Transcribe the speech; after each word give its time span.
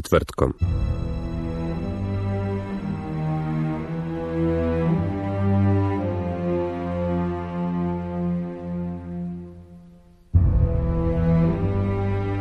Četvrtkom. 0.00 0.69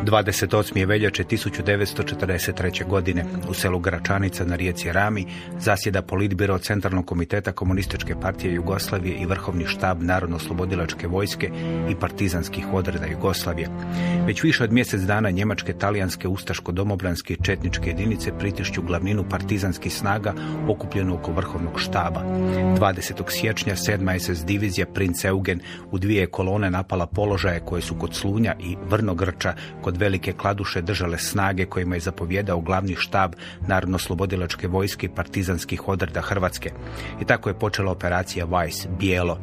Dvadeset 0.09 0.53
osam 0.53 0.81
veljače 0.85 1.23
1943. 1.23 2.87
godine 2.87 3.25
u 3.49 3.53
selu 3.53 3.79
Gračanica 3.79 4.45
na 4.45 4.55
rijeci 4.55 4.91
Rami 4.91 5.25
zasjeda 5.59 6.01
politbiro 6.01 6.57
Centralnog 6.57 7.05
komiteta 7.05 7.51
Komunističke 7.51 8.15
partije 8.21 8.53
Jugoslavije 8.53 9.17
i 9.17 9.25
Vrhovni 9.25 9.65
štab 9.67 10.01
Narodno-slobodilačke 10.01 11.07
vojske 11.07 11.49
i 11.89 11.95
partizanskih 11.95 12.73
odreda 12.73 13.05
Jugoslavije. 13.05 13.69
Već 14.25 14.43
više 14.43 14.63
od 14.63 14.71
mjesec 14.71 15.01
dana 15.01 15.29
njemačke, 15.29 15.73
talijanske, 15.73 16.27
ustaško-domobranske 16.27 17.33
i 17.33 17.43
četničke 17.43 17.89
jedinice 17.89 18.31
pritišću 18.39 18.81
glavninu 18.81 19.25
partizanskih 19.29 19.93
snaga 19.93 20.33
okupljenu 20.67 21.15
oko 21.15 21.31
Vrhovnog 21.31 21.79
štaba. 21.79 22.23
20. 22.23 23.23
siječnja 23.27 23.75
7. 23.75 24.19
SS 24.19 24.45
divizija 24.45 24.85
Prince 24.93 25.27
Eugen 25.27 25.59
u 25.91 25.99
dvije 25.99 26.27
kolone 26.27 26.71
napala 26.71 27.05
položaje 27.07 27.59
koje 27.59 27.81
su 27.81 27.95
kod 27.95 28.15
Slunja 28.15 28.55
i 28.59 28.75
Vrnogrča 28.89 29.53
kod 29.81 29.98
Velike 29.99 30.33
Kladuše 30.33 30.81
držale 30.81 31.17
snage 31.17 31.65
kojima 31.65 31.95
je 31.95 31.99
zapovjedao 31.99 32.61
glavni 32.61 32.95
štab 32.95 33.33
Narodno-slobodilačke 33.67 34.67
vojske 34.67 35.05
i 35.05 35.09
partizanskih 35.15 35.87
odreda 35.87 36.21
Hrvatske. 36.21 36.71
I 37.21 37.25
tako 37.25 37.49
je 37.49 37.59
počela 37.59 37.91
operacija 37.91 38.47
Weiss, 38.47 38.87
bijelo. 38.99 39.39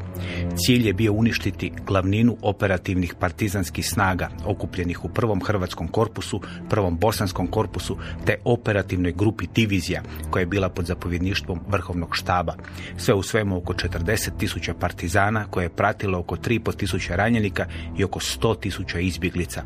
Cilj 0.56 0.86
je 0.86 0.92
bio 0.92 1.12
uništiti 1.12 1.72
glavninu 1.86 2.36
operativnih 2.42 3.14
partizanskih 3.20 3.88
snaga 3.88 4.28
okupljenih 4.44 5.04
u 5.04 5.08
prvom 5.08 5.44
hrvatskom 5.44 5.88
korpusu, 5.88 6.40
prvom 6.70 6.98
bosanskom 6.98 7.46
korpusu 7.46 7.96
te 8.26 8.36
operativnoj 8.44 9.12
grupi 9.12 9.46
divizija 9.54 10.02
koja 10.30 10.40
je 10.40 10.46
bila 10.46 10.68
pod 10.68 10.86
zapovjedništvom 10.86 11.60
vrhovnog 11.68 12.16
štaba. 12.16 12.54
Sve 12.96 13.14
u 13.14 13.22
svemu 13.22 13.56
oko 13.56 13.72
40 13.72 14.30
tisuća 14.38 14.74
partizana 14.74 15.44
koje 15.50 15.64
je 15.64 15.76
pratilo 15.76 16.18
oko 16.18 16.36
3,5 16.36 16.76
tisuća 16.76 17.16
ranjenika 17.16 17.66
i 17.98 18.04
oko 18.04 18.20
100 18.20 18.60
tisuća 18.60 18.98
izbjeglica. 18.98 19.62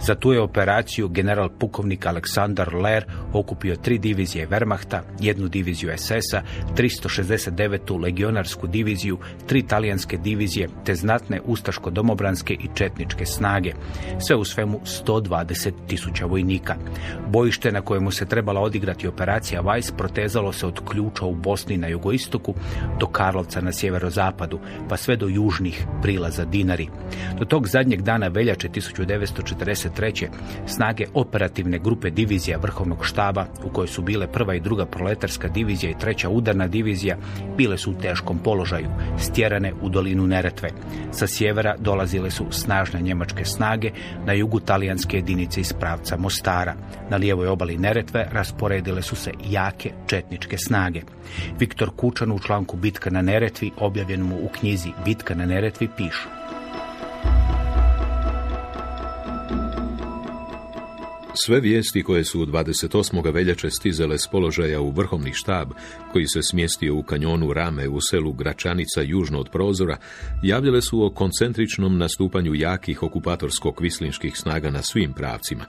Za 0.00 0.14
tu 0.18 0.32
je 0.32 0.40
operaciju 0.40 1.08
general 1.08 1.48
pukovnik 1.58 2.06
Aleksandar 2.06 2.74
Ler 2.74 3.04
okupio 3.32 3.76
tri 3.76 3.98
divizije 3.98 4.48
Wehrmachta, 4.48 5.00
jednu 5.20 5.48
diviziju 5.48 5.92
SS-a, 5.96 6.42
369. 6.76 8.00
legionarsku 8.00 8.66
diviziju, 8.66 9.18
tri 9.46 9.62
talijanske 9.62 10.16
divizije 10.16 10.68
te 10.84 10.94
znatne 10.94 11.40
ustaško-domobranske 11.46 12.52
i 12.54 12.68
četničke 12.74 13.26
snage. 13.26 13.72
Sve 14.26 14.36
u 14.36 14.44
svemu 14.44 14.80
120 14.84 15.72
tisuća 15.86 16.26
vojnika. 16.26 16.74
Bojište 17.28 17.72
na 17.72 17.80
kojemu 17.80 18.10
se 18.10 18.26
trebala 18.26 18.60
odigrati 18.60 19.08
operacija 19.08 19.62
Weiss 19.62 19.92
protezalo 19.96 20.52
se 20.52 20.66
od 20.66 20.80
ključa 20.88 21.24
u 21.26 21.34
Bosni 21.34 21.76
na 21.76 21.88
jugoistoku 21.88 22.54
do 23.00 23.06
Karlovca 23.06 23.60
na 23.60 23.72
sjeverozapadu, 23.72 24.58
pa 24.88 24.96
sve 24.96 25.16
do 25.16 25.28
južnih 25.28 25.86
prilaza 26.02 26.44
Dinari. 26.44 26.88
Do 27.38 27.44
tog 27.44 27.66
zadnjeg 27.66 28.02
dana 28.02 28.28
veljače 28.28 28.68
1943. 28.68 30.07
snage 30.66 31.06
operativne 31.14 31.78
grupe 31.78 32.10
divizija 32.10 32.58
Vrhovnog 32.58 33.06
štaba, 33.06 33.46
u 33.64 33.68
kojoj 33.68 33.88
su 33.88 34.02
bile 34.02 34.32
prva 34.32 34.54
i 34.54 34.60
druga 34.60 34.86
proletarska 34.86 35.48
divizija 35.48 35.90
i 35.90 35.98
treća 35.98 36.28
udarna 36.28 36.66
divizija, 36.66 37.16
bile 37.56 37.78
su 37.78 37.90
u 37.90 37.94
teškom 37.94 38.38
položaju, 38.38 38.88
stjerane 39.18 39.72
u 39.82 39.88
dolinu 39.88 40.26
Neretve. 40.26 40.68
Sa 41.12 41.26
sjevera 41.26 41.76
dolazile 41.78 42.30
su 42.30 42.44
snažne 42.50 43.00
njemačke 43.00 43.44
snage, 43.44 43.90
na 44.26 44.32
jugu 44.32 44.60
talijanske 44.60 45.16
jedinice 45.16 45.60
iz 45.60 45.72
pravca 45.72 46.16
Mostara. 46.16 46.74
Na 47.10 47.16
lijevoj 47.16 47.48
obali 47.48 47.78
Neretve 47.78 48.28
rasporedile 48.32 49.02
su 49.02 49.16
se 49.16 49.30
jake 49.44 49.90
četničke 50.06 50.58
snage. 50.58 51.00
Viktor 51.58 51.90
Kučan 51.96 52.32
u 52.32 52.38
članku 52.38 52.76
Bitka 52.76 53.10
na 53.10 53.22
Neretvi, 53.22 53.70
objavljenom 53.76 54.32
u 54.32 54.48
knjizi 54.48 54.88
Bitka 55.04 55.34
na 55.34 55.46
Neretvi, 55.46 55.88
pišu. 55.96 56.28
Sve 61.40 61.60
vijesti 61.60 62.02
koje 62.02 62.24
su 62.24 62.46
28. 62.46 63.32
veljače 63.34 63.70
stizale 63.70 64.18
s 64.18 64.26
položaja 64.26 64.80
u 64.80 64.90
vrhovni 64.90 65.32
štab, 65.34 65.68
koji 66.12 66.26
se 66.26 66.42
smjestio 66.42 66.94
u 66.94 67.02
kanjonu 67.02 67.52
Rame 67.52 67.88
u 67.88 68.00
selu 68.00 68.32
Gračanica 68.32 69.02
južno 69.02 69.40
od 69.40 69.48
prozora, 69.52 69.96
javljale 70.42 70.82
su 70.82 71.04
o 71.04 71.10
koncentričnom 71.10 71.98
nastupanju 71.98 72.54
jakih 72.54 73.02
okupatorsko-kvislinških 73.02 74.36
snaga 74.36 74.70
na 74.70 74.82
svim 74.82 75.12
pravcima. 75.12 75.64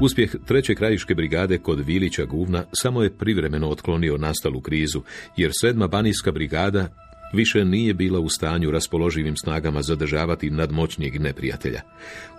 Uspjeh 0.00 0.34
treće 0.46 0.74
krajiške 0.74 1.14
brigade 1.14 1.58
kod 1.58 1.86
Vilića 1.86 2.24
Guvna 2.24 2.64
samo 2.72 3.02
je 3.02 3.16
privremeno 3.16 3.68
otklonio 3.68 4.16
nastalu 4.16 4.60
krizu, 4.60 5.02
jer 5.36 5.50
sedma 5.60 5.86
banijska 5.86 6.32
brigada 6.32 6.88
više 7.32 7.64
nije 7.64 7.94
bila 7.94 8.20
u 8.20 8.28
stanju 8.28 8.70
raspoloživim 8.70 9.36
snagama 9.36 9.82
zadržavati 9.82 10.50
nadmoćnijeg 10.50 11.20
neprijatelja. 11.20 11.80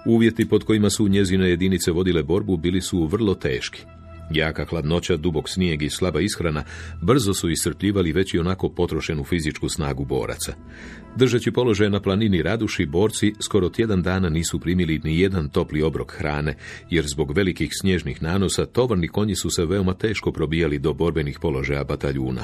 Uvjeti 0.06 0.50
pod 0.50 0.64
kojima 0.64 0.90
su 0.90 1.08
njezine 1.08 1.50
jedinice 1.50 1.92
vodile 1.92 2.24
borbu 2.24 2.58
bili 2.58 2.82
su 2.82 3.06
vrlo 3.06 3.36
teški. 3.36 3.86
Jaka 4.34 4.66
hladnoća, 4.66 5.18
dubok 5.18 5.50
snijeg 5.50 5.82
i 5.82 5.90
slaba 5.90 6.22
ishrana 6.22 6.64
brzo 7.02 7.34
su 7.34 7.50
iscrpljivali 7.50 8.12
već 8.12 8.34
i 8.34 8.40
onako 8.40 8.70
potrošenu 8.70 9.24
fizičku 9.24 9.70
snagu 9.70 10.06
boraca. 10.06 10.54
Držeći 11.16 11.52
položaj 11.52 11.90
na 11.90 12.02
planini 12.02 12.42
Raduši, 12.42 12.86
borci 12.86 13.34
skoro 13.40 13.70
tjedan 13.70 14.02
dana 14.02 14.30
nisu 14.30 14.60
primili 14.60 15.02
ni 15.04 15.20
jedan 15.20 15.50
topli 15.50 15.82
obrok 15.82 16.12
hrane, 16.12 16.56
jer 16.90 17.06
zbog 17.08 17.32
velikih 17.32 17.70
snježnih 17.82 18.22
nanosa 18.22 18.66
tovarni 18.66 19.08
konji 19.08 19.36
su 19.36 19.50
se 19.50 19.66
veoma 19.66 19.94
teško 19.94 20.32
probijali 20.32 20.80
do 20.80 20.94
borbenih 20.94 21.40
položaja 21.40 21.84
bataljuna. 21.84 22.44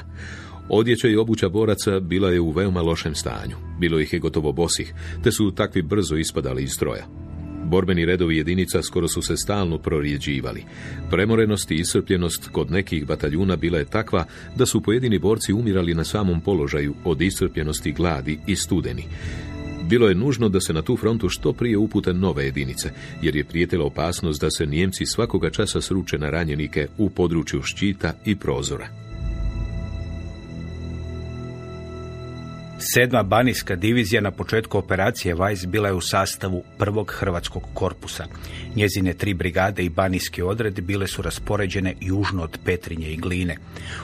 Odjeća 0.69 1.07
i 1.07 1.15
obuća 1.15 1.49
boraca 1.49 1.99
bila 1.99 2.31
je 2.31 2.39
u 2.39 2.51
veoma 2.51 2.81
lošem 2.81 3.15
stanju. 3.15 3.55
Bilo 3.79 3.99
ih 3.99 4.13
je 4.13 4.19
gotovo 4.19 4.51
bosih, 4.51 4.93
te 5.23 5.31
su 5.31 5.51
takvi 5.51 5.81
brzo 5.81 6.15
ispadali 6.15 6.63
iz 6.63 6.71
stroja. 6.71 7.05
Borbeni 7.65 8.05
redovi 8.05 8.37
jedinica 8.37 8.83
skoro 8.83 9.07
su 9.07 9.21
se 9.21 9.37
stalno 9.37 9.77
prorijeđivali. 9.77 10.63
Premorenost 11.11 11.71
i 11.71 11.75
iscrpljenost 11.75 12.49
kod 12.51 12.71
nekih 12.71 13.05
bataljuna 13.05 13.55
bila 13.55 13.77
je 13.77 13.85
takva 13.85 14.25
da 14.55 14.65
su 14.65 14.81
pojedini 14.81 15.19
borci 15.19 15.53
umirali 15.53 15.93
na 15.93 16.03
samom 16.03 16.41
položaju 16.41 16.93
od 17.05 17.21
iscrpljenosti, 17.21 17.91
gladi 17.91 18.39
i 18.47 18.55
studeni. 18.55 19.03
Bilo 19.89 20.07
je 20.07 20.15
nužno 20.15 20.49
da 20.49 20.59
se 20.59 20.73
na 20.73 20.81
tu 20.81 20.97
frontu 20.97 21.29
što 21.29 21.53
prije 21.53 21.77
upute 21.77 22.13
nove 22.13 22.45
jedinice, 22.45 22.91
jer 23.21 23.35
je 23.35 23.43
prijetila 23.43 23.85
opasnost 23.85 24.41
da 24.41 24.51
se 24.51 24.65
Nijemci 24.65 25.05
svakoga 25.05 25.49
časa 25.49 25.81
sruče 25.81 26.17
na 26.17 26.29
ranjenike 26.29 26.87
u 26.97 27.09
području 27.09 27.61
ščita 27.63 28.13
i 28.25 28.35
prozora. 28.35 29.06
Sedma 32.79 33.23
banijska 33.23 33.75
divizija 33.75 34.21
na 34.21 34.31
početku 34.31 34.77
operacije 34.77 35.35
Vajs 35.35 35.65
bila 35.65 35.87
je 35.87 35.93
u 35.93 36.01
sastavu 36.01 36.63
prvog 36.77 37.11
hrvatskog 37.11 37.63
korpusa. 37.73 38.25
Njezine 38.75 39.13
tri 39.13 39.33
brigade 39.33 39.83
i 39.83 39.89
banijski 39.89 40.41
odred 40.41 40.81
bile 40.81 41.07
su 41.07 41.21
raspoređene 41.21 41.93
južno 42.01 42.43
od 42.43 42.59
Petrinje 42.65 43.07
i 43.07 43.17
Gline. 43.17 43.57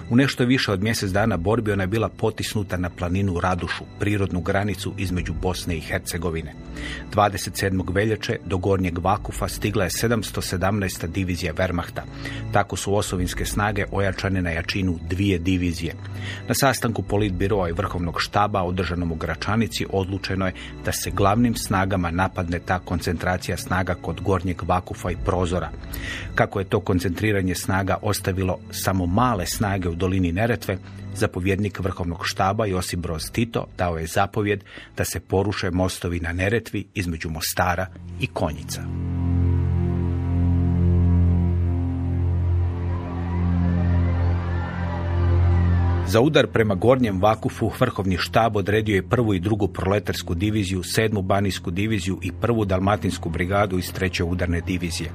U 0.10 0.16
nešto 0.16 0.46
više 0.46 0.72
od 0.72 0.84
mjesec 0.84 1.12
dana 1.12 1.38
borbi 1.38 1.72
ona 1.72 1.84
je 1.84 1.88
bila 1.88 2.10
potisnuta 2.10 2.78
na 2.78 2.90
planinu 2.90 3.40
Radušu, 3.40 3.84
prirodnu 4.00 4.42
granicu 4.42 4.94
između 4.98 5.34
Bosne 5.34 5.78
i 5.78 5.82
Hercegovine. 5.82 6.54
27. 7.14 7.94
veljače 7.94 8.38
do 8.46 8.58
Gornjeg 8.58 8.98
Vakufa 8.98 9.48
stigla 9.48 9.84
je 9.84 9.90
717. 9.90 11.08
divizija 11.08 11.54
Wehrmachta. 11.54 12.02
Tako 12.52 12.76
su 12.76 12.96
osovinske 12.96 13.46
snage 13.46 13.86
ojačane 13.92 14.42
na 14.42 14.50
jačinu 14.50 15.00
dvije 15.10 15.40
divizije. 15.40 15.96
Na 16.48 16.54
sastanku 16.54 17.04
politbiroa 17.04 17.70
i 17.70 17.74
vrhovnog 17.74 18.22
štaba 18.22 18.63
održanom 18.64 19.12
u 19.12 19.16
Gračanici 19.16 19.86
odlučeno 19.90 20.46
je 20.46 20.54
da 20.86 20.92
se 20.92 21.12
glavnim 21.12 21.56
snagama 21.56 22.12
napadne 22.12 22.60
ta 22.60 22.80
koncentracija 22.80 23.58
snaga 23.58 23.96
kod 23.96 24.22
Gornjeg 24.22 24.62
Vakufa 24.64 25.12
i 25.12 25.18
Prozora. 25.26 25.70
Kako 26.36 26.60
je 26.60 26.66
to 26.66 26.80
koncentriranje 26.80 27.56
snaga 27.56 27.98
ostavilo 28.02 28.60
samo 28.72 29.06
male 29.06 29.46
snage 29.46 29.90
u 29.90 29.96
dolini 29.96 30.32
Neretve, 30.32 30.78
zapovjednik 31.16 31.80
vrhovnog 31.80 32.22
štaba 32.26 32.66
Josip 32.66 33.00
Broz 33.00 33.32
Tito 33.32 33.68
dao 33.78 33.98
je 33.98 34.08
zapovjed 34.08 34.64
da 34.98 35.06
se 35.06 35.20
poruše 35.20 35.72
mostovi 35.72 36.20
na 36.20 36.34
Neretvi 36.34 36.88
između 36.94 37.30
Mostara 37.30 37.88
i 38.20 38.28
Konjica. 38.28 38.82
Za 46.08 46.22
udar 46.22 46.48
prema 46.48 46.76
Gornjem 46.76 47.22
Vakufu 47.22 47.72
vrhovni 47.80 48.18
štab 48.18 48.56
odredio 48.56 48.96
je 48.96 49.08
prvu 49.10 49.34
i 49.34 49.40
drugu 49.40 49.68
proletarsku 49.68 50.36
diviziju, 50.36 50.84
sedmu 50.84 51.22
banijsku 51.22 51.72
diviziju 51.72 52.20
i 52.22 52.32
prvu 52.32 52.66
dalmatinsku 52.66 53.30
brigadu 53.30 53.78
iz 53.78 53.94
treće 53.94 54.24
udarne 54.24 54.62
divizije. 54.62 55.10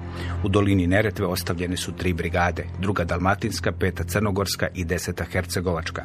U 0.44 0.48
dolini 0.48 0.86
Neretve 0.86 1.26
ostavljene 1.26 1.76
su 1.76 1.92
tri 1.92 2.12
brigade, 2.12 2.64
druga 2.80 3.04
dalmatinska, 3.04 3.72
peta 3.72 4.04
crnogorska 4.04 4.68
i 4.74 4.84
deseta 4.84 5.24
hercegovačka. 5.24 6.04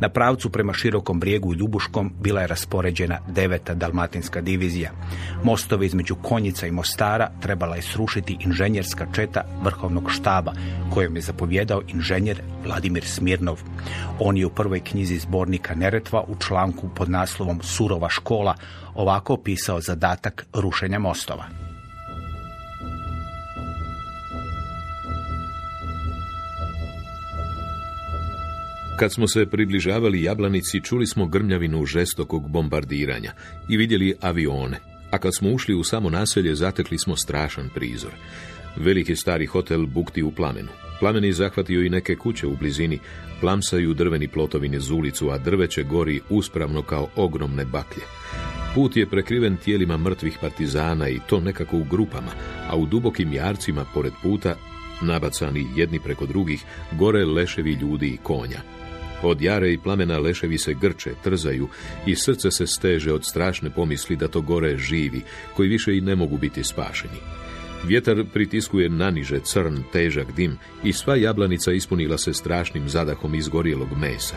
Na 0.00 0.08
pravcu 0.08 0.50
prema 0.50 0.72
širokom 0.72 1.20
brijegu 1.20 1.54
i 1.54 1.56
Ljubuškom 1.56 2.12
bila 2.20 2.40
je 2.40 2.46
raspoređena 2.46 3.18
deveta 3.28 3.74
dalmatinska 3.74 4.40
divizija. 4.40 4.90
Mostove 5.44 5.86
između 5.86 6.14
Konjica 6.14 6.66
i 6.66 6.70
Mostara 6.70 7.30
trebala 7.40 7.76
je 7.76 7.82
srušiti 7.82 8.36
inženjerska 8.40 9.06
četa 9.12 9.44
vrhovnog 9.62 10.10
štaba, 10.10 10.52
kojom 10.94 11.16
je 11.16 11.22
zapovjedao 11.22 11.82
inženjer 11.88 12.42
Vladimir 12.64 13.04
Smirnov. 13.04 13.62
On 14.22 14.36
je 14.36 14.46
u 14.46 14.50
prvoj 14.50 14.80
knjizi 14.80 15.18
zbornika 15.18 15.74
Neretva 15.74 16.24
u 16.28 16.36
članku 16.36 16.88
pod 16.96 17.10
naslovom 17.10 17.60
Surova 17.62 18.08
škola 18.08 18.54
ovako 18.94 19.34
opisao 19.34 19.80
zadatak 19.80 20.46
rušenja 20.52 20.98
mostova. 20.98 21.44
Kad 28.98 29.12
smo 29.12 29.28
se 29.28 29.46
približavali 29.46 30.22
Jablanici, 30.22 30.80
čuli 30.80 31.06
smo 31.06 31.26
grmljavinu 31.26 31.86
žestokog 31.86 32.48
bombardiranja 32.48 33.32
i 33.68 33.76
vidjeli 33.76 34.16
avione, 34.20 34.80
a 35.10 35.18
kad 35.18 35.36
smo 35.36 35.50
ušli 35.50 35.74
u 35.74 35.84
samo 35.84 36.10
naselje, 36.10 36.54
zatekli 36.54 36.98
smo 36.98 37.16
strašan 37.16 37.68
prizor. 37.74 38.12
Veliki 38.76 39.16
stari 39.16 39.46
hotel 39.46 39.86
bukti 39.86 40.22
u 40.22 40.30
plamenu. 40.30 40.68
Plameni 41.00 41.32
zahvatio 41.32 41.82
i 41.82 41.90
neke 41.90 42.16
kuće 42.16 42.46
u 42.46 42.56
blizini, 42.56 42.98
plamsaju 43.40 43.94
drveni 43.94 44.28
plotovi 44.28 44.68
niz 44.68 44.90
ulicu, 44.90 45.30
a 45.30 45.38
drveće 45.38 45.82
gori 45.82 46.20
uspravno 46.28 46.82
kao 46.82 47.08
ogromne 47.16 47.64
baklje. 47.64 48.02
Put 48.74 48.96
je 48.96 49.06
prekriven 49.06 49.56
tijelima 49.56 49.96
mrtvih 49.96 50.38
partizana 50.40 51.08
i 51.08 51.20
to 51.26 51.40
nekako 51.40 51.76
u 51.76 51.84
grupama, 51.84 52.32
a 52.68 52.76
u 52.76 52.86
dubokim 52.86 53.32
jarcima 53.32 53.84
pored 53.94 54.12
puta, 54.22 54.56
nabacani 55.02 55.66
jedni 55.76 56.00
preko 56.00 56.26
drugih, 56.26 56.64
gore 56.92 57.24
leševi 57.24 57.72
ljudi 57.72 58.08
i 58.08 58.16
konja. 58.22 58.60
Od 59.22 59.42
jare 59.42 59.72
i 59.72 59.78
plamena 59.78 60.18
leševi 60.18 60.58
se 60.58 60.74
grče, 60.74 61.10
trzaju 61.24 61.68
i 62.06 62.16
srce 62.16 62.50
se 62.50 62.66
steže 62.66 63.12
od 63.12 63.24
strašne 63.24 63.70
pomisli 63.70 64.16
da 64.16 64.28
to 64.28 64.40
gore 64.40 64.76
živi, 64.78 65.22
koji 65.56 65.68
više 65.68 65.96
i 65.96 66.00
ne 66.00 66.16
mogu 66.16 66.38
biti 66.38 66.64
spašeni. 66.64 67.20
Vjetar 67.84 68.24
pritiskuje 68.32 68.88
naniže 68.88 69.40
crn, 69.40 69.82
težak 69.92 70.32
dim 70.36 70.58
i 70.84 70.92
sva 70.92 71.16
jablanica 71.16 71.72
ispunila 71.72 72.18
se 72.18 72.34
strašnim 72.34 72.88
zadahom 72.88 73.34
izgorjelog 73.34 73.88
mesa. 74.00 74.36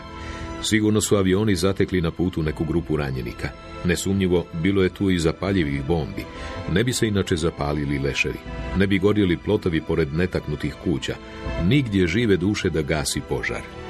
Sigurno 0.64 1.02
su 1.02 1.16
avioni 1.16 1.56
zatekli 1.56 2.02
na 2.02 2.12
putu 2.12 2.44
neku 2.44 2.66
grupu 2.66 2.98
ranjenika. 2.98 3.50
Nesumnjivo, 3.86 4.46
bilo 4.54 4.84
je 4.84 4.90
tu 4.90 5.10
i 5.10 5.20
zapaljivih 5.20 5.86
bombi. 5.86 6.26
Ne 6.72 6.84
bi 6.84 6.94
se 6.94 7.08
inače 7.08 7.36
zapalili 7.36 8.00
leševi. 8.00 8.40
Ne 8.78 8.88
bi 8.88 9.00
gorjeli 9.00 9.38
plotovi 9.38 9.82
pored 9.82 10.14
netaknutih 10.14 10.76
kuća. 10.84 11.16
Nigdje 11.64 12.08
žive 12.08 12.38
duše 12.38 12.70
da 12.70 12.82
gasi 12.82 13.22
požar. 13.30 13.83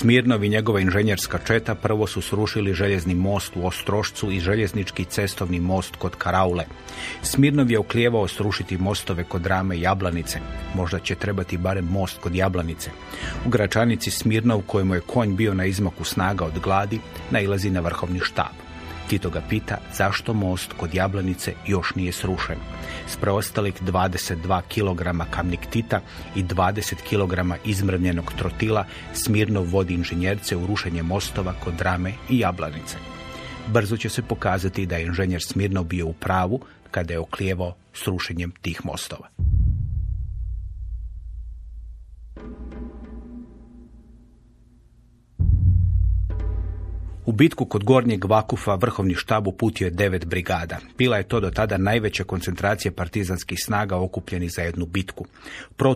Smirnov 0.00 0.44
i 0.44 0.48
njegova 0.48 0.80
inženjerska 0.80 1.38
četa 1.46 1.74
prvo 1.74 2.06
su 2.06 2.20
srušili 2.20 2.74
željezni 2.74 3.14
most 3.14 3.52
u 3.56 3.66
Ostrošcu 3.66 4.30
i 4.30 4.40
željeznički 4.40 5.04
cestovni 5.04 5.60
most 5.60 5.96
kod 5.96 6.16
Karaule. 6.16 6.64
Smirnov 7.22 7.70
je 7.70 7.78
oklijevao 7.78 8.28
srušiti 8.28 8.78
mostove 8.78 9.24
kod 9.24 9.46
Rame 9.46 9.76
i 9.76 9.80
Jablanice. 9.80 10.38
Možda 10.74 10.98
će 10.98 11.14
trebati 11.14 11.58
barem 11.58 11.84
most 11.84 12.18
kod 12.20 12.34
Jablanice. 12.34 12.90
U 13.46 13.48
Gračanici 13.48 14.10
Smirnov, 14.10 14.62
kojemu 14.66 14.94
je 14.94 15.00
konj 15.00 15.36
bio 15.36 15.54
na 15.54 15.64
izmaku 15.64 16.04
snaga 16.04 16.44
od 16.44 16.58
gladi, 16.58 17.00
nailazi 17.30 17.70
na 17.70 17.80
vrhovni 17.80 18.20
štab. 18.20 18.69
Tito 19.10 19.30
ga 19.30 19.42
pita 19.48 19.78
zašto 19.94 20.34
most 20.34 20.72
kod 20.72 20.94
Jablanice 20.94 21.52
još 21.66 21.94
nije 21.94 22.12
srušen. 22.12 22.56
S 23.08 23.16
preostalih 23.16 23.82
22 23.82 24.60
kg 24.62 25.30
kamniktita 25.30 26.00
i 26.36 26.44
20 26.44 26.94
kg 26.94 27.54
izmrnjenog 27.64 28.32
trotila 28.38 28.84
Smirnov 29.12 29.64
vodi 29.64 29.94
inženjerce 29.94 30.56
u 30.56 30.66
rušenje 30.66 31.02
mostova 31.02 31.54
kod 31.64 31.74
Drame 31.74 32.12
i 32.28 32.38
Jablanice. 32.38 32.96
Brzo 33.66 33.96
će 33.96 34.08
se 34.08 34.22
pokazati 34.22 34.86
da 34.86 34.96
je 34.96 35.06
inženjer 35.06 35.42
Smirnov 35.42 35.84
bio 35.84 36.06
u 36.06 36.12
pravu 36.12 36.60
kada 36.90 37.12
je 37.12 37.18
oklijevao 37.18 37.74
s 37.94 38.06
rušenjem 38.06 38.52
tih 38.62 38.80
mostova. 38.84 39.49
U 47.26 47.32
bitku 47.32 47.64
kod 47.64 47.84
Gornjeg 47.84 48.24
Vakufa 48.24 48.74
vrhovni 48.74 49.14
štab 49.14 49.46
uputio 49.46 49.84
je 49.84 49.90
devet 49.90 50.26
brigada. 50.26 50.78
Bila 50.98 51.16
je 51.16 51.28
to 51.28 51.40
do 51.40 51.50
tada 51.50 51.78
najveća 51.78 52.24
koncentracija 52.24 52.92
partizanskih 52.92 53.58
snaga 53.64 53.96
okupljenih 53.96 54.50
za 54.52 54.62
jednu 54.62 54.86
bitku. 54.86 55.26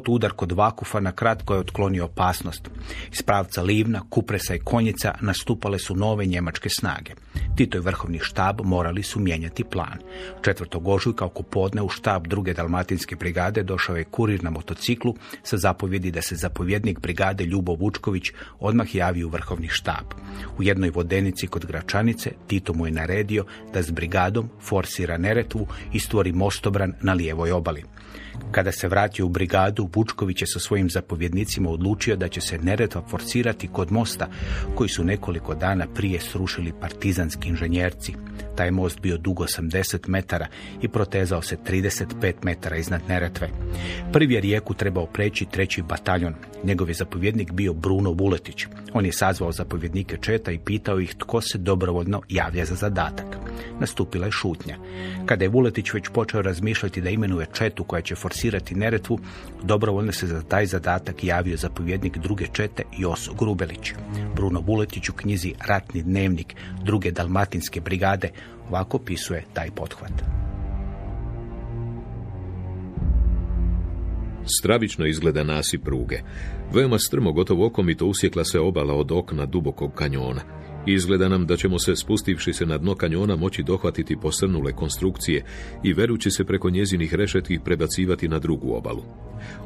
udar 0.08 0.32
kod 0.32 0.52
Vakufa 0.52 1.00
na 1.00 1.12
kratko 1.12 1.54
je 1.54 1.60
otklonio 1.60 2.04
opasnost. 2.04 2.70
Iz 3.12 3.22
pravca 3.22 3.62
Livna, 3.62 4.02
Kupresa 4.10 4.54
i 4.54 4.58
Konjica 4.58 5.14
nastupale 5.20 5.78
su 5.78 5.96
nove 5.96 6.26
njemačke 6.26 6.68
snage. 6.68 7.12
Tito 7.56 7.78
i 7.78 7.80
vrhovni 7.80 8.18
štab 8.22 8.60
morali 8.64 9.02
su 9.02 9.20
mijenjati 9.20 9.64
plan. 9.64 9.98
Četvrtog 10.42 10.88
ožujka 10.88 11.24
oko 11.24 11.42
podne 11.42 11.82
u 11.82 11.88
štab 11.88 12.26
druge 12.26 12.54
dalmatinske 12.54 13.16
brigade 13.16 13.62
došao 13.62 13.96
je 13.96 14.04
kurir 14.04 14.44
na 14.44 14.50
motociklu 14.50 15.14
sa 15.42 15.56
zapovjedi 15.56 16.10
da 16.10 16.22
se 16.22 16.36
zapovjednik 16.36 17.00
brigade 17.00 17.44
Ljubo 17.44 17.74
Vučković 17.74 18.30
odmah 18.60 18.94
javi 18.94 19.24
u 19.24 19.28
vrhovni 19.28 19.68
štab. 19.68 20.06
U 20.58 20.62
jednoj 20.62 20.90
vodenici 21.14 21.46
kod 21.46 21.66
Gračanice 21.66 22.30
Tito 22.46 22.72
mu 22.74 22.86
je 22.86 22.92
naredio 22.92 23.44
da 23.72 23.82
s 23.82 23.90
brigadom 23.90 24.48
forsira 24.60 25.18
Neretvu 25.18 25.66
i 25.92 26.00
stvori 26.00 26.32
mostobran 26.32 26.94
na 27.02 27.12
lijevoj 27.12 27.52
obali. 27.52 27.84
Kada 28.50 28.72
se 28.72 28.88
vratio 28.88 29.26
u 29.26 29.28
brigadu, 29.28 29.88
Vučković 29.94 30.40
je 30.40 30.46
sa 30.46 30.58
svojim 30.58 30.90
zapovjednicima 30.90 31.70
odlučio 31.70 32.16
da 32.16 32.28
će 32.28 32.40
se 32.40 32.58
Neretva 32.58 33.02
forsirati 33.10 33.68
kod 33.68 33.92
mosta, 33.92 34.28
koji 34.74 34.88
su 34.88 35.04
nekoliko 35.04 35.54
dana 35.54 35.86
prije 35.94 36.20
srušili 36.20 36.72
partizanski 36.80 37.48
inženjerci. 37.48 38.14
Taj 38.56 38.70
most 38.70 39.00
bio 39.00 39.16
dug 39.16 39.38
80 39.40 40.08
metara 40.08 40.46
i 40.82 40.88
protezao 40.88 41.42
se 41.42 41.56
35 41.56 42.32
metara 42.42 42.76
iznad 42.76 43.00
Neretve. 43.08 43.48
Prvi 44.12 44.34
je 44.34 44.40
rijeku 44.40 44.74
trebao 44.74 45.06
preći 45.06 45.46
treći 45.50 45.82
bataljon. 45.82 46.34
Njegov 46.64 46.88
je 46.88 46.94
zapovjednik 46.94 47.52
bio 47.52 47.72
Bruno 47.72 48.10
Vuletić. 48.10 48.66
On 48.92 49.06
je 49.06 49.12
sazvao 49.12 49.52
zapovjednike 49.52 50.16
Četa 50.20 50.52
i 50.52 50.58
pitao 50.58 51.00
ih 51.00 51.14
tko 51.18 51.40
se 51.40 51.58
dobrovoljno 51.58 52.22
javlja 52.28 52.64
za 52.64 52.74
zadatak. 52.74 53.26
Nastupila 53.80 54.26
je 54.26 54.32
šutnja. 54.32 54.76
Kada 55.26 55.44
je 55.44 55.48
Vuletić 55.48 55.92
već 55.92 56.08
počeo 56.08 56.42
razmišljati 56.42 57.00
da 57.00 57.10
imenuje 57.10 57.46
Četu 57.52 57.84
koja 57.84 58.02
će 58.02 58.14
forsirati 58.24 58.74
Neretvu, 58.74 59.18
dobrovoljno 59.62 60.12
se 60.12 60.26
za 60.26 60.42
taj 60.42 60.66
zadatak 60.66 61.24
javio 61.24 61.56
zapovjednik 61.56 62.18
druge 62.18 62.46
Čete 62.52 62.82
Joso 62.98 63.34
Grubelić. 63.34 63.92
Bruno 64.34 64.60
Vuletić 64.60 65.08
u 65.08 65.12
knjizi 65.12 65.52
Ratni 65.68 66.02
dnevnik 66.02 66.54
druge 66.84 67.10
dalmatinske 67.10 67.80
brigade 67.80 68.30
ovako 68.68 68.98
pisuje 68.98 69.44
taj 69.52 69.70
pothvat. 69.70 70.12
Stravično 74.46 75.06
izgleda 75.06 75.44
nasip 75.44 75.84
pruge. 75.84 76.20
Veoma 76.72 76.98
strmo, 76.98 77.32
gotovo 77.32 77.66
okomito 77.66 78.06
usjekla 78.06 78.44
se 78.44 78.60
obala 78.60 78.94
od 78.94 79.12
okna 79.12 79.46
dubokog 79.46 79.94
kanjona. 79.94 80.63
Izgleda 80.86 81.28
nam 81.28 81.46
da 81.46 81.56
ćemo 81.56 81.78
se, 81.78 81.96
spustivši 81.96 82.52
se 82.52 82.66
na 82.66 82.78
dno 82.78 82.94
kanjona, 82.94 83.36
moći 83.36 83.62
dohvatiti 83.62 84.16
posrnule 84.16 84.72
konstrukcije 84.72 85.44
i 85.82 85.92
verući 85.92 86.30
se 86.30 86.44
preko 86.44 86.70
njezinih 86.70 87.14
rešetki 87.14 87.58
prebacivati 87.64 88.28
na 88.28 88.38
drugu 88.38 88.74
obalu. 88.74 89.02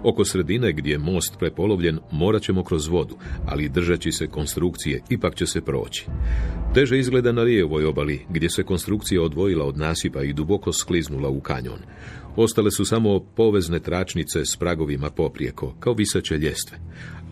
Oko 0.02 0.25
sredine 0.25 0.72
gdje 0.72 0.92
je 0.92 0.98
most 0.98 1.38
prepolovljen 1.38 1.98
morat 2.12 2.42
ćemo 2.42 2.64
kroz 2.64 2.87
vodu, 2.87 3.16
ali 3.46 3.68
držeći 3.68 4.12
se 4.12 4.26
konstrukcije 4.26 5.02
ipak 5.10 5.34
će 5.34 5.46
se 5.46 5.60
proći. 5.60 6.06
Teže 6.75 6.98
izgleda 6.98 7.32
na 7.32 7.42
lijevoj 7.42 7.84
obali, 7.84 8.20
gdje 8.30 8.50
se 8.50 8.62
konstrukcija 8.62 9.22
odvojila 9.22 9.64
od 9.64 9.78
nasipa 9.78 10.22
i 10.22 10.32
duboko 10.32 10.72
skliznula 10.72 11.28
u 11.28 11.40
kanjon. 11.40 11.78
Ostale 12.37 12.70
su 12.70 12.84
samo 12.84 13.20
povezne 13.20 13.80
tračnice 13.80 14.44
s 14.44 14.56
pragovima 14.56 15.10
poprijeko, 15.10 15.75
kao 15.80 15.92
viseće 15.92 16.38
ljestve. 16.38 16.78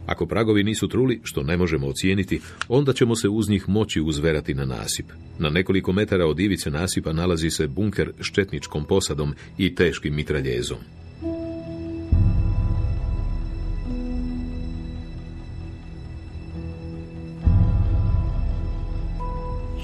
Ako 0.06 0.26
pragovi 0.26 0.64
nisu 0.64 0.88
truli, 0.88 1.20
što 1.24 1.42
ne 1.42 1.56
možemo 1.56 1.86
ocijeniti, 1.86 2.40
onda 2.68 2.92
ćemo 2.92 3.16
se 3.16 3.28
uz 3.28 3.48
njih 3.48 3.68
moći 3.68 4.00
uzverati 4.00 4.54
na 4.54 4.64
nasip. 4.64 5.06
Na 5.38 5.50
nekoliko 5.50 5.92
metara 5.92 6.26
od 6.26 6.40
ivice 6.40 6.70
nasipa 6.70 7.12
nalazi 7.12 7.50
se 7.50 7.66
bunker 7.66 8.12
s 8.20 8.34
četničkom 8.34 8.84
posadom 8.84 9.34
i 9.58 9.74
teškim 9.74 10.14
mitraljezom. 10.14 10.78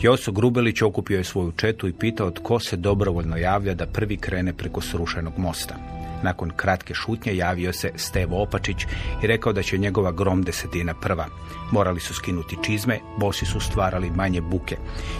Joso 0.02 0.33
Grubelić 0.33 0.83
okupio 0.83 1.19
je 1.19 1.25
svoju 1.25 1.52
četu 1.57 1.88
i 1.88 1.93
pitao 1.93 2.31
tko 2.31 2.61
se 2.61 2.76
dobrovoljno 2.76 3.37
javlja 3.37 3.75
da 3.75 3.87
prvi 3.87 4.17
krene 4.17 4.52
preko 4.52 4.81
srušenog 4.81 5.33
mosta. 5.38 6.01
Nakon 6.23 6.50
kratke 6.57 6.95
šutnje 6.95 7.37
javio 7.37 7.73
se 7.73 7.93
Stevo 7.97 8.43
Opačić 8.43 8.85
i 9.23 9.26
rekao 9.26 9.52
da 9.52 9.62
će 9.62 9.79
njegova 9.79 10.12
grom 10.12 10.43
desetina 10.43 10.95
prva. 10.95 11.26
Morali 11.73 12.00
su 12.00 12.14
skinuti 12.14 12.57
čizme, 12.64 12.99
bosi 13.19 13.47
su 13.47 13.61
stvarali 13.61 14.11
manje 14.11 14.41
buke 14.41 14.76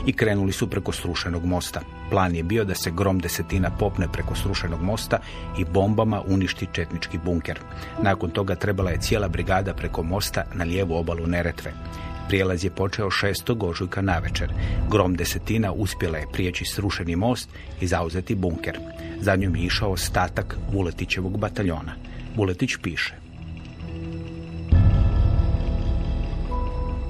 i 0.07 0.13
krenuli 0.13 0.53
su 0.53 0.71
preko 0.71 0.93
srušenog 0.93 1.45
mosta. 1.45 1.81
Plan 2.11 2.35
je 2.35 2.43
bio 2.43 2.65
da 2.65 2.75
se 2.75 2.91
grom 2.91 3.19
desetina 3.19 3.71
popne 3.79 4.09
preko 4.13 4.35
srušenog 4.35 4.83
mosta 4.83 5.19
i 5.59 5.65
bombama 5.65 6.23
uništi 6.27 6.69
četnički 6.73 7.19
bunker. 7.19 7.59
Nakon 8.03 8.31
toga 8.31 8.55
trebala 8.55 8.91
je 8.91 9.01
cijela 9.01 9.29
brigada 9.29 9.75
preko 9.75 10.03
mosta 10.03 10.45
na 10.55 10.65
lijevu 10.65 10.97
obalu 10.97 11.27
Neretve. 11.27 11.73
Prijelaz 12.33 12.65
je 12.65 12.71
počeo 12.71 13.07
6. 13.07 13.69
ožujka 13.69 14.03
navečer. 14.03 14.53
Grom 14.91 15.17
desetina 15.17 15.73
uspjela 15.73 16.19
je 16.19 16.27
prijeći 16.33 16.65
srušeni 16.65 17.17
most 17.17 17.49
i 17.81 17.87
zauzeti 17.87 18.35
bunker. 18.35 18.79
Za 19.21 19.37
njom 19.37 19.57
je 19.57 19.67
išao 19.67 19.91
ostatak 19.91 20.57
Vuletićevog 20.73 21.39
bataljona. 21.39 21.95
Vuletić 22.37 22.71
piše. 22.83 23.15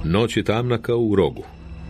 Noć 0.05 0.37
je 0.37 0.45
tamna 0.45 0.79
kao 0.79 0.99
u 0.99 1.17
rogu. 1.17 1.43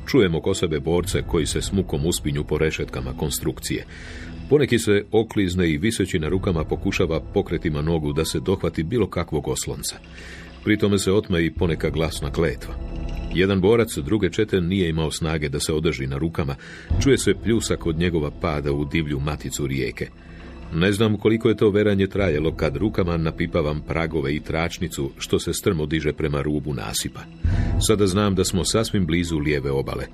Čujemo 0.06 0.40
ko 0.40 0.54
sebe 0.54 0.80
borce 0.80 1.22
koji 1.22 1.46
se 1.46 1.62
s 1.62 1.72
mukom 1.72 2.06
uspinju 2.06 2.44
po 2.44 2.58
rešetkama 2.58 3.12
konstrukcije. 3.16 3.86
Poneki 4.48 4.78
se 4.78 5.04
oklizne 5.12 5.70
i 5.70 5.78
viseći 5.78 6.18
na 6.18 6.28
rukama 6.28 6.64
pokušava 6.64 7.20
pokretima 7.20 7.82
nogu 7.82 8.12
da 8.12 8.24
se 8.24 8.40
dohvati 8.40 8.82
bilo 8.82 9.06
kakvog 9.06 9.48
oslonca. 9.48 9.96
Pri 10.64 10.78
tome 10.78 10.98
se 10.98 11.12
otme 11.12 11.44
i 11.44 11.50
poneka 11.50 11.90
glasna 11.90 12.32
kletva. 12.32 12.74
Jedan 13.34 13.60
borac 13.60 13.98
druge 13.98 14.30
čete 14.30 14.60
nije 14.60 14.88
imao 14.88 15.10
snage 15.10 15.48
da 15.48 15.60
se 15.60 15.72
održi 15.72 16.06
na 16.06 16.18
rukama, 16.18 16.56
čuje 17.02 17.18
se 17.18 17.34
pljusak 17.34 17.86
od 17.86 17.98
njegova 17.98 18.30
pada 18.40 18.72
u 18.72 18.84
divlju 18.84 19.20
maticu 19.20 19.66
rijeke. 19.66 20.08
Ne 20.74 20.92
znam 20.92 21.16
koliko 21.16 21.48
je 21.48 21.56
to 21.56 21.70
veranje 21.70 22.06
trajalo 22.06 22.52
kad 22.52 22.76
rukama 22.76 23.16
napipavam 23.16 23.80
pragove 23.88 24.34
i 24.34 24.40
tračnicu 24.40 25.10
što 25.18 25.38
se 25.38 25.52
strmo 25.52 25.86
diže 25.86 26.12
prema 26.12 26.42
rubu 26.42 26.74
nasipa. 26.74 27.20
Sada 27.86 28.06
znam 28.06 28.34
da 28.34 28.44
smo 28.44 28.64
sasvim 28.64 29.06
blizu 29.06 29.38
lijeve 29.38 29.70
obale. 29.70 30.06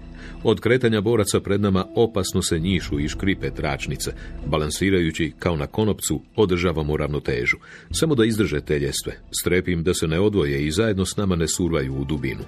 Od 0.43 0.61
kretanja 0.61 1.01
boraca 1.01 1.41
pred 1.41 1.61
nama 1.61 1.87
opasno 1.95 2.43
se 2.43 2.59
njišu 2.59 3.01
i 3.01 3.09
škripe 3.09 3.51
tračnice, 3.51 4.13
balansirajući 4.47 5.33
kao 5.39 5.57
na 5.57 5.67
konopcu 5.67 6.23
održavamo 6.37 6.97
ravnotežu. 6.97 7.57
Samo 7.91 8.15
da 8.15 8.25
izdrže 8.25 8.61
te 8.61 8.79
ljestve, 8.79 9.13
strepim 9.41 9.83
da 9.83 9.95
se 9.95 10.07
ne 10.07 10.21
odvoje 10.21 10.67
i 10.67 10.71
zajedno 10.71 11.05
s 11.05 11.17
nama 11.17 11.37
ne 11.37 11.49
survaju 11.49 11.95
u 11.95 12.05
dubinu. 12.05 12.45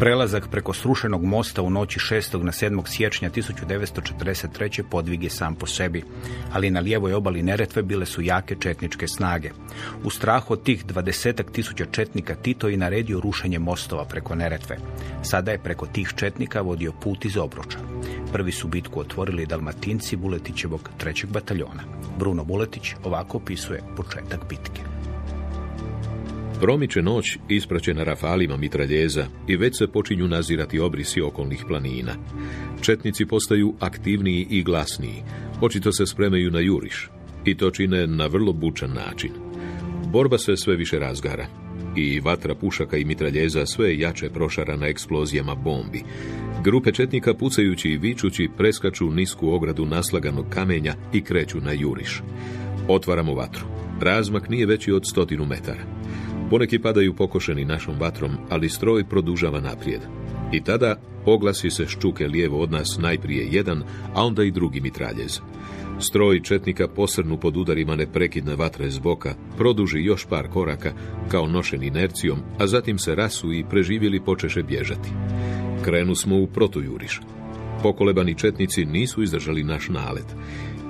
Prelazak 0.00 0.48
preko 0.50 0.72
srušenog 0.72 1.24
mosta 1.24 1.62
u 1.62 1.70
noći 1.70 1.98
6. 1.98 2.42
na 2.42 2.52
7. 2.52 2.86
siječnja 2.86 3.30
1943. 3.30 4.82
podvig 4.90 5.22
je 5.22 5.30
sam 5.30 5.54
po 5.54 5.66
sebi, 5.66 6.04
ali 6.52 6.70
na 6.70 6.80
lijevoj 6.80 7.14
obali 7.14 7.42
Neretve 7.42 7.82
bile 7.82 8.06
su 8.06 8.22
jake 8.22 8.56
četničke 8.60 9.08
snage. 9.08 9.50
U 10.04 10.10
strahu 10.10 10.52
od 10.52 10.62
tih 10.62 10.86
dvadesetak 10.86 11.50
tisuća 11.52 11.84
četnika 11.90 12.34
Tito 12.34 12.68
i 12.68 12.76
naredio 12.76 13.20
rušenje 13.20 13.58
mostova 13.58 14.04
preko 14.04 14.34
Neretve. 14.34 14.76
Sada 15.22 15.50
je 15.50 15.62
preko 15.62 15.86
tih 15.86 16.12
četnika 16.16 16.60
vodio 16.60 16.92
put 16.92 17.24
iz 17.24 17.36
Obruča. 17.36 17.78
Prvi 18.32 18.52
su 18.52 18.68
bitku 18.68 19.00
otvorili 19.00 19.46
dalmatinci 19.46 20.16
Buletićevog 20.16 20.90
trećeg 20.98 21.30
bataljona. 21.30 21.82
Bruno 22.18 22.44
Buletić 22.44 22.94
ovako 23.04 23.36
opisuje 23.36 23.82
početak 23.96 24.48
bitke. 24.48 24.89
Promiče 26.60 27.02
noć 27.02 27.38
ispraćena 27.48 28.04
rafalima 28.04 28.56
mitraljeza 28.56 29.26
i 29.48 29.56
već 29.56 29.78
se 29.78 29.86
počinju 29.86 30.28
nazirati 30.28 30.78
obrisi 30.78 31.20
okolnih 31.20 31.64
planina. 31.68 32.12
Četnici 32.80 33.26
postaju 33.26 33.74
aktivniji 33.80 34.46
i 34.50 34.62
glasniji, 34.62 35.22
očito 35.60 35.92
se 35.92 36.06
spremaju 36.06 36.50
na 36.50 36.60
juriš 36.60 37.10
i 37.44 37.56
to 37.56 37.70
čine 37.70 38.06
na 38.06 38.26
vrlo 38.26 38.52
bučan 38.52 38.92
način. 38.92 39.30
Borba 40.06 40.38
se 40.38 40.56
sve 40.56 40.76
više 40.76 40.98
razgara 40.98 41.46
i 41.96 42.20
vatra 42.20 42.54
pušaka 42.54 42.96
i 42.96 43.04
mitraljeza 43.04 43.66
sve 43.66 43.98
jače 43.98 44.30
prošara 44.30 44.76
na 44.76 44.86
eksplozijama 44.86 45.54
bombi. 45.54 46.02
Grupe 46.64 46.92
četnika 46.92 47.34
pucajući 47.34 47.88
i 47.88 47.98
vičući 47.98 48.48
preskaču 48.56 49.10
nisku 49.10 49.52
ogradu 49.52 49.86
naslaganog 49.86 50.46
kamenja 50.50 50.94
i 51.12 51.20
kreću 51.20 51.60
na 51.60 51.72
juriš. 51.72 52.22
Otvaramo 52.88 53.34
vatru. 53.34 53.64
Razmak 54.00 54.48
nije 54.48 54.66
veći 54.66 54.92
od 54.92 55.02
stotinu 55.10 55.44
metara. 55.44 56.00
Poneki 56.50 56.78
padaju 56.78 57.14
pokošeni 57.14 57.64
našom 57.64 57.94
vatrom, 57.98 58.30
ali 58.48 58.68
stroj 58.68 59.04
produžava 59.04 59.60
naprijed. 59.60 60.00
I 60.52 60.64
tada 60.64 60.96
oglasi 61.26 61.70
se 61.70 61.86
ščuke 61.86 62.26
lijevo 62.26 62.60
od 62.60 62.72
nas 62.72 62.98
najprije 62.98 63.46
jedan, 63.50 63.82
a 64.14 64.24
onda 64.24 64.44
i 64.44 64.50
drugi 64.50 64.80
mitraljez. 64.80 65.40
Stroj 66.00 66.42
četnika 66.42 66.88
posrnu 66.88 67.36
pod 67.36 67.56
udarima 67.56 67.96
neprekidne 67.96 68.56
vatre 68.56 68.90
z 68.90 68.98
boka, 68.98 69.34
produži 69.56 70.04
još 70.04 70.26
par 70.26 70.48
koraka, 70.48 70.92
kao 71.28 71.46
nošen 71.46 71.82
inercijom, 71.82 72.38
a 72.58 72.66
zatim 72.66 72.98
se 72.98 73.14
rasu 73.14 73.52
i 73.52 73.64
preživjeli 73.70 74.20
počeše 74.20 74.62
bježati. 74.62 75.08
Krenu 75.84 76.14
smo 76.14 76.36
u 76.36 76.46
protujuriš. 76.46 77.20
Pokolebani 77.82 78.34
četnici 78.34 78.84
nisu 78.84 79.22
izdržali 79.22 79.64
naš 79.64 79.88
nalet. 79.88 80.26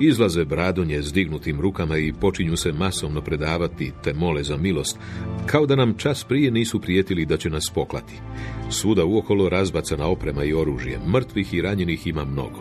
Izlaze 0.01 0.45
bradonje 0.45 1.03
s 1.03 1.13
dignutim 1.13 1.61
rukama 1.61 1.97
i 1.99 2.13
počinju 2.13 2.57
se 2.57 2.73
masovno 2.73 3.21
predavati 3.21 3.93
te 4.05 4.15
mole 4.15 4.43
za 4.43 4.57
milost, 4.57 4.99
kao 5.47 5.67
da 5.67 5.77
nam 5.77 5.95
čas 5.95 6.25
prije 6.25 6.51
nisu 6.51 6.81
prijetili 6.81 7.27
da 7.27 7.37
će 7.37 7.51
nas 7.51 7.71
poklati. 7.75 8.15
Svuda 8.71 9.05
uokolo 9.05 9.49
razbacana 9.49 10.07
oprema 10.07 10.45
i 10.45 10.53
oružje, 10.53 10.99
mrtvih 11.13 11.55
i 11.55 11.63
ranjenih 11.63 12.07
ima 12.07 12.25
mnogo. 12.25 12.61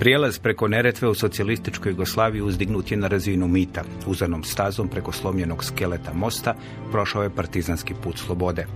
Prijelaz 0.00 0.38
preko 0.38 0.68
Neretve 0.68 1.08
u 1.08 1.14
socijalističkoj 1.14 1.90
Jugoslaviji 1.90 2.42
uzdignut 2.42 2.90
je 2.90 2.96
na 2.96 3.08
razinu 3.08 3.48
mita. 3.48 3.82
Uzanom 4.06 4.44
stazom 4.44 4.88
preko 4.88 5.12
slomljenog 5.12 5.64
skeleta 5.64 6.12
mosta 6.12 6.54
prošao 6.90 7.22
je 7.22 7.34
partizanski 7.34 7.94
put 8.02 8.18
slobode. 8.18 8.66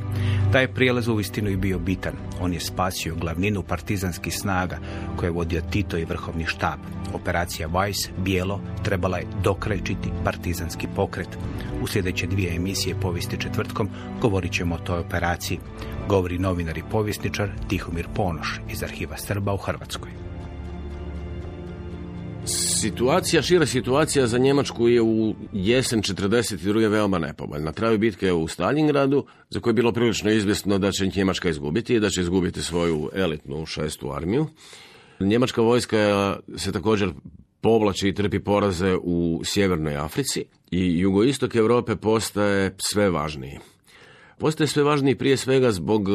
Taj 0.52 0.68
prijelaz 0.68 1.08
u 1.08 1.20
istinu 1.20 1.50
i 1.50 1.56
bio 1.56 1.78
bitan. 1.78 2.12
On 2.40 2.52
je 2.52 2.60
spasio 2.60 3.14
glavninu 3.14 3.62
partizanskih 3.62 4.34
snaga 4.34 4.78
koje 5.16 5.28
je 5.28 5.32
vodio 5.32 5.62
Tito 5.70 5.98
i 5.98 6.04
vrhovni 6.04 6.46
štab. 6.46 6.78
Operacija 7.14 7.68
Weiss, 7.68 8.10
bijelo, 8.18 8.60
trebala 8.82 9.18
je 9.18 9.26
dokrećiti 9.42 10.10
partizanski 10.24 10.88
pokret. 10.96 11.38
U 11.82 11.86
sljedeće 11.86 12.26
dvije 12.26 12.56
emisije 12.56 13.00
povijesti 13.00 13.40
četvrtkom 13.40 13.88
govorit 14.20 14.52
ćemo 14.52 14.74
o 14.74 14.78
toj 14.78 14.98
operaciji. 14.98 15.58
Govori 16.08 16.38
novinar 16.38 16.78
i 16.78 16.82
povjesničar 16.90 17.50
Tihomir 17.68 18.06
Ponoš 18.14 18.60
iz 18.70 18.82
arhiva 18.82 19.16
Srba 19.16 19.52
u 19.52 19.56
Hrvatskoj. 19.56 20.23
Situacija, 22.84 23.42
šira 23.42 23.66
situacija 23.66 24.26
za 24.26 24.38
Njemačku 24.38 24.88
je 24.88 25.02
u 25.02 25.34
jesen 25.52 26.02
42. 26.02 26.88
veoma 26.90 27.18
nepovoljna. 27.18 27.64
Na 27.64 27.72
kraju 27.72 27.98
bitke 27.98 28.32
u 28.32 28.48
Stalingradu, 28.48 29.26
za 29.50 29.60
koje 29.60 29.70
je 29.70 29.74
bilo 29.74 29.92
prilično 29.92 30.30
izvjesno 30.30 30.78
da 30.78 30.92
će 30.92 31.10
Njemačka 31.16 31.48
izgubiti 31.48 31.94
i 31.94 32.00
da 32.00 32.10
će 32.10 32.20
izgubiti 32.20 32.62
svoju 32.62 33.10
elitnu 33.14 33.66
šestu 33.66 34.12
armiju. 34.12 34.46
Njemačka 35.20 35.62
vojska 35.62 36.36
se 36.56 36.72
također 36.72 37.12
povlači 37.60 38.08
i 38.08 38.14
trpi 38.14 38.38
poraze 38.38 38.96
u 39.02 39.40
Sjevernoj 39.44 39.96
Africi 39.96 40.44
i 40.70 40.98
jugoistok 40.98 41.54
Europe 41.54 41.96
postaje 41.96 42.74
sve 42.78 43.10
važniji. 43.10 43.58
Postaje 44.38 44.68
sve 44.68 44.82
važniji 44.82 45.14
prije 45.14 45.36
svega 45.36 45.72
zbog 45.72 46.08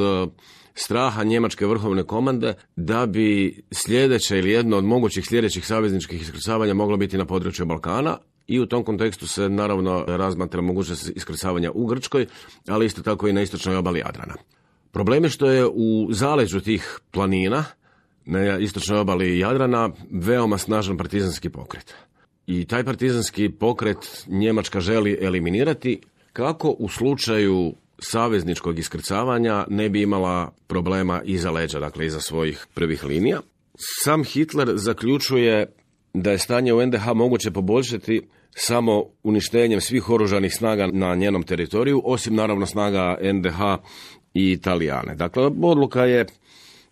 straha 0.82 1.24
njemačke 1.24 1.66
vrhovne 1.66 2.04
komande 2.04 2.54
da 2.76 3.06
bi 3.06 3.62
sljedeće 3.72 4.40
ili 4.40 4.52
jedno 4.52 4.78
od 4.78 4.84
mogućih 4.84 5.26
sljedećih 5.26 5.66
savezničkih 5.66 6.22
iskrcavanja 6.22 6.74
moglo 6.74 6.98
biti 6.98 7.18
na 7.18 7.26
području 7.26 7.66
Balkana, 7.66 8.18
i 8.50 8.60
u 8.60 8.66
tom 8.66 8.84
kontekstu 8.84 9.28
se 9.28 9.50
naravno 9.50 10.04
razmatra 10.08 10.62
mogućnost 10.62 11.12
iskrcavanja 11.16 11.72
u 11.72 11.86
Grčkoj, 11.86 12.26
ali 12.68 12.86
isto 12.86 13.02
tako 13.02 13.28
i 13.28 13.34
na 13.34 13.42
istočnoj 13.42 13.76
obali 13.76 14.00
Jadrana. 14.00 14.34
Problem 14.92 15.24
je 15.24 15.30
što 15.30 15.50
je 15.52 15.68
u 15.68 16.08
zaleđu 16.12 16.60
tih 16.60 17.00
planina, 17.12 17.66
na 18.26 18.58
istočnoj 18.58 19.00
obali 19.00 19.40
Jadrana, 19.40 19.90
veoma 20.12 20.58
snažan 20.58 20.98
partizanski 20.98 21.50
pokret. 21.50 21.94
I 22.48 22.66
taj 22.66 22.84
partizanski 22.84 23.50
pokret 23.50 24.26
Njemačka 24.28 24.80
želi 24.80 25.18
eliminirati 25.22 26.02
kako 26.34 26.76
u 26.80 26.90
slučaju 26.90 27.74
savezničkog 28.02 28.80
iskrcavanja 28.80 29.66
ne 29.70 29.90
bi 29.90 30.02
imala 30.02 30.52
problema 30.68 31.22
iza 31.26 31.52
leđa, 31.52 31.80
dakle 31.80 32.06
iza 32.06 32.20
svojih 32.20 32.68
prvih 32.74 33.04
linija. 33.04 33.42
Sam 34.04 34.24
Hitler 34.24 34.68
zaključuje 34.76 35.74
da 36.14 36.32
je 36.32 36.38
stanje 36.38 36.74
u 36.74 36.86
NDH 36.86 37.08
moguće 37.16 37.52
poboljšati 37.52 38.22
samo 38.56 39.04
uništenjem 39.24 39.82
svih 39.82 40.10
oružanih 40.10 40.54
snaga 40.56 40.88
na 40.94 41.16
njenom 41.16 41.44
teritoriju, 41.44 42.02
osim 42.06 42.36
naravno 42.36 42.66
snaga 42.66 43.18
NDH 43.34 43.60
i 44.34 44.52
Italijane. 44.52 45.16
Dakle, 45.16 45.44
odluka 45.62 46.06
je 46.06 46.26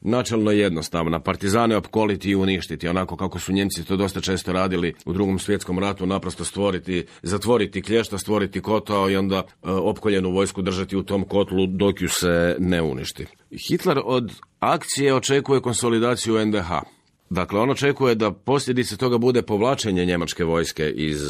načelno 0.01 0.51
jednostavna. 0.51 1.20
Partizane 1.20 1.77
opkoliti 1.77 2.30
i 2.30 2.36
uništiti, 2.36 2.88
onako 2.88 3.18
kako 3.18 3.39
su 3.39 3.54
Njemci 3.54 3.86
to 3.86 3.96
dosta 3.96 4.22
često 4.22 4.54
radili 4.54 4.94
u 5.06 5.13
drugom 5.13 5.39
svjetskom 5.39 5.80
ratu, 5.80 6.06
naprosto 6.06 6.46
stvoriti, 6.46 7.06
zatvoriti 7.22 7.82
klješta, 7.82 8.18
stvoriti 8.18 8.62
kotao 8.62 9.10
i 9.10 9.16
onda 9.16 9.38
e, 9.38 9.70
opkoljenu 9.70 10.32
vojsku 10.32 10.62
držati 10.62 10.98
u 10.98 11.04
tom 11.04 11.24
kotlu 11.24 11.68
dok 11.68 12.01
ju 12.01 12.10
se 12.10 12.56
ne 12.60 12.82
uništi. 12.82 13.25
Hitler 13.70 14.00
od 14.06 14.32
akcije 14.60 15.13
očekuje 15.13 15.62
konsolidaciju 15.62 16.46
NDH. 16.46 16.97
Dakle, 17.29 17.60
on 17.60 17.69
očekuje 17.69 18.15
da 18.15 18.31
posljedice 18.31 18.98
toga 18.98 19.17
bude 19.17 19.41
povlačenje 19.41 20.05
njemačke 20.05 20.43
vojske 20.43 20.89
iz 20.89 21.22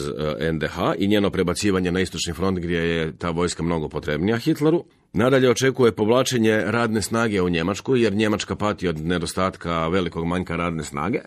NDH 0.54 0.77
i 0.98 1.08
njeno 1.08 1.30
prebacivanje 1.30 1.92
na 1.92 2.00
istočni 2.00 2.34
front 2.34 2.60
gdje 2.60 2.77
je 2.77 3.18
ta 3.18 3.30
vojska 3.30 3.63
mnogo 3.63 3.89
potrebnija 3.89 4.38
Hitleru. 4.38 4.84
Nadalje 5.13 5.50
očekuje 5.50 5.92
povlačenje 5.92 6.62
radne 6.66 7.01
snage 7.01 7.42
u 7.42 7.50
Njemačku 7.50 7.96
jer 7.96 8.13
Njemačka 8.13 8.56
pati 8.56 8.88
od 8.88 9.06
nedostatka 9.06 9.88
velikog 9.88 10.25
manjka 10.25 10.56
radne 10.56 10.84
snage, 10.84 11.20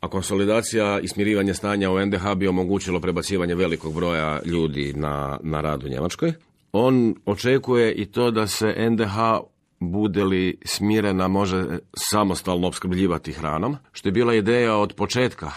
a 0.00 0.08
konsolidacija 0.08 1.00
i 1.00 1.08
smirivanje 1.08 1.54
stanja 1.54 1.90
u 1.90 2.06
NDH 2.06 2.34
bi 2.36 2.48
omogućilo 2.48 3.00
prebacivanje 3.00 3.54
velikog 3.54 3.94
broja 3.94 4.40
ljudi 4.44 4.92
na, 4.96 5.38
na 5.42 5.60
rad 5.60 5.84
u 5.84 5.88
Njemačkoj. 5.88 6.32
On 6.72 7.14
očekuje 7.26 7.94
i 7.94 8.06
to 8.06 8.30
da 8.30 8.46
se 8.46 8.90
NDH 8.90 9.16
bude 9.80 10.24
li 10.24 10.58
smirena 10.64 11.28
može 11.28 11.78
samostalno 11.96 12.68
opskrbljivati 12.68 13.32
hranom, 13.32 13.76
što 13.92 14.08
je 14.08 14.12
bila 14.12 14.34
ideja 14.34 14.76
od 14.76 14.94
početka, 14.94 15.50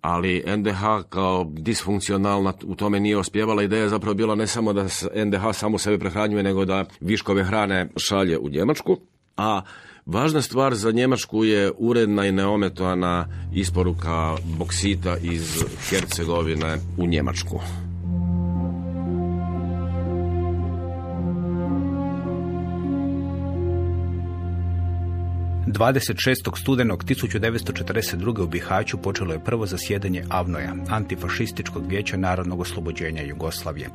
ali 0.00 0.44
NDH 0.56 0.80
kao 1.08 1.46
disfunkcionalna 1.52 2.52
u 2.64 2.74
tome 2.74 3.00
nije 3.00 3.18
ospjevala. 3.18 3.62
Ideja 3.62 3.82
je 3.82 3.88
zapravo 3.88 4.14
bila 4.14 4.34
ne 4.34 4.46
samo 4.46 4.72
da 4.72 4.82
NDH 5.24 5.42
samo 5.52 5.78
sebe 5.78 5.98
prehranjuje, 5.98 6.42
nego 6.42 6.64
da 6.64 6.84
viškove 7.00 7.44
hrane 7.44 7.88
šalje 7.96 8.38
u 8.38 8.48
Njemačku, 8.48 8.96
a 9.36 9.62
Važna 10.06 10.42
stvar 10.42 10.74
za 10.74 10.90
Njemačku 10.90 11.44
je 11.44 11.72
uredna 11.78 12.26
i 12.26 12.32
neometovana 12.32 13.26
isporuka 13.54 14.36
boksita 14.58 15.16
iz 15.16 15.64
Hercegovine 15.90 16.78
u 16.98 17.06
Njemačku. 17.06 17.60
26. 25.72 26.60
studenog 26.60 27.04
1942. 27.04 28.42
u 28.42 28.46
Bihaću 28.46 28.98
počelo 28.98 29.32
je 29.32 29.44
prvo 29.44 29.66
zasjedanje 29.66 30.24
Avnoja, 30.28 30.74
antifašističkog 30.88 31.86
vijeća 31.86 32.16
narodnog 32.16 32.60
oslobođenja 32.60 33.22
Jugoslavije. 33.22 33.88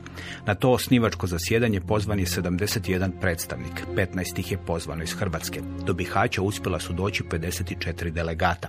Na 0.46 0.56
to 0.56 0.72
osnivačko 0.72 1.28
zasjedanje 1.28 1.82
pozvan 1.82 2.20
je 2.20 2.26
71 2.26 3.12
predstavnik, 3.22 3.86
15 3.96 4.40
ih 4.40 4.52
je 4.52 4.58
pozvano 4.58 5.04
iz 5.04 5.14
Hrvatske. 5.14 5.62
Do 5.86 5.94
Bihaća 5.94 6.42
uspjela 6.42 6.80
su 6.80 6.94
doći 6.94 7.24
54 7.24 8.10
delegata. 8.10 8.68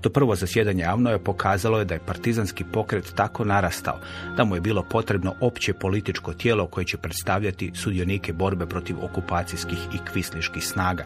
To 0.00 0.10
prvo 0.10 0.36
zasjedanje 0.36 0.84
Avnoja 0.84 1.18
pokazalo 1.18 1.78
je 1.78 1.84
da 1.84 1.94
je 1.94 2.06
partizanski 2.06 2.64
pokret 2.72 3.12
tako 3.16 3.44
narastao 3.44 3.98
da 4.36 4.44
mu 4.44 4.54
je 4.54 4.60
bilo 4.60 4.82
potrebno 4.82 5.34
opće 5.40 5.72
političko 5.72 6.32
tijelo 6.32 6.66
koje 6.66 6.84
će 6.84 6.96
predstavljati 6.96 7.70
sudionike 7.74 8.32
borbe 8.32 8.66
protiv 8.66 8.96
okupacijskih 9.02 9.78
i 9.94 9.98
kvisliških 10.12 10.66
snaga. 10.66 11.04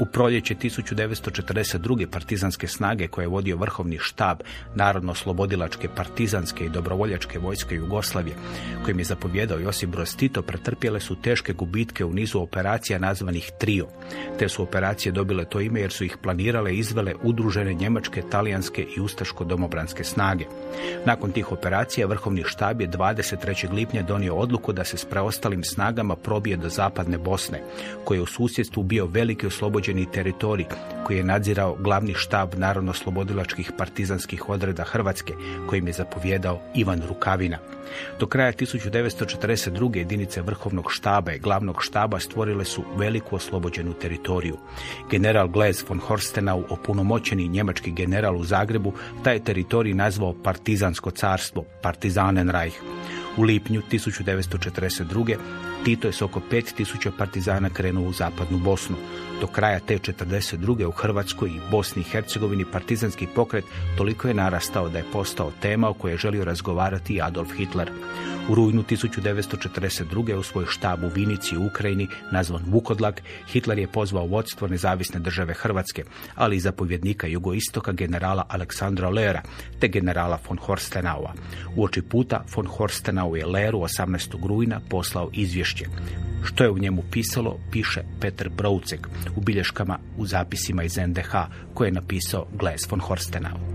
U 0.00 0.06
proljeće 0.06 0.54
1942. 0.80 2.06
partizanske 2.06 2.68
snage 2.68 3.08
koje 3.08 3.24
je 3.24 3.28
vodio 3.28 3.56
vrhovni 3.56 3.98
štab 4.00 4.40
Narodno-slobodilačke 4.74 5.88
partizanske 5.96 6.64
i 6.64 6.68
dobrovoljačke 6.68 7.38
vojske 7.38 7.74
Jugoslavije, 7.74 8.36
kojim 8.84 8.98
je 8.98 9.04
zapovjedao 9.04 9.58
Josip 9.58 9.90
Broz 9.90 10.16
Tito, 10.16 10.42
pretrpjele 10.42 11.00
su 11.00 11.16
teške 11.22 11.52
gubitke 11.52 12.04
u 12.04 12.12
nizu 12.12 12.40
operacija 12.40 12.98
nazvanih 12.98 13.50
Trio. 13.58 13.86
Te 14.38 14.48
su 14.48 14.62
operacije 14.62 15.12
dobile 15.12 15.44
to 15.44 15.60
ime 15.60 15.80
jer 15.80 15.92
su 15.92 16.04
ih 16.04 16.16
planirale 16.22 16.74
i 16.74 16.78
izvele 16.78 17.14
udružene 17.22 17.74
njemačke, 17.74 18.22
talijanske 18.30 18.86
i 18.96 19.00
ustaško-domobranske 19.00 20.04
snage. 20.04 20.44
Nakon 21.04 21.32
tih 21.32 21.52
operacija 21.52 22.06
vrhovni 22.06 22.44
štab 22.46 22.80
je 22.80 22.88
23. 22.88 23.72
lipnja 23.72 24.02
donio 24.02 24.34
odluku 24.34 24.72
da 24.72 24.84
se 24.84 24.96
s 24.96 25.04
preostalim 25.04 25.64
snagama 25.64 26.16
probije 26.16 26.56
do 26.56 26.68
zapadne 26.68 27.18
Bosne, 27.18 27.62
koji 28.04 28.18
je 28.18 28.22
u 28.22 28.26
susjedstvu 28.26 28.82
bio 28.82 29.06
veliki 29.06 29.46
oslobođeni 29.46 30.10
teritorij 30.12 30.61
koji 31.04 31.16
je 31.16 31.24
nadzirao 31.24 31.76
glavni 31.78 32.14
štab 32.14 32.54
narodno-slobodilačkih 32.54 33.72
partizanskih 33.78 34.48
odreda 34.48 34.84
Hrvatske, 34.84 35.34
kojim 35.66 35.86
je 35.86 35.92
zapovjedao 35.92 36.60
Ivan 36.74 37.02
Rukavina. 37.08 37.58
Do 38.20 38.26
kraja 38.26 38.52
1942. 38.52 39.96
jedinice 39.96 40.42
vrhovnog 40.42 40.92
štaba 40.92 41.32
i 41.32 41.38
glavnog 41.38 41.82
štaba 41.82 42.20
stvorile 42.20 42.64
su 42.64 42.84
veliku 42.96 43.36
oslobođenu 43.36 43.92
teritoriju. 43.92 44.56
General 45.10 45.48
Glez 45.48 45.84
von 45.88 45.98
Horstenau, 45.98 46.64
opunomoćeni 46.68 47.48
njemački 47.48 47.90
general 47.90 48.36
u 48.36 48.44
Zagrebu, 48.44 48.92
taj 49.24 49.44
teritorij 49.44 49.94
nazvao 49.94 50.34
Partizansko 50.42 51.10
carstvo, 51.10 51.64
Partizanenreich. 51.82 52.76
U 53.36 53.42
lipnju 53.42 53.82
1942. 53.90 55.36
Tito 55.84 56.08
je 56.08 56.12
s 56.12 56.22
oko 56.22 56.40
5000 56.50 57.10
partizana 57.18 57.70
krenuo 57.70 58.08
u 58.08 58.12
zapadnu 58.12 58.58
Bosnu. 58.58 58.96
Do 59.42 59.48
kraja 59.48 59.80
te 59.80 59.98
42. 59.98 60.86
u 60.86 60.90
Hrvatskoj 60.90 61.48
i 61.48 61.60
Bosni 61.70 62.02
i 62.02 62.04
Hercegovini 62.04 62.64
partizanski 62.72 63.26
pokret 63.34 63.64
toliko 63.96 64.28
je 64.28 64.34
narastao 64.34 64.88
da 64.88 64.98
je 64.98 65.04
postao 65.12 65.52
tema 65.60 65.88
o 65.88 65.94
kojoj 65.94 66.12
je 66.12 66.18
želio 66.18 66.44
razgovarati 66.44 67.22
Adolf 67.22 67.52
Hitler. 67.56 67.90
U 68.48 68.54
rujnu 68.54 68.82
1942. 68.82 70.34
u 70.34 70.42
svoj 70.42 70.64
štab 70.68 71.04
u 71.04 71.08
Vinici 71.08 71.56
u 71.56 71.66
Ukrajini, 71.66 72.08
nazvan 72.30 72.62
Vukodlak, 72.66 73.22
Hitler 73.46 73.78
je 73.78 73.86
pozvao 73.86 74.26
vodstvo 74.26 74.68
nezavisne 74.68 75.20
države 75.20 75.54
Hrvatske, 75.54 76.04
ali 76.34 76.56
i 76.56 76.60
zapovjednika 76.60 77.26
jugoistoka 77.26 77.92
generala 77.92 78.46
Aleksandra 78.48 79.08
Lera 79.08 79.42
te 79.80 79.88
generala 79.88 80.38
von 80.48 80.58
Horstenaua. 80.58 81.34
U 81.76 81.84
oči 81.84 82.02
puta 82.02 82.44
von 82.56 82.66
Horstenau 82.66 83.36
je 83.36 83.46
Leru 83.46 83.78
18. 83.78 84.46
rujna 84.46 84.80
poslao 84.88 85.30
izvješće. 85.32 85.86
Što 86.44 86.64
je 86.64 86.70
u 86.70 86.78
njemu 86.78 87.02
pisalo, 87.10 87.58
piše 87.70 88.02
Peter 88.20 88.48
Broucek 88.48 89.08
u 89.36 89.40
bilješkama 89.40 89.98
u 90.16 90.26
zapisima 90.26 90.82
iz 90.82 90.96
NDH 90.96 91.32
koje 91.74 91.88
je 91.88 91.92
napisao 91.92 92.46
Gles 92.58 92.90
von 92.90 93.00
Horstenau. 93.00 93.72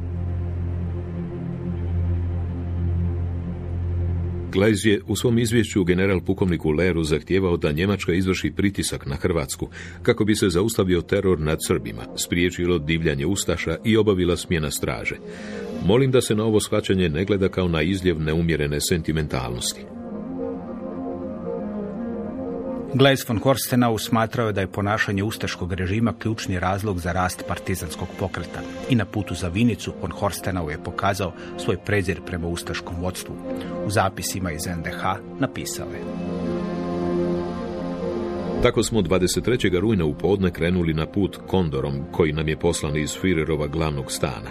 Glejz 4.51 4.85
je 4.85 5.01
u 5.07 5.15
svom 5.15 5.39
izvješću 5.39 5.83
general 5.83 6.21
pukovniku 6.21 6.69
Leru 6.71 7.03
zahtijevao 7.03 7.57
da 7.57 7.71
Njemačka 7.71 8.13
izvrši 8.13 8.51
pritisak 8.51 9.05
na 9.05 9.15
Hrvatsku 9.15 9.69
kako 10.01 10.25
bi 10.25 10.35
se 10.35 10.49
zaustavio 10.49 11.01
teror 11.01 11.39
nad 11.39 11.57
Srbima, 11.67 12.03
spriječilo 12.15 12.79
divljanje 12.79 13.25
Ustaša 13.25 13.77
i 13.85 13.97
obavila 13.97 14.37
smjena 14.37 14.71
straže. 14.71 15.15
Molim 15.85 16.11
da 16.11 16.21
se 16.21 16.35
na 16.35 16.43
ovo 16.43 16.59
shvaćanje 16.59 17.09
ne 17.09 17.25
gleda 17.25 17.49
kao 17.49 17.67
na 17.67 17.81
izljev 17.81 18.21
neumjerene 18.21 18.77
sentimentalnosti. 18.81 19.96
Gleis 22.97 23.29
von 23.29 23.37
Horstenau 23.37 23.97
smatrao 23.97 24.47
je 24.47 24.53
da 24.53 24.61
je 24.61 24.67
ponašanje 24.67 25.23
ustaškog 25.23 25.73
režima 25.73 26.13
ključni 26.19 26.59
razlog 26.59 26.99
za 26.99 27.11
rast 27.11 27.43
partizanskog 27.47 28.07
pokreta 28.19 28.61
i 28.89 28.95
na 28.95 29.05
putu 29.05 29.35
za 29.35 29.47
Vinicu 29.47 29.93
von 30.01 30.11
Horstenau 30.11 30.69
je 30.69 30.83
pokazao 30.83 31.33
svoj 31.57 31.77
prezir 31.85 32.21
prema 32.25 32.47
ustaškom 32.47 32.95
vodstvu. 33.01 33.35
U 33.85 33.89
zapisima 33.89 34.51
iz 34.51 34.65
NDH 34.65 35.03
napisao 35.39 35.87
je 35.87 36.01
tako 38.63 38.83
smo 38.83 39.01
23. 39.01 39.79
rujna 39.79 40.05
u 40.05 40.13
podne 40.13 40.51
krenuli 40.51 40.93
na 40.93 41.05
put 41.05 41.37
Kondorom, 41.47 41.93
koji 42.11 42.33
nam 42.33 42.47
je 42.47 42.59
poslan 42.59 42.97
iz 42.97 43.17
Führerova 43.23 43.69
glavnog 43.69 44.11
stana. 44.11 44.49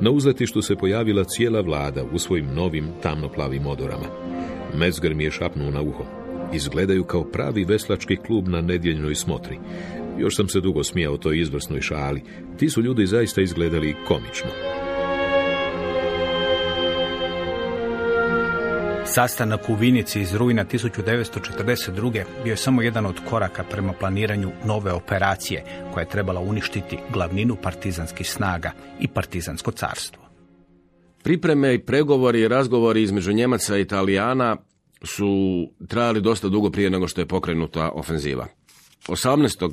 Na 0.00 0.10
uzletištu 0.10 0.62
se 0.62 0.76
pojavila 0.76 1.24
cijela 1.24 1.60
vlada 1.60 2.04
u 2.12 2.18
svojim 2.18 2.54
novim 2.54 2.88
tamnoplavim 3.02 3.66
odorama. 3.66 4.06
Metzger 4.74 5.14
mi 5.14 5.24
je 5.24 5.30
šapnuo 5.30 5.70
na 5.70 5.80
uho 5.80 6.19
izgledaju 6.52 7.04
kao 7.04 7.24
pravi 7.24 7.64
veslački 7.64 8.16
klub 8.16 8.48
na 8.48 8.60
nedjeljnoj 8.60 9.14
smotri. 9.14 9.58
Još 10.18 10.36
sam 10.36 10.48
se 10.48 10.60
dugo 10.60 10.84
smijao 10.84 11.16
toj 11.16 11.40
izvrsnoj 11.40 11.80
šali. 11.80 12.22
Ti 12.58 12.70
su 12.70 12.82
ljudi 12.82 13.06
zaista 13.06 13.42
izgledali 13.42 13.96
komično. 14.08 14.50
Sastanak 19.04 19.68
u 19.68 19.74
Vinici 19.74 20.20
iz 20.20 20.34
rujna 20.34 20.64
1942. 20.64 22.24
bio 22.44 22.50
je 22.50 22.56
samo 22.56 22.82
jedan 22.82 23.06
od 23.06 23.14
koraka 23.30 23.64
prema 23.70 23.92
planiranju 23.92 24.50
nove 24.64 24.92
operacije 24.92 25.64
koja 25.92 26.02
je 26.02 26.08
trebala 26.08 26.40
uništiti 26.40 26.98
glavninu 27.12 27.56
partizanskih 27.62 28.30
snaga 28.30 28.70
i 29.00 29.08
partizansko 29.08 29.70
carstvo. 29.70 30.22
Pripreme 31.22 31.74
i 31.74 31.78
pregovori 31.78 32.40
i 32.40 32.48
razgovori 32.48 33.02
između 33.02 33.32
Njemaca 33.32 33.78
i 33.78 33.80
Italijana 33.80 34.56
su 35.02 35.68
trajali 35.88 36.20
dosta 36.20 36.48
dugo 36.48 36.70
prije 36.70 36.90
nego 36.90 37.08
što 37.08 37.20
je 37.20 37.26
pokrenuta 37.26 37.90
ofenziva. 37.94 38.46
18. 39.08 39.72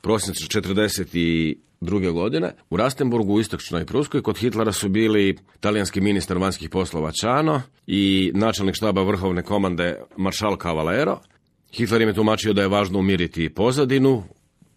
prosinca 0.00 0.60
1942. 0.60 2.12
godine 2.12 2.52
u 2.70 2.76
Rastenburgu 2.76 3.34
u 3.34 3.40
istočnoj 3.40 3.86
Pruskoj 3.86 4.22
kod 4.22 4.38
Hitlera 4.38 4.72
su 4.72 4.88
bili 4.88 5.36
talijanski 5.60 6.00
ministar 6.00 6.38
vanjskih 6.38 6.70
poslova 6.70 7.12
Čano 7.12 7.62
i 7.86 8.32
načelnik 8.34 8.74
štaba 8.74 9.02
vrhovne 9.02 9.42
komande 9.42 10.02
maršal 10.16 10.56
Cavalero. 10.62 11.20
Hitler 11.72 12.02
im 12.02 12.08
je 12.08 12.14
tumačio 12.14 12.52
da 12.52 12.62
je 12.62 12.68
važno 12.68 12.98
umiriti 12.98 13.48
pozadinu, 13.48 14.22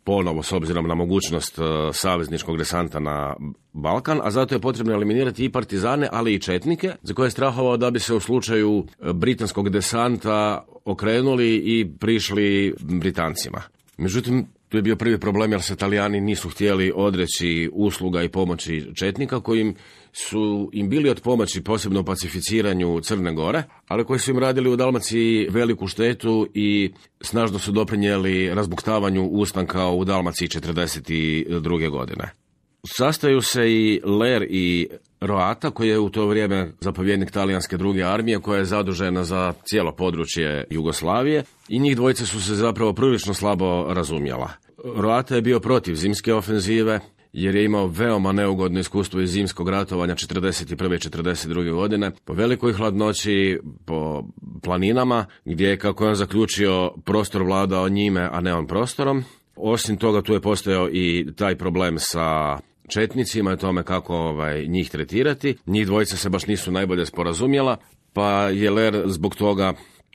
ponovo 0.10 0.43
s 0.43 0.52
obzirom 0.52 0.88
na 0.88 0.95
mogućnost 0.95 1.60
e, 1.60 1.62
savezničkog 1.93 2.58
desanta 2.58 3.00
na 3.00 3.36
Balkan, 3.74 4.22
a 4.24 4.32
zato 4.32 4.56
je 4.56 4.60
potrebno 4.60 4.93
eliminirati 4.93 5.45
i 5.45 5.50
partizane, 5.50 6.10
ali 6.12 6.34
i 6.34 6.39
četnike, 6.39 6.91
za 7.04 7.13
koje 7.13 7.28
je 7.28 7.32
strahovao 7.32 7.78
da 7.78 7.91
bi 7.91 8.00
se 8.00 8.13
u 8.13 8.19
slučaju 8.19 8.86
e, 8.86 9.13
britanskog 9.13 9.69
desanta 9.69 10.65
okrenuli 10.86 11.56
i 11.56 11.88
prišli 12.00 12.76
Britancima. 12.80 13.62
Međutim, 13.98 14.48
tu 14.69 14.77
je 14.77 14.82
bio 14.82 14.95
prvi 14.95 15.19
problem 15.19 15.51
jer 15.51 15.62
se 15.62 15.73
Italijani 15.73 16.21
nisu 16.21 16.49
htjeli 16.49 16.91
odreći 16.95 17.69
usluga 17.73 18.23
i 18.23 18.29
pomoći 18.29 18.86
četnika 18.95 19.39
kojim 19.39 19.75
su 20.13 20.69
im 20.73 20.89
bili 20.89 21.10
od 21.10 21.21
pomoći 21.21 21.63
posebno 21.63 21.99
u 21.99 22.03
pacificiranju 22.03 22.99
Crne 23.01 23.34
Gore, 23.34 23.63
ali 23.88 24.05
koji 24.05 24.19
su 24.19 24.32
im 24.32 24.39
radili 24.39 24.69
u 24.69 24.75
Dalmaciji 24.75 25.47
veliku 25.49 25.88
štetu 25.88 26.47
i 26.53 26.91
snažno 27.21 27.60
su 27.60 27.71
doprinijeli 27.71 28.53
razbuktavanju 28.53 29.23
ustanka 29.23 29.88
u 29.88 30.05
Dalmaciji 30.05 30.47
1942. 30.47 31.89
godine. 31.89 32.38
Sastaju 32.88 33.42
se 33.42 33.72
i 33.72 34.02
Ler 34.04 34.46
i 34.50 34.88
Roata, 35.22 35.72
koji 35.72 35.89
je 35.89 36.00
u 36.00 36.10
to 36.10 36.28
vrijeme 36.28 36.72
zapovjednik 36.80 37.32
talijanske 37.32 37.78
druge 37.78 38.04
armije, 38.04 38.39
koja 38.39 38.58
je 38.58 38.65
zadužena 38.65 39.24
za 39.24 39.54
cijelo 39.63 39.92
područje 39.92 40.65
Jugoslavije 40.70 41.44
i 41.70 41.80
njih 41.80 41.96
dvojice 41.96 42.26
su 42.26 42.42
se 42.42 42.56
zapravo 42.56 42.94
prilično 42.94 43.34
slabo 43.34 43.94
razumjela. 43.94 44.50
Roata 44.96 45.36
je 45.36 45.42
bio 45.42 45.60
protiv 45.60 45.96
zimske 45.96 46.34
ofenzive, 46.34 47.00
jer 47.34 47.56
je 47.56 47.65
imao 47.65 47.88
veoma 47.88 48.32
neugodno 48.32 48.80
iskustvo 48.80 49.22
iz 49.22 49.32
zimskog 49.32 49.70
ratovanja 49.70 50.15
41. 50.15 50.94
i 50.94 51.10
42. 51.10 51.74
godine, 51.74 52.12
po 52.26 52.34
velikoj 52.34 52.74
hladnoći, 52.74 53.60
po 53.86 54.24
planinama, 54.63 55.26
gdje 55.46 55.68
je, 55.68 55.78
kako 55.78 56.04
je 56.04 56.10
on 56.10 56.15
zaključio, 56.15 56.92
prostor 57.06 57.44
vladao 57.44 57.89
njime, 57.89 58.30
a 58.32 58.42
ne 58.42 58.54
on 58.54 58.68
prostorom. 58.68 59.24
Osim 59.56 59.98
toga, 59.98 60.22
tu 60.22 60.34
je 60.34 60.42
postojao 60.42 60.89
i 60.92 61.28
taj 61.36 61.56
problem 61.56 61.96
sa 61.98 62.58
četnicima 62.89 63.54
i 63.54 63.58
tome 63.58 63.84
kako 63.84 64.15
ovaj, 64.15 64.65
njih 64.67 64.89
tretirati. 64.89 65.58
Njih 65.65 65.86
dvojica 65.86 66.17
se 66.17 66.30
baš 66.30 66.47
nisu 66.47 66.71
najbolje 66.71 67.06
sporazumjela, 67.06 67.78
pa 68.13 68.30
je 68.32 68.71
Ler 68.71 69.04
zbog 69.06 69.36
toga 69.36 69.73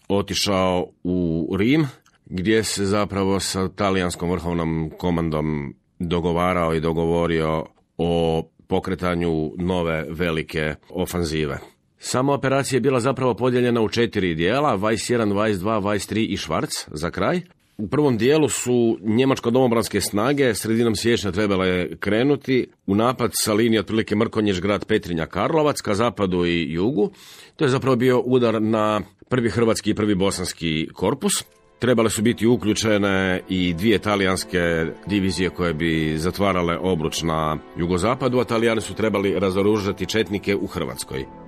otišao 0.08 0.86
u 1.04 1.48
Rim, 1.58 1.86
gdje 2.26 2.64
se 2.64 2.84
zapravo 2.84 3.40
sa 3.40 3.68
talijanskom 3.68 4.30
vrhovnom 4.30 4.90
komandom 4.98 5.74
dogovarao 5.98 6.74
i 6.74 6.80
dogovorio 6.80 7.64
o 7.98 8.42
pokretanju 8.68 9.52
nove 9.58 10.06
velike 10.08 10.74
ofanzive. 10.90 11.58
Sama 11.98 12.32
operacija 12.32 12.76
je 12.76 12.80
bila 12.80 13.00
zapravo 13.00 13.34
podijeljena 13.34 13.80
u 13.80 13.88
četiri 13.88 14.34
dijela, 14.34 14.74
Vajs 14.74 15.10
1, 15.10 15.34
Vajs 15.34 15.58
2, 15.58 15.84
Vajs 15.84 16.10
3 16.10 16.26
i 16.28 16.36
Švarc 16.36 16.70
za 16.86 17.10
kraj. 17.10 17.40
U 17.76 17.88
prvom 17.88 18.18
dijelu 18.18 18.48
su 18.48 18.98
njemačko 19.02 19.50
domobranske 19.50 20.00
snage 20.00 20.54
sredinom 20.54 20.96
siječnja 20.96 21.32
trebale 21.32 21.96
krenuti 21.96 22.66
u 22.86 22.94
napad 22.94 23.30
sa 23.34 23.52
linije 23.52 23.80
otprilike 23.80 24.16
Mrkonjiš, 24.16 24.60
grad 24.60 24.84
Petrinja, 24.84 25.26
Karlovac, 25.26 25.80
ka 25.80 25.94
zapadu 25.94 26.46
i 26.46 26.72
jugu. 26.72 27.10
To 27.56 27.64
je 27.64 27.68
zapravo 27.68 27.96
bio 27.96 28.20
udar 28.20 28.62
na 28.62 29.00
prvi 29.28 29.50
hrvatski 29.50 29.90
i 29.90 29.94
prvi 29.94 30.14
bosanski 30.14 30.88
korpus. 30.92 31.44
Trebale 31.78 32.10
su 32.10 32.22
biti 32.22 32.46
uključene 32.46 33.40
i 33.48 33.74
dvije 33.74 33.98
talijanske 33.98 34.86
divizije 35.06 35.50
koje 35.50 35.74
bi 35.74 36.14
zatvarale 36.18 36.78
obruč 36.78 37.22
na 37.22 37.58
jugozapadu, 37.76 38.38
a 38.38 38.44
talijani 38.44 38.80
su 38.80 38.94
trebali 38.94 39.38
razoružati 39.38 40.06
četnike 40.06 40.56
u 40.56 40.66
Hrvatskoj. 40.66 41.43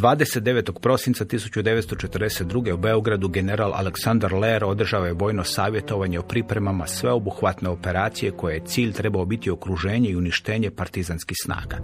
29. 0.00 0.80
prosinca 0.80 1.24
1942. 1.24 2.72
u 2.72 2.76
Beogradu 2.76 3.28
general 3.28 3.74
Aleksandar 3.74 4.32
Ler 4.32 4.64
održao 4.64 5.06
je 5.06 5.12
vojno 5.12 5.44
savjetovanje 5.44 6.18
o 6.18 6.22
pripremama 6.22 6.86
sveobuhvatne 6.86 7.68
operacije 7.68 8.30
koje 8.30 8.54
je 8.54 8.64
cilj 8.64 8.92
trebao 8.92 9.24
biti 9.24 9.50
okruženje 9.50 10.10
i 10.10 10.16
uništenje 10.16 10.70
partizanskih 10.70 11.36
snaga. 11.42 11.78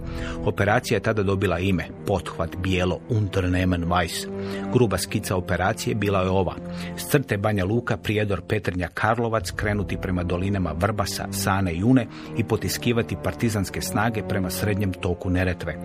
Operacija 0.45 0.95
je 0.95 1.03
tada 1.03 1.23
dobila 1.23 1.59
ime 1.59 1.87
Pothvat 2.07 2.55
bijelo 2.57 2.99
Unternehmen 3.09 3.85
Weiss. 3.85 4.27
Gruba 4.73 4.97
skica 4.97 5.35
operacije 5.35 5.95
bila 5.95 6.21
je 6.21 6.29
ova. 6.29 6.55
S 6.97 7.09
crte 7.09 7.37
Banja 7.37 7.65
Luka, 7.65 7.97
Prijedor, 7.97 8.41
Petrnja, 8.41 8.87
Karlovac 8.87 9.51
krenuti 9.51 9.97
prema 10.01 10.23
dolinama 10.23 10.71
Vrbasa, 10.71 11.27
Sane 11.31 11.73
i 11.73 11.83
Une 11.83 12.07
i 12.37 12.43
potiskivati 12.43 13.17
partizanske 13.23 13.81
snage 13.81 14.23
prema 14.29 14.49
srednjem 14.49 14.93
toku 14.93 15.29
Neretve. 15.29 15.75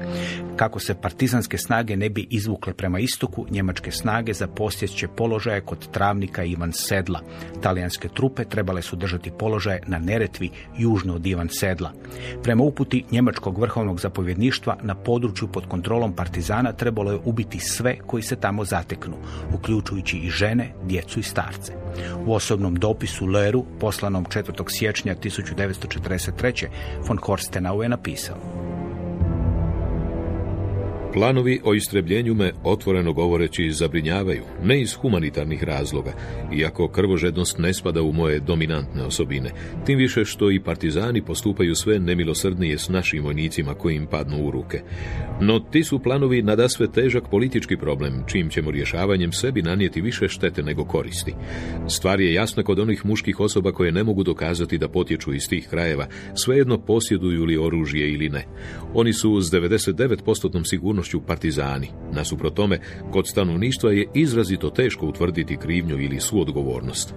Kako 0.57 0.81
se 0.81 0.95
partizanske 0.95 1.59
snage 1.59 1.97
ne 1.97 2.09
bi 2.09 2.22
izvukle 2.31 2.75
prema 2.75 2.99
istoku, 2.99 3.47
njemačke 3.51 3.91
snage 3.91 4.33
za 4.33 4.47
posjeće 4.47 5.09
položaje 5.09 5.61
kod 5.61 5.91
Travnika 5.91 6.45
Ivan 6.45 6.73
Sedla. 6.73 7.21
Talijanske 7.63 8.09
trupe 8.09 8.45
trebale 8.45 8.83
su 8.83 8.97
držati 8.97 9.31
položaje 9.39 9.81
na 9.87 9.99
Neretvi 9.99 10.51
južno 10.79 11.15
od 11.15 11.27
Ivan 11.27 11.49
Sedla. 11.49 11.93
Prema 12.43 12.63
uputi 12.63 13.05
njemačkog 13.11 13.59
vrhovnog 13.59 14.01
zapovjedništva 14.01 14.77
na 14.83 14.95
području 14.95 15.49
pod 15.49 15.67
kontrolom 15.67 16.13
partizana 16.13 16.73
trebalo 16.73 17.13
je 17.13 17.19
ubiti 17.25 17.61
sve 17.61 17.99
koji 18.07 18.23
se 18.23 18.37
tamo 18.37 18.65
zateknu, 18.65 19.15
uključujući 19.55 20.19
i 20.19 20.31
žene, 20.31 20.73
djecu 20.85 21.21
i 21.21 21.23
starce. 21.23 21.73
U 22.27 22.35
osobnom 22.35 22.75
dopisu 22.75 23.27
Leru, 23.27 23.65
poslanom 23.81 24.25
4. 24.25 24.65
siječnja 24.69 25.15
1943. 25.15 26.67
von 27.09 27.19
Horstenau 27.19 27.83
je 27.83 27.89
napisao 27.89 28.82
Planovi 31.13 31.61
o 31.65 31.75
istrebljenju 31.75 32.35
me, 32.35 32.53
otvoreno 32.65 33.13
govoreći, 33.13 33.71
zabrinjavaju, 33.71 34.43
ne 34.65 34.81
iz 34.81 34.95
humanitarnih 34.95 35.65
razloga, 35.65 36.13
iako 36.55 36.89
krvožednost 36.89 37.59
ne 37.59 37.75
spada 37.75 38.03
u 38.03 38.13
moje 38.13 38.41
dominantne 38.41 39.05
osobine, 39.05 39.51
tim 39.87 39.99
više 39.99 40.25
što 40.25 40.51
i 40.51 40.61
partizani 40.61 41.23
postupaju 41.23 41.75
sve 41.75 41.99
nemilosrdnije 41.99 42.79
s 42.79 42.89
našim 42.89 43.25
vojnicima 43.25 43.75
koji 43.75 43.97
im 43.97 44.07
padnu 44.07 44.47
u 44.47 44.51
ruke. 44.51 44.83
No 45.41 45.61
ti 45.61 45.85
su 45.85 45.99
planovi 45.99 46.43
nadasve 46.43 46.93
težak 46.93 47.31
politički 47.31 47.77
problem, 47.77 48.25
čim 48.27 48.51
ćemo 48.51 48.71
rješavanjem 48.71 49.33
sebi 49.33 49.63
nanijeti 49.63 50.01
više 50.01 50.29
štete 50.29 50.63
nego 50.63 50.85
koristi. 50.85 51.35
Stvar 51.89 52.21
je 52.21 52.35
jasna 52.35 52.63
kod 52.63 52.79
onih 52.79 53.07
muških 53.07 53.41
osoba 53.41 53.73
koje 53.73 53.93
ne 53.93 54.05
mogu 54.05 54.23
dokazati 54.23 54.79
da 54.79 54.89
potječu 54.89 55.35
iz 55.35 55.49
tih 55.49 55.69
krajeva, 55.69 56.07
svejedno 56.35 56.79
posjeduju 56.79 57.45
li 57.45 57.57
oružje 57.57 58.13
ili 58.13 58.29
ne. 58.29 58.45
Oni 58.95 59.13
su 59.13 59.41
s 59.41 59.51
99% 59.53 60.65
sigurnošću 60.65 61.02
partizani. 61.27 61.91
Nasuprot 62.13 62.55
tome, 62.55 62.79
kod 63.13 63.29
stanovništva 63.29 63.93
je 63.93 64.07
izrazito 64.15 64.71
teško 64.71 65.07
utvrditi 65.07 65.57
krivnju 65.57 66.01
ili 66.01 66.21
suodgovornost. 66.21 67.15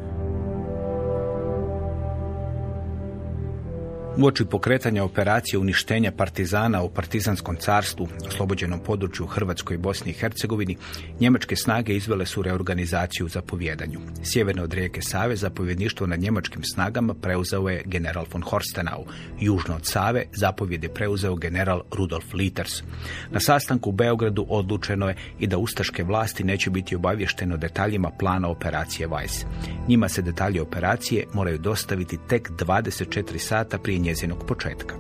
Uoči 4.18 4.46
pokretanja 4.46 5.04
operacije 5.04 5.60
uništenja 5.60 6.12
partizana 6.12 6.84
u 6.84 6.90
partizanskom 6.90 7.56
carstvu, 7.56 8.08
oslobođenom 8.28 8.80
području 8.80 9.26
Hrvatskoj 9.26 9.76
i 9.76 9.78
Bosni 9.78 10.12
i 10.12 10.14
Hercegovini, 10.14 10.78
njemačke 11.20 11.56
snage 11.56 11.96
izvele 11.96 12.26
su 12.26 12.42
reorganizaciju 12.42 13.28
za 13.28 13.42
povjedanju. 13.42 14.00
Sjeverno 14.24 14.64
od 14.64 14.74
rijeke 14.74 15.02
Save 15.02 15.36
zapovjedništvo 15.36 16.08
nad 16.08 16.20
njemačkim 16.20 16.64
snagama 16.64 17.14
preuzeo 17.14 17.70
je 17.70 17.84
general 17.86 18.26
von 18.32 18.42
Horstenau. 18.42 19.06
Južno 19.40 19.76
od 19.76 19.86
Save 19.86 20.26
zapovjed 20.32 20.84
je 20.84 20.94
preuzeo 20.94 21.36
general 21.36 21.82
Rudolf 21.92 22.34
Liters. 22.34 22.84
Na 23.32 23.40
sastanku 23.40 23.90
u 23.90 23.94
Beogradu 23.94 24.46
odlučeno 24.50 25.08
je 25.10 25.16
i 25.40 25.48
da 25.48 25.58
ustaške 25.58 26.04
vlasti 26.04 26.44
neće 26.44 26.70
biti 26.70 26.96
obavještene 26.96 27.54
o 27.54 27.58
detaljima 27.58 28.12
plana 28.20 28.50
operacije 28.50 29.08
Weiss. 29.08 29.46
Njima 29.88 30.10
se 30.10 30.22
detalji 30.22 30.60
operacije 30.60 31.26
moraju 31.34 31.58
dostaviti 31.58 32.18
tek 32.28 32.50
24 32.50 33.38
sata 33.38 33.78
prije 33.78 34.05
njezinog 34.06 34.44
početka. 34.48 34.96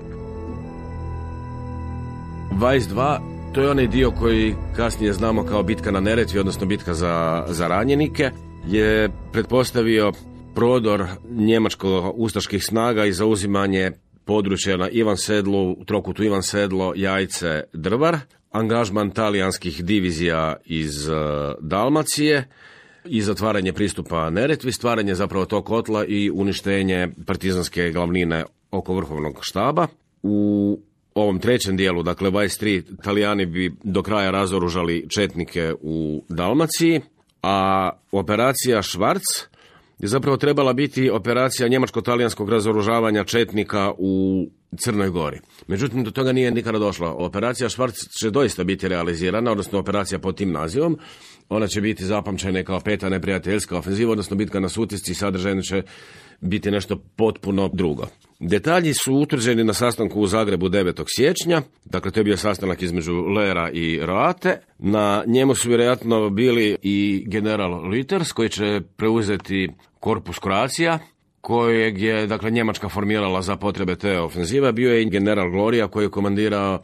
Vajs 2.51 2.83
2 2.83 3.35
To 3.55 3.61
je 3.61 3.69
onaj 3.69 3.87
dio 3.87 4.11
koji 4.11 4.55
kasnije 4.75 5.13
znamo 5.13 5.43
kao 5.43 5.63
bitka 5.63 5.91
na 5.91 5.99
Neretvi, 5.99 6.39
odnosno 6.39 6.65
bitka 6.65 6.93
za, 6.93 7.45
za 7.47 7.67
ranjenike, 7.67 8.31
je 8.67 9.09
pretpostavio 9.31 10.11
prodor 10.55 11.05
njemačko-ustaških 11.29 12.63
snaga 12.63 13.05
i 13.05 13.13
zauzimanje 13.13 13.91
područja 14.25 14.77
na 14.77 14.89
Ivan 14.89 15.17
Sedlu, 15.17 15.85
trokutu 15.85 16.23
Ivan 16.23 16.43
Sedlo, 16.43 16.93
Jajce, 16.95 17.63
Drvar, 17.73 18.17
angažman 18.51 19.11
talijanskih 19.11 19.85
divizija 19.85 20.55
iz 20.65 21.09
e, 21.09 21.13
Dalmacije 21.61 22.47
i 23.05 23.21
zatvaranje 23.21 23.73
pristupa 23.73 24.29
Neretvi, 24.29 24.71
stvaranje 24.71 25.15
zapravo 25.15 25.45
tog 25.45 25.65
kotla 25.65 26.05
i 26.05 26.31
uništenje 26.33 27.07
partizanske 27.25 27.91
glavnine 27.91 28.45
oko 28.75 28.95
vrhovnog 28.95 29.39
štaba. 29.41 29.87
U 30.23 30.79
ovom 31.15 31.39
trećem 31.39 31.77
dijelu, 31.77 32.03
dakle 32.03 32.31
23, 32.31 32.83
Talijani 33.03 33.45
bi 33.45 33.75
do 33.83 34.03
kraja 34.03 34.31
razoružali 34.31 35.07
četnike 35.09 35.73
u 35.81 36.23
Dalmaciji, 36.29 37.01
a 37.43 37.89
operacija 38.11 38.81
Švarc 38.81 39.23
je 39.99 40.07
zapravo 40.07 40.37
trebala 40.37 40.73
biti 40.73 41.09
operacija 41.09 41.69
njemačko-talijanskog 41.69 42.49
razoružavanja 42.49 43.23
četnika 43.23 43.91
u 43.97 44.45
Crnoj 44.77 45.09
Gori. 45.09 45.39
Međutim, 45.67 46.03
do 46.03 46.11
toga 46.11 46.31
nije 46.31 46.51
nikada 46.51 46.79
došlo. 46.79 47.15
Operacija 47.17 47.69
Švarc 47.69 47.95
će 48.19 48.29
doista 48.29 48.63
biti 48.63 48.87
realizirana, 48.87 49.51
odnosno 49.51 49.79
operacija 49.79 50.19
pod 50.19 50.37
tim 50.37 50.51
nazivom. 50.51 50.99
Ona 51.49 51.67
će 51.67 51.81
biti 51.81 52.05
zapamćena 52.05 52.63
kao 52.63 52.79
peta 52.79 53.09
neprijateljska 53.09 53.77
ofenziva, 53.77 54.11
odnosno 54.11 54.35
bitka 54.35 54.59
na 54.59 54.69
sutisci 54.69 55.13
sadržajno 55.13 55.61
će 55.61 55.81
biti 56.41 56.71
nešto 56.71 56.97
potpuno 57.15 57.69
drugo. 57.73 58.07
Detalji 58.39 58.93
su 58.93 59.13
utvrđeni 59.13 59.63
na 59.63 59.73
sastanku 59.73 60.21
u 60.21 60.27
Zagrebu 60.27 60.69
9. 60.69 61.03
siječnja, 61.07 61.61
dakle 61.85 62.11
to 62.11 62.19
je 62.19 62.23
bio 62.23 62.37
sastanak 62.37 62.81
između 62.81 63.13
Lera 63.13 63.69
i 63.73 63.99
Roate. 64.01 64.59
Na 64.79 65.23
njemu 65.27 65.55
su 65.55 65.69
vjerojatno 65.69 66.29
bili 66.29 66.77
i 66.81 67.23
general 67.27 67.89
Litters 67.89 68.31
koji 68.31 68.49
će 68.49 68.81
preuzeti 68.97 69.69
korpus 69.99 70.39
Kroacija, 70.39 70.99
kojeg 71.41 72.01
je 72.01 72.27
dakle 72.27 72.51
Njemačka 72.51 72.89
formirala 72.89 73.41
za 73.41 73.55
potrebe 73.55 73.95
te 73.95 74.19
ofenzive. 74.19 74.71
Bio 74.71 74.93
je 74.93 75.01
i 75.01 75.09
general 75.09 75.49
Gloria 75.49 75.87
koji 75.87 76.05
je 76.05 76.09
komandirao 76.09 76.81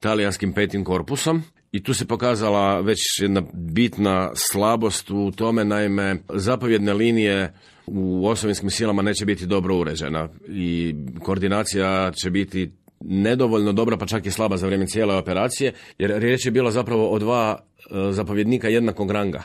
talijanskim 0.00 0.52
petim 0.52 0.84
korpusom. 0.84 1.42
I 1.72 1.82
tu 1.82 1.94
se 1.94 2.06
pokazala 2.06 2.80
već 2.80 2.98
jedna 3.20 3.42
bitna 3.52 4.30
slabost 4.34 5.10
u 5.10 5.30
tome, 5.30 5.64
naime, 5.64 6.16
zapovjedne 6.28 6.94
linije 6.94 7.52
u 7.86 8.28
osovinskim 8.28 8.70
silama 8.70 9.02
neće 9.02 9.24
biti 9.24 9.46
dobro 9.46 9.76
uređena 9.76 10.28
i 10.48 10.94
koordinacija 11.22 12.12
će 12.22 12.30
biti 12.30 12.70
nedovoljno 13.00 13.72
dobra, 13.72 13.96
pa 13.96 14.06
čak 14.06 14.26
i 14.26 14.30
slaba 14.30 14.56
za 14.56 14.66
vrijeme 14.66 14.86
cijele 14.86 15.16
operacije, 15.16 15.72
jer 15.98 16.18
riječ 16.18 16.44
je 16.44 16.50
bila 16.50 16.70
zapravo 16.70 17.10
o 17.10 17.18
dva 17.18 17.58
e, 17.58 18.12
zapovjednika 18.12 18.68
jednakog 18.68 19.10
ranga. 19.10 19.42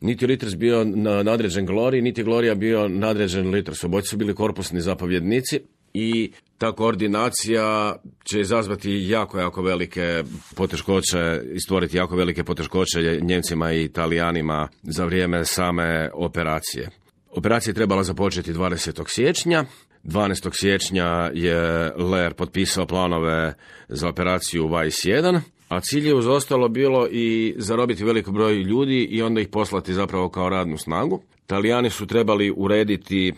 Niti 0.00 0.26
Litters 0.26 0.56
bio 0.56 0.84
nadređen 1.24 1.66
Glori, 1.66 2.02
niti 2.02 2.22
Gloria 2.22 2.54
bio 2.54 2.88
nadređen 2.88 3.50
Litters. 3.50 3.84
Oboje 3.84 4.02
su 4.02 4.16
bili 4.16 4.34
korpusni 4.34 4.80
zapovjednici 4.80 5.60
i 5.94 6.32
ta 6.58 6.72
koordinacija 6.72 7.96
će 8.24 8.40
izazvati 8.40 9.04
jako, 9.08 9.38
jako 9.38 9.62
velike 9.62 10.22
poteškoće 10.56 11.42
i 11.54 11.60
stvoriti 11.60 11.96
jako 11.96 12.16
velike 12.16 12.44
poteškoće 12.44 13.20
Njemcima 13.22 13.72
i 13.72 13.84
Italijanima 13.84 14.68
za 14.82 15.04
vrijeme 15.04 15.44
same 15.44 16.10
operacije. 16.14 16.90
Operacija 17.30 17.70
je 17.70 17.74
trebala 17.74 18.02
započeti 18.02 18.52
20. 18.52 19.04
siječnja. 19.08 19.64
12. 20.04 20.50
siječnja 20.52 21.30
je 21.34 21.92
Ler 21.96 22.34
potpisao 22.34 22.86
planove 22.86 23.54
za 23.88 24.08
operaciju 24.08 24.68
Vajs 24.68 24.94
1, 24.94 25.40
a 25.68 25.80
cilj 25.80 26.06
je 26.06 26.14
uz 26.14 26.26
ostalo 26.26 26.68
bilo 26.68 27.08
i 27.10 27.54
zarobiti 27.58 28.04
velik 28.04 28.28
broj 28.28 28.54
ljudi 28.54 29.04
i 29.10 29.22
onda 29.22 29.40
ih 29.40 29.48
poslati 29.48 29.94
zapravo 29.94 30.28
kao 30.28 30.48
radnu 30.48 30.78
snagu. 30.78 31.22
Talijani 31.46 31.90
su 31.90 32.06
trebali 32.06 32.54
urediti 32.56 33.32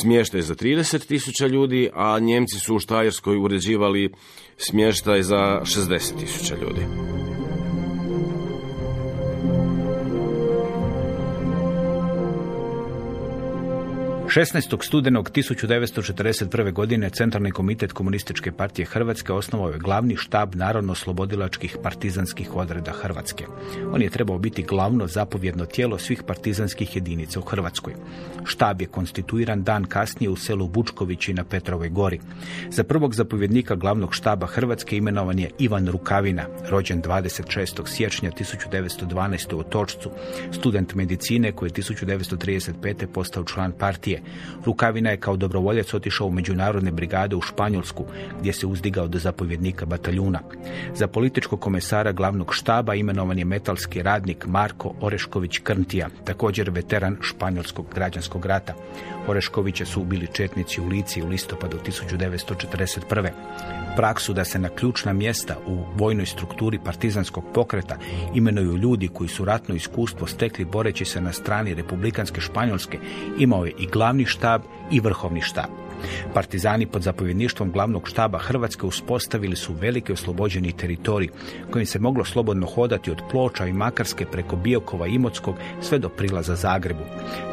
smještaj 0.00 0.40
za 0.40 0.54
30 0.54 1.06
tisuća 1.06 1.46
ljudi, 1.46 1.90
a 1.94 2.18
Njemci 2.18 2.58
su 2.58 2.74
u 2.74 2.78
Štajerskoj 2.78 3.36
uređivali 3.36 4.12
smještaj 4.56 5.22
za 5.22 5.60
60 5.62 6.20
tisuća 6.20 6.54
ljudi. 6.62 7.15
16. 14.36 14.84
studenog 14.84 15.30
1941. 15.30 16.72
godine 16.72 17.10
Centralni 17.10 17.50
komitet 17.50 17.92
Komunističke 17.92 18.52
partije 18.52 18.86
Hrvatske 18.86 19.32
osnovao 19.32 19.70
je 19.70 19.78
glavni 19.78 20.16
štab 20.16 20.54
narodno-slobodilačkih 20.54 21.76
partizanskih 21.82 22.56
odreda 22.56 22.92
Hrvatske. 22.92 23.44
On 23.92 24.02
je 24.02 24.10
trebao 24.10 24.38
biti 24.38 24.62
glavno 24.62 25.06
zapovjedno 25.06 25.64
tijelo 25.64 25.98
svih 25.98 26.22
partizanskih 26.22 26.96
jedinica 26.96 27.40
u 27.40 27.42
Hrvatskoj. 27.42 27.94
Štab 28.44 28.80
je 28.80 28.86
konstituiran 28.86 29.62
dan 29.62 29.84
kasnije 29.84 30.30
u 30.30 30.36
selu 30.36 30.68
Bučkovići 30.68 31.34
na 31.34 31.44
Petrovoj 31.44 31.88
gori. 31.88 32.20
Za 32.70 32.84
prvog 32.84 33.14
zapovjednika 33.14 33.74
glavnog 33.74 34.14
štaba 34.14 34.46
Hrvatske 34.46 34.96
imenovan 34.96 35.38
je 35.38 35.50
Ivan 35.58 35.88
Rukavina, 35.88 36.46
rođen 36.70 37.02
26. 37.02 37.88
siječnja 37.88 38.30
1912. 38.30 39.54
u 39.54 39.62
Točcu, 39.62 40.10
student 40.52 40.94
medicine 40.94 41.52
koji 41.52 41.68
je 41.68 41.74
1935. 41.74 43.06
postao 43.06 43.44
član 43.44 43.72
partije 43.72 44.22
Rukavina 44.64 45.10
je 45.10 45.16
kao 45.16 45.36
dobrovoljac 45.36 45.94
otišao 45.94 46.26
u 46.26 46.30
međunarodne 46.30 46.90
brigade 46.90 47.36
u 47.36 47.40
Španjolsku, 47.40 48.04
gdje 48.40 48.52
se 48.52 48.66
uzdigao 48.66 49.08
do 49.08 49.18
zapovjednika 49.18 49.86
bataljuna. 49.86 50.40
Za 50.94 51.06
političkog 51.06 51.60
komesara 51.60 52.12
glavnog 52.12 52.54
štaba 52.54 52.94
imenovan 52.94 53.38
je 53.38 53.44
metalski 53.44 54.02
radnik 54.02 54.46
Marko 54.46 54.94
Orešković 55.00 55.58
Krntija, 55.58 56.08
također 56.24 56.70
veteran 56.70 57.16
španjolskog 57.20 57.86
građanskog 57.94 58.46
rata. 58.46 58.74
Oreškovića 59.28 59.84
su 59.84 60.02
ubili 60.02 60.26
četnici 60.32 60.80
u 60.80 60.86
Lici 60.88 61.22
u 61.22 61.28
listopadu 61.28 61.76
1941. 61.86 63.30
Praksu 63.96 64.32
da 64.32 64.44
se 64.44 64.58
na 64.58 64.68
ključna 64.68 65.12
mjesta 65.12 65.56
u 65.66 65.84
vojnoj 65.94 66.26
strukturi 66.26 66.78
partizanskog 66.84 67.44
pokreta 67.54 67.96
imenuju 68.34 68.76
ljudi 68.76 69.08
koji 69.08 69.28
su 69.28 69.44
ratno 69.44 69.74
iskustvo 69.74 70.26
stekli 70.26 70.64
boreći 70.64 71.04
se 71.04 71.20
na 71.20 71.32
strani 71.32 71.74
republikanske 71.74 72.40
Španjolske 72.40 72.98
imao 73.38 73.64
je 73.64 73.72
i 73.78 73.86
glavni 73.86 74.05
štab 74.26 74.62
i 74.90 75.00
vrhovni 75.00 75.40
štab. 75.40 75.86
Partizani 76.34 76.86
pod 76.86 77.02
zapovjedništvom 77.02 77.70
glavnog 77.70 78.08
štaba 78.08 78.38
Hrvatske 78.38 78.86
uspostavili 78.86 79.56
su 79.56 79.72
veliki 79.72 80.12
oslobođeni 80.12 80.72
teritorij 80.72 81.28
kojim 81.70 81.86
se 81.86 81.98
moglo 81.98 82.24
slobodno 82.24 82.66
hodati 82.66 83.10
od 83.10 83.22
Ploča 83.30 83.66
i 83.66 83.72
Makarske 83.72 84.26
preko 84.26 84.56
Biokova 84.56 85.06
i 85.06 85.14
Imotskog 85.14 85.54
sve 85.80 85.98
do 85.98 86.08
prilaza 86.08 86.56
Zagrebu. 86.56 87.02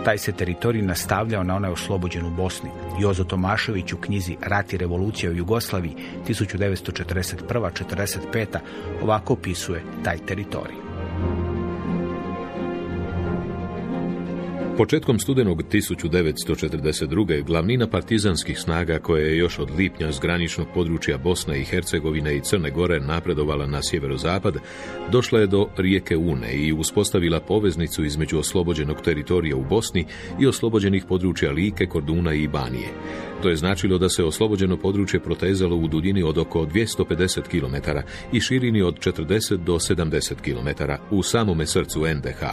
Taj 0.06 0.18
se 0.18 0.32
teritorij 0.32 0.82
nastavljao 0.82 1.44
na 1.44 1.56
onaj 1.56 1.72
oslobođen 1.72 2.26
u 2.26 2.30
Bosni. 2.30 2.70
Jozo 3.02 3.24
Tomašević 3.24 3.94
u 3.94 3.98
knjizi 3.98 4.38
Rat 4.42 4.74
i 4.74 4.78
revolucija 4.78 5.32
u 5.32 5.36
Jugoslaviji 5.36 5.96
1941-45 6.28 8.58
ovako 9.02 9.34
opisuje 9.34 9.84
taj 10.04 10.18
teritorij. 10.18 10.83
Početkom 14.78 15.20
studenog 15.20 15.64
1942. 15.72 17.44
glavnina 17.44 17.88
partizanskih 17.88 18.60
snaga 18.60 19.00
koja 19.00 19.26
je 19.26 19.38
još 19.38 19.60
od 19.60 19.72
lipnja 19.78 20.12
s 20.12 20.20
graničnog 20.20 20.68
područja 20.74 21.18
Bosne 21.18 21.62
i 21.62 21.64
Hercegovine 21.64 22.36
i 22.36 22.42
Crne 22.42 22.72
Gore 22.72 23.00
napredovala 23.00 23.66
na 23.66 23.80
sjeverozapad, 23.84 24.58
došla 25.12 25.40
je 25.40 25.48
do 25.48 25.68
rijeke 25.78 26.18
Une 26.18 26.54
i 26.54 26.74
uspostavila 26.74 27.40
poveznicu 27.40 28.06
između 28.06 28.40
oslobođenog 28.40 29.02
teritorija 29.02 29.56
u 29.56 29.64
Bosni 29.64 30.06
i 30.40 30.48
oslobođenih 30.48 31.06
područja 31.10 31.52
Like, 31.52 31.86
Korduna 31.86 32.34
i 32.34 32.48
Banije. 32.48 32.90
To 33.42 33.50
je 33.50 33.56
značilo 33.56 33.98
da 33.98 34.10
se 34.10 34.24
oslobođeno 34.24 34.78
područje 34.78 35.20
protezalo 35.20 35.76
u 35.76 35.88
duljini 35.88 36.24
od 36.24 36.38
oko 36.38 36.66
250 36.66 37.42
km 37.42 37.90
i 38.32 38.40
širini 38.40 38.82
od 38.82 39.00
40 39.00 39.58
do 39.58 39.74
70 39.74 40.34
km 40.36 40.84
u 41.12 41.24
samome 41.24 41.66
srcu 41.66 42.06
NDH, 42.16 42.44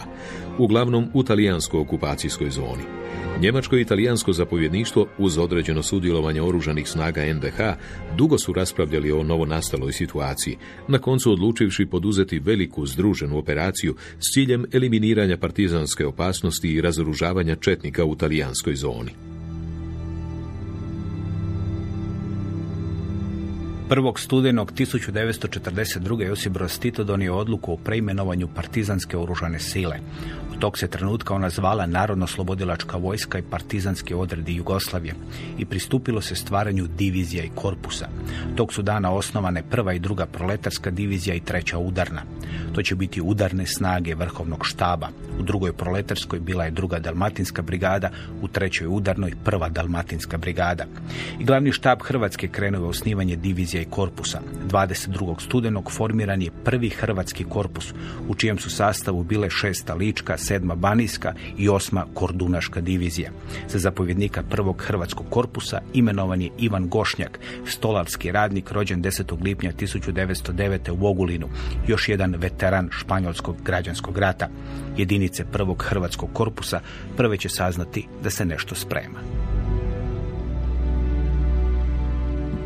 uglavnom 0.57 1.07
u 1.13 1.23
talijanskoj 1.23 1.79
okupacijskoj 1.79 2.49
zoni. 2.49 2.83
Njemačko 3.41 3.77
i 3.77 3.81
italijansko 3.81 4.33
zapovjedništvo 4.33 5.07
uz 5.17 5.37
određeno 5.37 5.83
sudjelovanje 5.83 6.41
oružanih 6.41 6.89
snaga 6.89 7.33
NDH 7.33 7.59
dugo 8.17 8.37
su 8.37 8.53
raspravljali 8.53 9.11
o 9.11 9.23
novonastaloj 9.23 9.93
situaciji, 9.93 10.57
na 10.87 10.99
koncu 10.99 11.31
odlučivši 11.31 11.85
poduzeti 11.85 12.39
veliku 12.39 12.85
združenu 12.85 13.37
operaciju 13.37 13.95
s 14.19 14.33
ciljem 14.33 14.65
eliminiranja 14.71 15.37
partizanske 15.37 16.05
opasnosti 16.05 16.73
i 16.73 16.81
razoružavanja 16.81 17.55
četnika 17.55 18.05
u 18.05 18.15
talijanskoj 18.15 18.75
zoni. 18.75 19.30
1. 23.91 24.17
studenog 24.17 24.71
1942. 24.71 26.23
Josip 26.27 26.53
Broz 26.53 26.79
Tito 26.79 27.03
donio 27.03 27.35
odluku 27.35 27.73
o 27.73 27.77
preimenovanju 27.77 28.47
partizanske 28.47 29.17
oružane 29.17 29.59
sile. 29.59 29.99
Tog 30.61 30.77
se 30.77 30.87
trenutka 30.87 31.33
ona 31.33 31.49
zvala 31.49 31.85
Narodno-slobodilačka 31.85 32.97
vojska 32.97 33.39
i 33.39 33.41
partizanski 33.41 34.13
odredi 34.13 34.55
Jugoslavije 34.55 35.15
i 35.57 35.65
pristupilo 35.65 36.21
se 36.21 36.35
stvaranju 36.35 36.87
divizija 36.87 37.43
i 37.43 37.49
korpusa. 37.55 38.07
Tog 38.55 38.73
su 38.73 38.81
dana 38.81 39.11
osnovane 39.11 39.63
prva 39.69 39.93
i 39.93 39.99
druga 39.99 40.25
proletarska 40.25 40.91
divizija 40.91 41.35
i 41.35 41.39
treća 41.39 41.77
udarna. 41.77 42.21
To 42.73 42.81
će 42.81 42.95
biti 42.95 43.21
udarne 43.21 43.65
snage 43.65 44.15
vrhovnog 44.15 44.65
štaba. 44.65 45.09
U 45.39 45.43
drugoj 45.43 45.73
proletarskoj 45.73 46.39
bila 46.39 46.63
je 46.63 46.71
druga 46.71 46.99
dalmatinska 46.99 47.61
brigada, 47.61 48.09
u 48.41 48.47
trećoj 48.47 48.87
udarnoj 48.87 49.33
prva 49.43 49.69
dalmatinska 49.69 50.37
brigada. 50.37 50.85
I 51.39 51.43
glavni 51.43 51.71
štab 51.71 51.99
Hrvatske 52.03 52.47
krenuo 52.47 52.83
je 52.83 52.89
osnivanje 52.89 53.35
divizija 53.35 53.81
i 53.81 53.89
korpusa. 53.89 54.41
22. 54.69 55.41
studenog 55.41 55.91
formiran 55.91 56.41
je 56.41 56.51
prvi 56.63 56.89
hrvatski 56.89 57.43
korpus, 57.43 57.93
u 58.27 58.35
čijem 58.35 58.59
su 58.59 58.69
sastavu 58.69 59.23
bile 59.23 59.49
šesta 59.49 59.93
lička, 59.93 60.37
sedma 60.51 60.75
banijska 60.75 61.33
i 61.57 61.69
osma 61.69 62.05
kordunaška 62.13 62.81
divizija. 62.81 63.31
Za 63.67 63.79
zapovjednika 63.79 64.43
prvog 64.43 64.81
hrvatskog 64.81 65.25
korpusa 65.29 65.81
imenovan 65.93 66.41
je 66.41 66.49
Ivan 66.59 66.89
Gošnjak, 66.89 67.39
stolarski 67.65 68.31
radnik 68.31 68.71
rođen 68.71 69.03
10. 69.03 69.43
lipnja 69.43 69.71
1909. 69.71 70.91
u 70.91 71.07
Ogulinu, 71.07 71.47
još 71.87 72.09
jedan 72.09 72.35
veteran 72.37 72.89
španjolskog 72.91 73.55
građanskog 73.63 74.17
rata. 74.17 74.49
Jedinice 74.97 75.45
prvog 75.51 75.83
hrvatskog 75.83 76.29
korpusa 76.33 76.81
prve 77.17 77.37
će 77.37 77.49
saznati 77.49 78.07
da 78.23 78.29
se 78.29 78.45
nešto 78.45 78.75
sprema. 78.75 79.19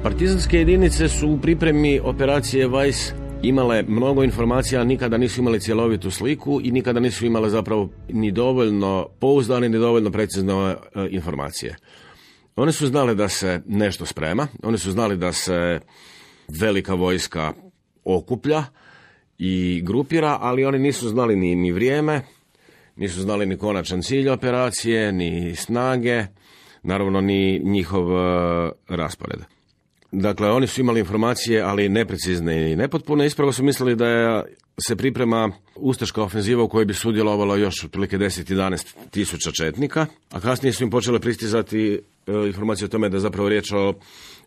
Partizanske 0.03 0.57
jedinice 0.57 1.09
su 1.09 1.29
u 1.29 1.37
pripremi 1.37 1.99
operacije 1.99 2.67
Weiss 2.67 3.24
imale 3.43 3.83
mnogo 3.87 4.23
informacija, 4.23 4.83
nikada 4.83 5.17
nisu 5.17 5.41
imali 5.41 5.59
cjelovitu 5.59 6.11
sliku 6.11 6.61
i 6.63 6.71
nikada 6.71 6.99
nisu 6.99 7.25
imale 7.25 7.49
zapravo 7.49 7.89
ni 8.09 8.31
dovoljno 8.31 9.07
pouzdane, 9.19 9.69
ni 9.69 9.79
dovoljno 9.79 10.11
precizne 10.11 10.53
e, 10.53 10.75
informacije. 11.09 11.75
One 12.55 12.71
su 12.71 12.87
znale 12.87 13.15
da 13.15 13.29
se 13.29 13.61
nešto 13.65 14.05
sprema, 14.05 14.47
one 14.63 14.77
su 14.77 14.91
znali 14.91 15.17
da 15.17 15.31
se 15.31 15.79
velika 16.47 16.93
vojska 16.93 17.53
okuplja 18.03 18.63
i 19.37 19.81
grupira, 19.85 20.37
ali 20.41 20.65
oni 20.65 20.79
nisu 20.79 21.09
znali 21.09 21.35
ni, 21.35 21.55
ni 21.55 21.71
vrijeme, 21.71 22.21
nisu 22.95 23.21
znali 23.21 23.45
ni 23.45 23.57
konačan 23.57 24.01
cilj 24.01 24.29
operacije, 24.29 25.11
ni 25.11 25.55
snage, 25.55 26.25
naravno 26.83 27.21
ni 27.21 27.59
njihov 27.59 28.11
e, 28.11 28.71
raspored. 28.87 29.54
Dakle, 30.17 30.51
oni 30.51 30.67
su 30.67 30.81
imali 30.81 30.99
informacije, 30.99 31.61
ali 31.61 31.89
neprecizne 31.89 32.71
i 32.71 32.75
nepotpune. 32.75 33.25
Ispravo 33.25 33.51
su 33.51 33.63
mislili 33.63 33.95
da 33.95 34.07
je, 34.07 34.43
se 34.87 34.95
priprema 34.95 35.51
ustaška 35.75 36.23
ofenziva 36.23 36.63
u 36.63 36.69
kojoj 36.69 36.85
bi 36.85 36.93
sudjelovalo 36.93 37.55
još 37.55 37.83
otprilike 37.83 38.17
10-11 38.17 38.95
tisuća 39.11 39.51
četnika, 39.51 40.05
a 40.31 40.39
kasnije 40.39 40.73
su 40.73 40.83
im 40.83 40.89
počele 40.89 41.19
pristizati 41.19 41.99
e, 42.27 42.31
informacije 42.47 42.85
o 42.85 42.89
tome 42.89 43.09
da 43.09 43.17
je 43.17 43.21
zapravo 43.21 43.49
riječ 43.49 43.71
o 43.71 43.93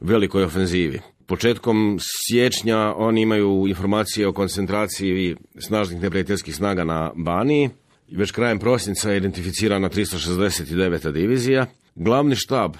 velikoj 0.01 0.45
ofenzivi. 0.45 1.01
Početkom 1.27 1.99
siječnja 2.01 2.95
oni 2.97 3.23
imaju 3.23 3.65
informacije 3.69 4.29
o 4.29 4.33
koncentraciji 4.33 5.37
snažnih 5.59 6.03
neprijateljskih 6.03 6.57
snaga 6.57 6.85
na 6.85 7.13
Baniji. 7.17 7.71
Već 8.11 8.31
krajem 8.31 8.59
prosinca 8.59 9.11
je 9.11 9.17
identificirana 9.17 9.89
369. 9.89 11.13
divizija. 11.13 11.67
Glavni 11.95 12.37
štab 12.37 12.77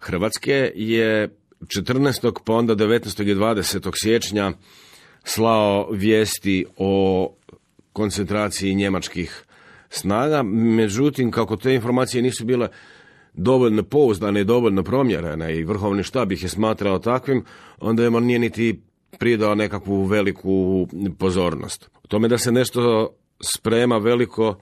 Hrvatske 0.00 0.72
je 0.74 1.39
14. 1.60 2.32
pa 2.44 2.54
onda 2.54 2.76
19. 2.76 3.30
i 3.30 3.34
20. 3.34 3.90
siječnja 3.94 4.52
slao 5.24 5.90
vijesti 5.90 6.66
o 6.76 7.34
koncentraciji 7.92 8.74
njemačkih 8.74 9.44
snaga. 9.88 10.42
Međutim, 10.52 11.30
kako 11.30 11.56
te 11.56 11.74
informacije 11.74 12.22
nisu 12.22 12.44
bile 12.44 12.68
dovoljno 13.34 13.82
pouzdane 13.82 14.40
i 14.40 14.44
dovoljno 14.44 14.82
promjerene 14.82 15.56
i 15.56 15.64
vrhovni 15.64 16.02
štab 16.02 16.32
ih 16.32 16.42
je 16.42 16.48
smatrao 16.48 16.98
takvim, 16.98 17.44
onda 17.78 18.02
je 18.02 18.08
on 18.08 18.24
nije 18.24 18.38
niti 18.38 18.80
pridao 19.18 19.54
nekakvu 19.54 20.04
veliku 20.04 20.86
pozornost. 21.18 21.90
U 22.04 22.08
tome 22.08 22.28
da 22.28 22.38
se 22.38 22.52
nešto 22.52 23.10
sprema 23.40 23.98
veliko 23.98 24.56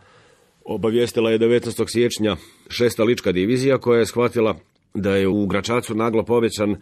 obavijestila 0.64 1.30
je 1.30 1.38
19. 1.38 1.92
siječnja 1.92 2.36
šesta 2.68 3.04
lička 3.04 3.32
divizija 3.32 3.78
koja 3.78 3.98
je 3.98 4.06
shvatila 4.06 4.56
da 4.94 5.16
je 5.16 5.28
u 5.28 5.46
Gračacu 5.46 5.94
naglo 5.94 6.22
povećan 6.22 6.76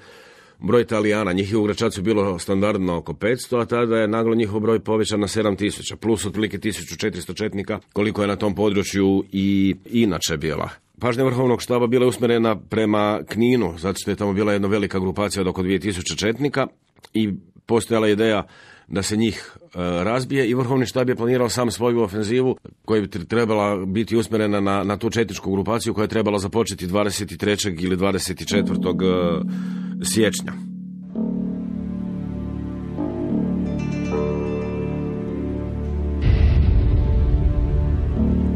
broj 0.58 0.82
Italijana. 0.82 1.32
Njih 1.32 1.52
je 1.52 1.56
u 1.56 1.62
Gračacu 1.62 2.02
bilo 2.02 2.38
standardno 2.38 2.96
oko 2.96 3.12
500, 3.12 3.62
a 3.62 3.64
tada 3.64 3.96
je 3.96 4.08
naglo 4.08 4.34
njihov 4.34 4.60
broj 4.60 4.80
povećan 4.80 5.20
na 5.20 5.26
7000, 5.26 5.96
plus 5.96 6.26
otprilike 6.26 6.58
1400 6.58 7.34
četnika, 7.34 7.78
koliko 7.92 8.22
je 8.22 8.28
na 8.28 8.36
tom 8.36 8.54
području 8.54 9.24
i 9.32 9.76
inače 9.90 10.36
bila. 10.36 10.68
Pažnja 11.00 11.24
vrhovnog 11.24 11.62
štaba 11.62 11.86
bila 11.86 12.04
je 12.04 12.08
usmjerena 12.08 12.56
prema 12.56 13.20
Kninu, 13.28 13.74
zato 13.78 13.98
što 13.98 14.10
je 14.10 14.16
tamo 14.16 14.32
bila 14.32 14.52
jedna 14.52 14.68
velika 14.68 14.98
grupacija 14.98 15.40
od 15.40 15.48
oko 15.48 15.62
2000 15.62 16.18
četnika 16.18 16.66
i 17.14 17.32
postojala 17.66 18.08
ideja 18.08 18.46
da 18.88 19.02
se 19.02 19.16
njih 19.16 19.56
e, 19.56 19.78
razbije 20.04 20.48
i 20.48 20.54
vrhovni 20.54 20.86
štab 20.86 21.08
je 21.08 21.16
planirao 21.16 21.48
sam 21.48 21.70
svoju 21.70 22.00
ofenzivu 22.00 22.56
koja 22.84 23.00
bi 23.00 23.08
trebala 23.08 23.86
biti 23.86 24.16
usmjerena 24.16 24.60
na, 24.60 24.84
na 24.84 24.96
tu 24.96 25.10
četničku 25.10 25.52
grupaciju 25.52 25.94
koja 25.94 26.04
je 26.04 26.08
trebala 26.08 26.38
započeti 26.38 26.86
23. 26.86 27.84
ili 27.84 27.96
24. 27.96 29.42
E, 30.00 30.04
siječnja. 30.04 30.52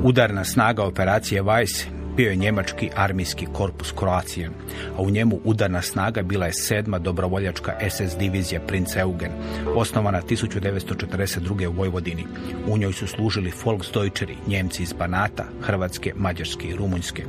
Udarna 0.04 0.44
snaga 0.44 0.84
operacije 0.84 1.42
Weiss 1.42 1.99
bio 2.16 2.30
je 2.30 2.36
njemački 2.36 2.90
armijski 2.96 3.46
korpus 3.52 3.92
Kroacije, 3.92 4.50
a 4.96 5.02
u 5.02 5.10
njemu 5.10 5.40
udarna 5.44 5.82
snaga 5.82 6.22
bila 6.22 6.46
je 6.46 6.52
sedma 6.52 6.98
dobrovoljačka 6.98 7.72
SS 7.90 8.16
divizija 8.18 8.60
Prince 8.60 9.00
Eugen, 9.00 9.30
osnovana 9.74 10.22
1942. 10.22 11.66
u 11.66 11.72
Vojvodini. 11.72 12.24
U 12.66 12.78
njoj 12.78 12.92
su 12.92 13.06
služili 13.06 13.52
Volksdeutscheri, 13.64 14.36
Njemci 14.46 14.82
iz 14.82 14.92
Banata, 14.92 15.44
Hrvatske, 15.60 16.12
Mađarske 16.16 16.68
i 16.68 16.76
Rumunjske. 16.76 17.24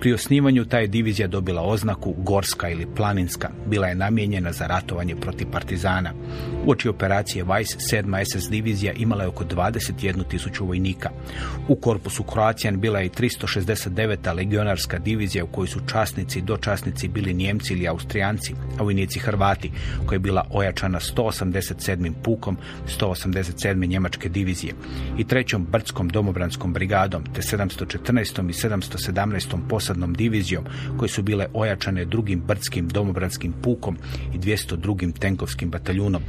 Pri 0.00 0.12
osnivanju 0.12 0.64
ta 0.64 0.78
je 0.78 0.86
divizija 0.86 1.28
dobila 1.28 1.62
oznaku 1.62 2.14
Gorska 2.18 2.68
ili 2.68 2.86
Planinska, 2.96 3.50
bila 3.66 3.86
je 3.86 3.94
namijenjena 3.94 4.52
za 4.52 4.66
ratovanje 4.66 5.16
protiv 5.16 5.50
partizana. 5.52 6.12
Uoči 6.66 6.88
operacije 6.88 7.44
Weiss, 7.44 7.76
sedma 7.78 8.18
SS 8.24 8.50
divizija 8.50 8.92
imala 8.92 9.22
je 9.22 9.28
oko 9.28 9.44
21.000 9.44 10.66
vojnika. 10.66 11.10
U 11.68 11.76
korpusu 11.76 12.22
Kroacijan 12.22 12.80
bila 12.80 13.00
je 13.00 13.08
369 13.08 14.19
9. 14.22 14.34
legionarska 14.34 14.98
divizija 14.98 15.44
u 15.44 15.46
kojoj 15.46 15.68
su 15.68 15.80
časnici 15.86 16.38
i 16.38 16.42
dočasnici 16.42 17.08
bili 17.08 17.34
Njemci 17.34 17.72
ili 17.72 17.88
Austrijanci, 17.88 18.54
a 18.78 18.82
vojnici 18.82 19.18
Hrvati, 19.18 19.70
koja 20.06 20.16
je 20.16 20.20
bila 20.20 20.46
ojačana 20.50 21.00
187. 21.00 22.12
pukom 22.22 22.56
187. 23.00 23.88
njemačke 23.88 24.28
divizije 24.28 24.72
i 25.18 25.24
trećom 25.24 25.66
brdskom 25.70 26.08
domobranskom 26.08 26.72
brigadom 26.72 27.24
te 27.34 27.42
714. 27.42 28.50
i 28.50 28.52
717. 28.52 29.58
posadnom 29.68 30.14
divizijom 30.14 30.64
koje 30.96 31.08
su 31.08 31.22
bile 31.22 31.46
ojačane 31.54 32.04
drugim 32.04 32.40
brdskim 32.40 32.88
domobranskim 32.88 33.52
pukom 33.62 33.96
i 34.34 34.38
202. 34.38 35.18
tenkovskim 35.18 35.70
bataljunom. 35.70 36.22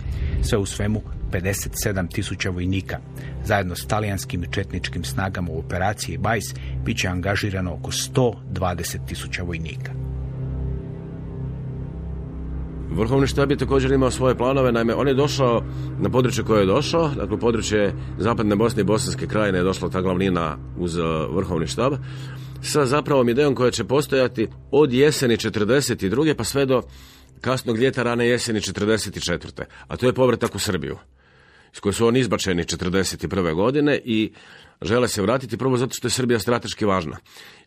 Sve 0.43 0.57
u 0.57 0.65
svemu 0.65 1.01
57 1.31 2.13
tisuća 2.13 2.49
vojnika. 2.49 2.97
Zajedno 3.45 3.75
s 3.75 3.87
talijanskim 3.87 4.43
i 4.43 4.51
četničkim 4.51 5.03
snagama 5.03 5.51
u 5.51 5.59
operaciji 5.59 6.17
Bajs 6.17 6.45
bit 6.85 6.97
će 6.97 7.07
angažirano 7.07 7.73
oko 7.73 7.91
120 7.91 9.07
tisuća 9.07 9.43
vojnika. 9.43 9.91
Vrhovni 12.91 13.27
štab 13.27 13.51
je 13.51 13.57
također 13.57 13.91
imao 13.91 14.11
svoje 14.11 14.37
planove, 14.37 14.71
naime 14.71 14.95
on 14.95 15.07
je 15.07 15.13
došao 15.13 15.63
na 15.99 16.09
područje 16.09 16.43
koje 16.43 16.59
je 16.59 16.65
došao, 16.65 17.09
dakle 17.09 17.39
područje 17.39 17.93
zapadne 18.17 18.55
Bosne 18.55 18.81
i 18.81 18.85
Bosanske 18.85 19.27
krajine 19.27 19.57
je 19.57 19.63
došla 19.63 19.89
ta 19.89 20.01
glavnina 20.01 20.57
uz 20.77 20.97
uh, 20.97 21.05
vrhovni 21.35 21.67
štab, 21.67 21.93
sa 22.61 22.85
zapravo 22.85 23.29
idejom 23.29 23.55
koja 23.55 23.71
će 23.71 23.83
postojati 23.83 24.47
od 24.71 24.93
jeseni 24.93 25.37
42. 25.37 26.33
pa 26.33 26.43
sve 26.43 26.65
do 26.65 26.81
kasnog 27.41 27.77
ljeta 27.77 28.03
rane 28.03 28.27
jeseni 28.27 28.59
44. 28.59 29.63
A 29.87 29.97
to 29.97 30.05
je 30.05 30.13
povratak 30.13 30.55
u 30.55 30.59
Srbiju 30.59 30.97
iz 31.73 31.79
koje 31.79 31.93
su 31.93 32.07
oni 32.07 32.19
izbačeni 32.19 32.63
1941. 32.63 33.53
godine 33.53 33.99
i 34.05 34.31
žele 34.81 35.07
se 35.07 35.21
vratiti 35.21 35.57
prvo 35.57 35.77
zato 35.77 35.93
što 35.93 36.07
je 36.07 36.11
Srbija 36.11 36.39
strateški 36.39 36.85
važna. 36.85 37.17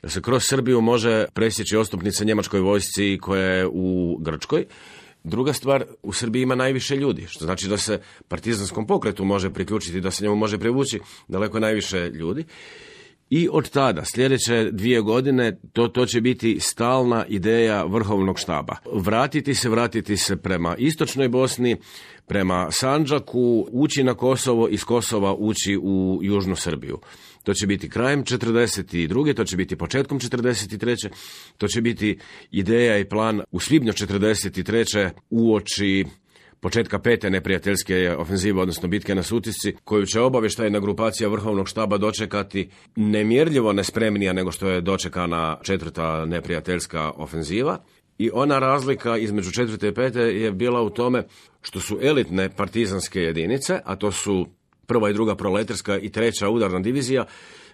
Jer 0.03 0.13
se 0.13 0.23
kroz 0.23 0.45
Srbiju 0.45 0.81
može 0.81 1.25
presjeći 1.35 1.77
ostupnica 1.77 2.25
njemačkoj 2.25 2.61
vojsci 2.61 3.19
koja 3.23 3.43
je 3.43 3.67
u 3.73 4.19
Grčkoj. 4.21 4.65
Druga 5.25 5.53
stvar, 5.53 5.85
u 6.03 6.13
Srbiji 6.13 6.43
ima 6.43 6.55
najviše 6.55 6.97
ljudi, 6.97 7.27
što 7.29 7.45
znači 7.45 7.69
da 7.69 7.77
se 7.77 8.01
partizanskom 8.29 8.87
pokretu 8.87 9.25
može 9.25 9.51
priključiti, 9.51 10.01
da 10.01 10.11
se 10.11 10.25
njemu 10.25 10.37
može 10.37 10.59
privući 10.59 11.01
daleko 11.29 11.61
najviše 11.61 12.11
ljudi. 12.11 12.45
I 13.31 13.49
od 13.53 13.71
tada, 13.71 14.05
sljedeće 14.05 14.71
dvije 14.73 15.01
godine, 15.01 15.59
to, 15.73 15.89
to 15.89 16.07
će 16.07 16.21
biti 16.21 16.59
stalna 16.61 17.27
ideja 17.29 17.85
vrhovnog 17.85 18.39
štaba. 18.39 18.77
Vratiti 18.93 19.55
se, 19.55 19.69
vratiti 19.69 20.17
se 20.17 20.37
prema 20.37 20.77
istočnoj 20.77 21.29
Bosni, 21.29 21.77
prema 22.27 22.69
Sanđaku, 22.71 23.69
ući 23.73 24.05
na 24.05 24.15
Kosovo, 24.15 24.69
iz 24.69 24.85
Kosova 24.85 25.35
ući 25.35 25.79
u 25.83 26.19
Južnu 26.23 26.57
Srbiju. 26.57 26.99
To 27.43 27.55
će 27.55 27.67
biti 27.67 27.89
krajem 27.89 28.25
42. 28.25 29.35
To 29.35 29.45
će 29.45 29.57
biti 29.57 29.77
početkom 29.77 30.21
43. 30.21 31.09
To 31.59 31.69
će 31.69 31.81
biti 31.81 32.19
ideja 32.51 32.99
i 32.99 33.05
plan 33.05 33.41
u 33.51 33.61
svibnju 33.61 33.93
43. 33.93 35.11
uoči 35.31 36.05
početka 36.65 36.99
pete 36.99 37.31
neprijateljske 37.31 38.15
ofenzive, 38.19 38.61
odnosno 38.61 38.89
bitke 38.89 39.15
na 39.15 39.23
Sutisci, 39.23 39.75
koju 39.85 40.07
će 40.07 40.21
obavještajna 40.21 40.81
grupacija 40.81 41.29
Vrhovnog 41.29 41.69
štaba 41.69 41.99
dočekati 41.99 42.69
nemjerljivo 42.97 43.73
nespremnija 43.73 44.33
nego 44.33 44.53
što 44.53 44.69
je 44.69 44.81
dočekana 44.81 45.59
četvrta 45.63 46.25
neprijateljska 46.25 47.11
ofenziva. 47.11 47.79
I 48.19 48.31
ona 48.33 48.59
razlika 48.59 49.17
između 49.17 49.51
četvrte 49.51 49.89
i 49.89 49.95
pete 49.95 50.21
je 50.21 50.53
bila 50.53 50.83
u 50.83 50.91
tome 50.91 51.23
što 51.63 51.81
su 51.81 51.99
elitne 52.03 52.49
partizanske 52.49 53.21
jedinice, 53.21 53.81
a 53.85 53.97
to 53.97 54.13
su 54.13 54.47
prva 54.87 55.11
i 55.11 55.13
druga 55.13 55.35
proletarska 55.35 55.99
i 55.99 56.11
treća 56.11 56.49
udarna 56.49 56.81
divizija, 56.81 57.25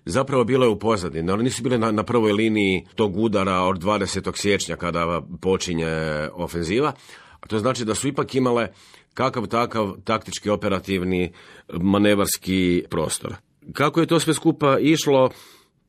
zapravo 0.05 0.45
bile 0.45 0.69
u 0.69 0.79
pozadini. 0.79 1.33
One 1.33 1.43
nisu 1.43 1.63
bile 1.63 1.79
na, 1.79 1.91
na 1.91 2.03
prvoj 2.03 2.33
liniji 2.33 2.87
tog 2.95 3.17
udara 3.17 3.61
od 3.61 3.83
20. 3.83 4.37
siječnja 4.37 4.77
kada 4.77 5.23
počinje 5.41 5.89
ofenziva, 6.33 6.93
a 7.41 7.47
to 7.47 7.59
znači 7.59 7.85
da 7.85 7.95
su 7.95 8.09
ipak 8.09 8.35
imale 8.35 8.69
kakav 9.15 9.47
takav 9.47 9.95
taktički 10.05 10.51
operativni 10.51 11.33
manevarski 11.73 12.85
prostor. 12.91 13.35
Kako 13.73 14.01
je 14.01 14.07
to 14.07 14.21
sve 14.21 14.35
skupa 14.35 14.79
išlo, 14.79 15.31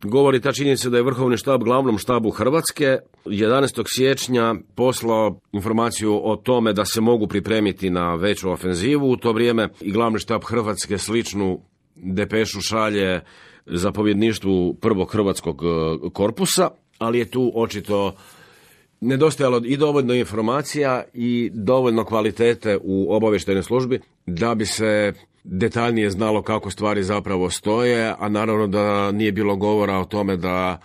govori 0.03 0.41
ta 0.41 0.51
činjenica 0.51 0.89
da 0.89 0.97
je 0.97 1.03
Vrhovni 1.03 1.37
štab 1.37 1.63
glavnom 1.63 1.97
štabu 1.97 2.29
Hrvatske 2.29 2.97
11. 3.25 3.83
siječnja 3.85 4.55
poslao 4.75 5.39
informaciju 5.51 6.21
o 6.23 6.35
tome 6.35 6.73
da 6.73 6.85
se 6.85 7.01
mogu 7.01 7.27
pripremiti 7.27 7.89
na 7.89 8.15
veću 8.15 8.51
ofenzivu. 8.51 9.11
U 9.11 9.17
to 9.17 9.31
vrijeme 9.31 9.69
i 9.81 9.91
glavni 9.91 10.19
štab 10.19 10.41
Hrvatske 10.43 10.97
sličnu 10.97 11.59
depešu 11.95 12.61
šalje 12.61 13.21
zapovjedništvu 13.65 14.73
prvog 14.81 15.11
hrvatskog 15.11 15.61
e, 15.63 15.67
korpusa, 16.13 16.69
ali 16.97 17.19
je 17.19 17.25
tu 17.25 17.51
očito 17.55 18.15
nedostajalo 19.01 19.61
i 19.65 19.77
dovoljno 19.77 20.13
informacija 20.13 21.03
i 21.13 21.51
dovoljno 21.53 22.05
kvalitete 22.05 22.77
u 22.83 23.15
obavještajnoj 23.15 23.63
službi 23.63 23.99
da 24.25 24.55
bi 24.55 24.65
se 24.65 25.13
detaljnije 25.43 26.09
znalo 26.09 26.41
kako 26.41 26.69
stvari 26.69 27.03
zapravo 27.03 27.49
stoje, 27.49 28.13
a 28.19 28.29
naravno 28.29 28.67
da 28.67 29.11
nije 29.11 29.31
bilo 29.31 29.55
govora 29.55 29.97
o 29.97 30.05
tome 30.05 30.37
da 30.37 30.79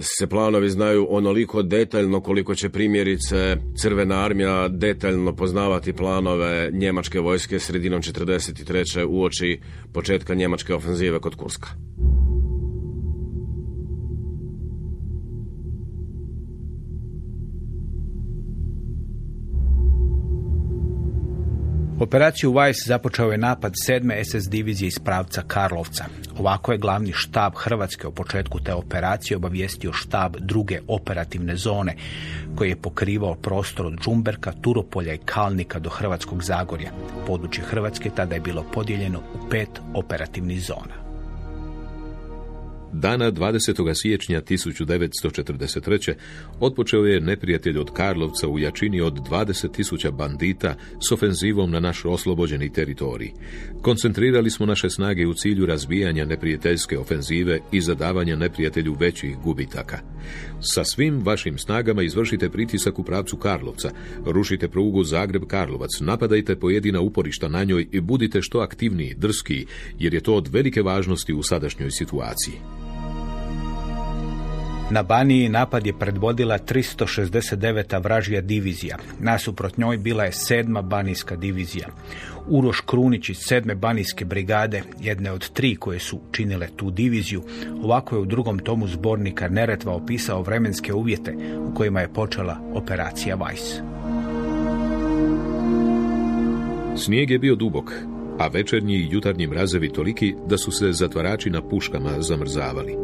se 0.00 0.26
planovi 0.26 0.70
znaju 0.70 1.06
onoliko 1.10 1.62
detaljno 1.62 2.20
koliko 2.20 2.54
će 2.54 2.68
primjerice 2.68 3.56
Crvena 3.76 4.24
armija 4.24 4.68
detaljno 4.68 5.36
poznavati 5.36 5.92
planove 5.92 6.70
njemačke 6.72 7.20
vojske 7.20 7.58
sredinom 7.58 8.02
43. 8.02 9.06
uoči 9.08 9.60
početka 9.92 10.34
njemačke 10.34 10.74
ofenzive 10.74 11.20
kod 11.20 11.34
Kurska. 11.34 11.68
Operaciju 22.00 22.52
Weiss 22.52 22.86
započeo 22.86 23.30
je 23.30 23.38
napad 23.38 23.72
7. 23.88 24.24
SS 24.24 24.48
divizije 24.48 24.88
iz 24.88 24.98
pravca 24.98 25.42
Karlovca. 25.46 26.04
Ovako 26.38 26.72
je 26.72 26.78
glavni 26.78 27.12
štab 27.12 27.52
Hrvatske 27.56 28.06
o 28.06 28.10
početku 28.10 28.60
te 28.60 28.74
operacije 28.74 29.36
obavijestio 29.36 29.92
štab 29.92 30.36
druge 30.40 30.80
operativne 30.88 31.56
zone, 31.56 31.96
koji 32.56 32.68
je 32.68 32.76
pokrivao 32.76 33.34
prostor 33.34 33.86
od 33.86 34.00
Džumberka, 34.00 34.52
Turopolja 34.52 35.14
i 35.14 35.18
Kalnika 35.24 35.78
do 35.78 35.90
Hrvatskog 35.90 36.42
Zagorja. 36.42 36.90
Područje 37.26 37.64
Hrvatske 37.64 38.10
tada 38.16 38.34
je 38.34 38.40
bilo 38.40 38.64
podijeljeno 38.72 39.18
u 39.18 39.50
pet 39.50 39.80
operativnih 39.94 40.62
zona. 40.62 41.03
Dana 42.96 43.32
20. 43.32 43.94
siječnja 43.94 44.40
1943. 44.40 46.14
otpočeo 46.60 47.04
je 47.04 47.20
neprijatelj 47.20 47.78
od 47.78 47.90
Karlovca 47.92 48.48
u 48.48 48.58
jačini 48.58 49.00
od 49.00 49.14
20.000 49.14 50.10
bandita 50.10 50.74
s 51.08 51.12
ofenzivom 51.12 51.70
na 51.70 51.80
naš 51.80 52.04
oslobođeni 52.04 52.72
teritorij. 52.72 53.30
Koncentrirali 53.82 54.50
smo 54.50 54.66
naše 54.66 54.90
snage 54.90 55.26
u 55.26 55.34
cilju 55.34 55.66
razbijanja 55.66 56.24
neprijateljske 56.24 56.98
ofenzive 56.98 57.60
i 57.72 57.80
zadavanja 57.80 58.36
neprijatelju 58.36 58.96
većih 59.00 59.36
gubitaka. 59.38 59.98
Sa 60.60 60.84
svim 60.84 61.20
vašim 61.24 61.58
snagama 61.58 62.02
izvršite 62.02 62.50
pritisak 62.50 62.98
u 62.98 63.02
pravcu 63.02 63.36
Karlovca, 63.36 63.90
rušite 64.26 64.68
prugu 64.68 65.04
Zagreb-Karlovac, 65.04 66.00
napadajte 66.00 66.56
pojedina 66.56 67.00
uporišta 67.00 67.48
na 67.48 67.64
njoj 67.64 67.86
i 67.92 68.00
budite 68.00 68.42
što 68.42 68.58
aktivniji, 68.58 69.14
drski, 69.14 69.66
jer 69.98 70.14
je 70.14 70.20
to 70.20 70.34
od 70.34 70.48
velike 70.48 70.82
važnosti 70.82 71.34
u 71.34 71.42
sadašnjoj 71.42 71.90
situaciji. 71.90 72.83
Na 74.90 75.02
Baniji 75.02 75.48
napad 75.48 75.86
je 75.86 75.98
predvodila 75.98 76.58
369. 76.58 78.02
vražija 78.02 78.40
divizija. 78.40 78.96
Nasuprot 79.20 79.78
njoj 79.78 79.98
bila 79.98 80.24
je 80.24 80.32
sedma 80.32 80.82
banijska 80.82 81.36
divizija. 81.36 81.88
Uroš 82.48 82.80
Krunić 82.80 83.28
iz 83.28 83.38
sedme 83.38 83.74
banijske 83.74 84.24
brigade, 84.24 84.82
jedne 85.00 85.32
od 85.32 85.50
tri 85.50 85.76
koje 85.76 85.98
su 85.98 86.20
činile 86.32 86.68
tu 86.76 86.90
diviziju, 86.90 87.42
ovako 87.82 88.16
je 88.16 88.20
u 88.20 88.24
drugom 88.24 88.58
tomu 88.58 88.88
zbornika 88.88 89.48
Neretva 89.48 89.92
opisao 89.92 90.42
vremenske 90.42 90.92
uvjete 90.92 91.34
u 91.58 91.74
kojima 91.74 92.00
je 92.00 92.12
počela 92.12 92.60
operacija 92.74 93.36
Weiss. 93.36 93.80
Snijeg 96.96 97.30
je 97.30 97.38
bio 97.38 97.54
dubok, 97.54 97.92
a 98.38 98.48
večernji 98.48 98.96
i 98.96 99.08
jutarnji 99.10 99.46
mrazevi 99.46 99.92
toliki 99.92 100.34
da 100.48 100.58
su 100.58 100.70
se 100.70 100.92
zatvarači 100.92 101.50
na 101.50 101.68
puškama 101.68 102.20
zamrzavali. 102.20 102.94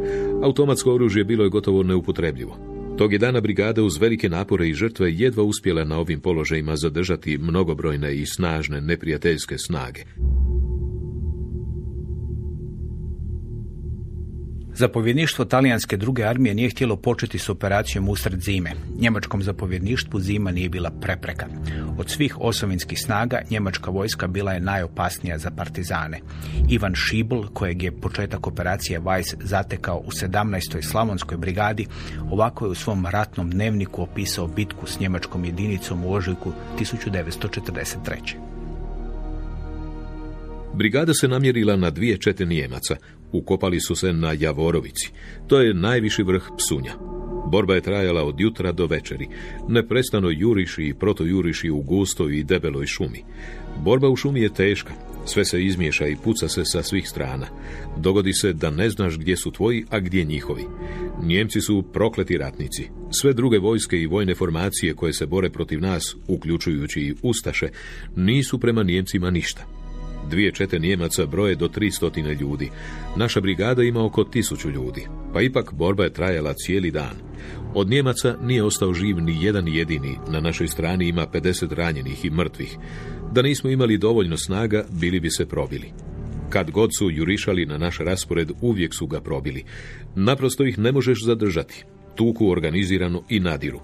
Automatsko 0.42 0.94
oružje 0.94 1.24
bilo 1.24 1.44
je 1.44 1.50
gotovo 1.50 1.82
neupotrebljivo. 1.82 2.70
Tog 2.98 3.12
je 3.12 3.18
dana 3.18 3.40
brigada 3.40 3.82
uz 3.82 3.98
velike 3.98 4.28
napore 4.28 4.68
i 4.68 4.74
žrtve 4.74 5.12
jedva 5.12 5.42
uspjela 5.42 5.84
na 5.84 5.98
ovim 5.98 6.20
položajima 6.20 6.76
zadržati 6.76 7.38
mnogobrojne 7.38 8.14
i 8.16 8.26
snažne 8.26 8.80
neprijateljske 8.80 9.58
snage. 9.58 10.04
Zapovjedništvo 14.74 15.44
talijanske 15.44 15.96
druge 15.96 16.24
armije 16.24 16.54
nije 16.54 16.70
htjelo 16.70 16.96
početi 16.96 17.38
s 17.38 17.48
operacijom 17.48 18.08
usred 18.08 18.40
zime. 18.40 18.72
Njemačkom 18.98 19.42
zapovjedništvu 19.42 20.20
zima 20.20 20.50
nije 20.50 20.68
bila 20.68 20.90
prepreka. 20.90 21.46
Od 21.98 22.10
svih 22.10 22.40
osovinskih 22.40 23.00
snaga 23.00 23.40
njemačka 23.50 23.90
vojska 23.90 24.26
bila 24.26 24.52
je 24.52 24.60
najopasnija 24.60 25.38
za 25.38 25.50
partizane. 25.50 26.20
Ivan 26.68 26.94
Šibl, 26.94 27.42
kojeg 27.52 27.82
je 27.82 28.00
početak 28.00 28.46
operacije 28.46 29.00
Weiss 29.00 29.34
zatekao 29.42 29.98
u 29.98 30.10
17. 30.10 30.82
slavonskoj 30.82 31.36
brigadi, 31.38 31.86
ovako 32.30 32.64
je 32.64 32.70
u 32.70 32.74
svom 32.74 33.06
ratnom 33.06 33.50
dnevniku 33.50 34.02
opisao 34.02 34.46
bitku 34.46 34.86
s 34.86 35.00
njemačkom 35.00 35.44
jedinicom 35.44 36.04
u 36.04 36.12
ožujku 36.12 36.52
1943. 36.78 38.50
Brigada 40.74 41.14
se 41.14 41.28
namjerila 41.28 41.76
na 41.76 41.90
dvije 41.90 42.18
čete 42.18 42.46
Nijemaca. 42.46 42.96
Ukopali 43.32 43.80
su 43.80 43.94
se 43.94 44.12
na 44.12 44.32
Javorovici. 44.38 45.10
To 45.46 45.60
je 45.60 45.74
najviši 45.74 46.22
vrh 46.22 46.42
Psunja. 46.58 46.92
Borba 47.50 47.74
je 47.74 47.80
trajala 47.80 48.24
od 48.24 48.40
jutra 48.40 48.72
do 48.72 48.86
večeri. 48.86 49.28
Neprestano 49.68 50.30
juriši 50.30 50.82
i 50.82 50.94
protojuriši 50.94 51.70
u 51.70 51.80
gustoj 51.80 52.38
i 52.38 52.44
debeloj 52.44 52.86
šumi. 52.86 53.24
Borba 53.84 54.08
u 54.08 54.16
šumi 54.16 54.40
je 54.40 54.54
teška. 54.54 54.92
Sve 55.26 55.44
se 55.44 55.64
izmiješa 55.64 56.06
i 56.06 56.16
puca 56.24 56.48
se 56.48 56.62
sa 56.64 56.82
svih 56.82 57.08
strana. 57.08 57.46
Dogodi 57.96 58.32
se 58.32 58.52
da 58.52 58.70
ne 58.70 58.90
znaš 58.90 59.18
gdje 59.18 59.36
su 59.36 59.50
tvoji, 59.50 59.84
a 59.90 60.00
gdje 60.00 60.24
njihovi. 60.24 60.62
Njemci 61.22 61.60
su 61.60 61.84
prokleti 61.92 62.38
ratnici. 62.38 62.88
Sve 63.20 63.32
druge 63.32 63.58
vojske 63.58 64.00
i 64.00 64.06
vojne 64.06 64.34
formacije 64.34 64.94
koje 64.94 65.12
se 65.12 65.26
bore 65.26 65.50
protiv 65.50 65.80
nas, 65.80 66.16
uključujući 66.28 67.00
i 67.00 67.14
Ustaše, 67.22 67.68
nisu 68.16 68.58
prema 68.58 68.82
Njemcima 68.82 69.30
ništa. 69.30 69.79
Dvije 70.30 70.52
čete 70.52 70.78
Nijemaca 70.78 71.26
broje 71.26 71.54
do 71.54 71.68
300 71.68 72.40
ljudi. 72.40 72.70
Naša 73.16 73.40
brigada 73.40 73.82
ima 73.82 74.04
oko 74.04 74.24
tisuću 74.24 74.70
ljudi. 74.70 75.06
Pa 75.32 75.42
ipak 75.42 75.72
borba 75.72 76.04
je 76.04 76.12
trajala 76.12 76.54
cijeli 76.54 76.90
dan. 76.90 77.16
Od 77.74 77.90
Njemaca 77.90 78.36
nije 78.42 78.64
ostao 78.64 78.94
živ 78.94 79.20
ni 79.20 79.44
jedan 79.44 79.68
jedini. 79.68 80.18
Na 80.28 80.40
našoj 80.40 80.68
strani 80.68 81.08
ima 81.08 81.26
50 81.26 81.74
ranjenih 81.74 82.24
i 82.24 82.30
mrtvih. 82.30 82.76
Da 83.32 83.42
nismo 83.42 83.70
imali 83.70 83.98
dovoljno 83.98 84.36
snaga, 84.36 84.84
bili 85.00 85.20
bi 85.20 85.30
se 85.30 85.46
probili. 85.46 85.92
Kad 86.50 86.70
god 86.70 86.90
su 86.98 87.10
jurišali 87.10 87.66
na 87.66 87.78
naš 87.78 87.98
raspored, 87.98 88.50
uvijek 88.60 88.94
su 88.94 89.06
ga 89.06 89.20
probili. 89.20 89.64
Naprosto 90.14 90.64
ih 90.64 90.78
ne 90.78 90.92
možeš 90.92 91.24
zadržati. 91.24 91.84
Tuku 92.14 92.50
organizirano 92.50 93.22
i 93.28 93.40
nadiru. 93.40 93.80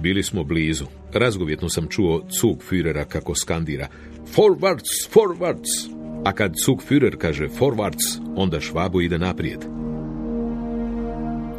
Bili 0.00 0.22
smo 0.22 0.44
blizu. 0.44 0.84
Razgovjetno 1.12 1.68
sam 1.68 1.88
čuo 1.88 2.22
cug 2.40 2.62
Führera 2.70 3.04
kako 3.04 3.34
skandira 3.34 3.88
Forwards, 4.34 5.10
forwards. 5.12 6.00
A 6.24 6.32
kad 6.32 6.54
Zugführer 6.66 7.16
kaže 7.18 7.48
forwards, 7.48 8.20
onda 8.36 8.60
Švabo 8.60 9.00
ide 9.00 9.18
naprijed. 9.18 9.64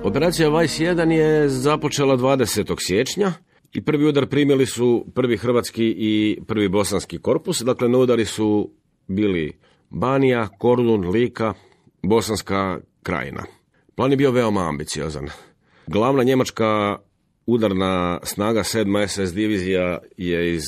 Operacija 0.04 0.60
Vice 0.60 0.84
1 0.84 1.12
je 1.12 1.50
započela 1.50 2.18
20. 2.18 2.76
siječnja 2.80 3.34
i 3.74 3.82
prvi 3.82 4.06
udar 4.06 4.26
primili 4.28 4.66
su 4.66 5.06
prvi 5.16 5.38
hrvatski 5.38 5.96
i 5.98 6.40
prvi 6.48 6.70
bosanski 6.70 7.18
korpus. 7.18 7.62
Dakle, 7.62 7.90
na 7.90 7.98
udari 7.98 8.26
su 8.26 8.72
bili 9.08 9.54
Banija, 9.90 10.48
Kordun, 10.58 11.10
Lika, 11.10 11.54
Bosanska 12.04 12.80
krajina. 13.04 13.44
Plan 13.96 14.12
je 14.12 14.18
bio 14.18 14.32
veoma 14.32 14.70
ambiciozan. 14.70 15.28
Glavna 15.88 16.24
njemačka 16.24 16.98
udarna 17.46 18.20
snaga 18.24 18.60
7. 18.60 19.08
SS 19.08 19.34
divizija 19.34 20.00
je 20.18 20.56
iz 20.56 20.64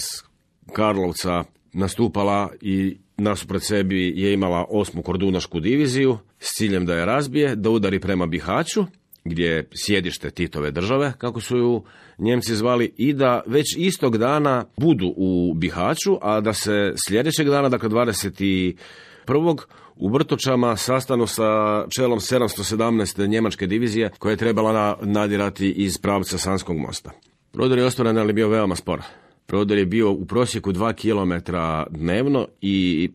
Karlovca 0.74 1.44
nastupala 1.74 2.50
i 2.62 2.98
nasuprot 3.18 3.64
sebi 3.64 4.14
je 4.16 4.34
imala 4.34 4.66
osmu 4.70 5.02
kordunašku 5.02 5.60
diviziju 5.60 6.18
s 6.40 6.54
ciljem 6.58 6.86
da 6.86 6.96
je 6.96 7.06
razbije, 7.06 7.56
da 7.56 7.70
udari 7.70 8.00
prema 8.00 8.26
Bihaću, 8.26 8.86
gdje 9.26 9.46
je 9.46 9.70
sjedište 9.74 10.32
Titove 10.32 10.72
države, 10.72 11.14
kako 11.18 11.42
su 11.42 11.58
ju 11.58 11.84
Njemci 12.18 12.56
zvali, 12.56 12.94
i 12.98 13.14
da 13.14 13.44
već 13.48 13.66
istog 13.78 14.18
dana 14.18 14.66
budu 14.78 15.14
u 15.18 15.54
Bihaću, 15.54 16.18
a 16.22 16.42
da 16.42 16.54
se 16.54 16.94
sljedećeg 17.08 17.50
dana, 17.50 17.70
dakle 17.70 17.90
21. 17.90 19.58
u 19.96 20.10
Vrtočama 20.10 20.78
sastanu 20.78 21.28
sa 21.28 21.86
čelom 21.90 22.20
717. 22.20 23.28
njemačke 23.28 23.68
divizije 23.68 24.12
koja 24.20 24.32
je 24.32 24.38
trebala 24.38 25.00
nadirati 25.02 25.72
iz 25.72 25.98
pravca 25.98 26.38
Sanskog 26.38 26.78
mosta. 26.78 27.12
Prodor 27.52 27.78
je 27.78 27.86
ostvaren, 27.86 28.18
ali 28.18 28.34
bio 28.34 28.50
veoma 28.50 28.76
spor. 28.76 29.02
Prodor 29.46 29.78
je 29.78 29.86
bio 29.86 30.12
u 30.12 30.26
prosjeku 30.26 30.72
2 30.72 30.94
km 30.94 31.52
dnevno 31.90 32.48
i 32.62 33.10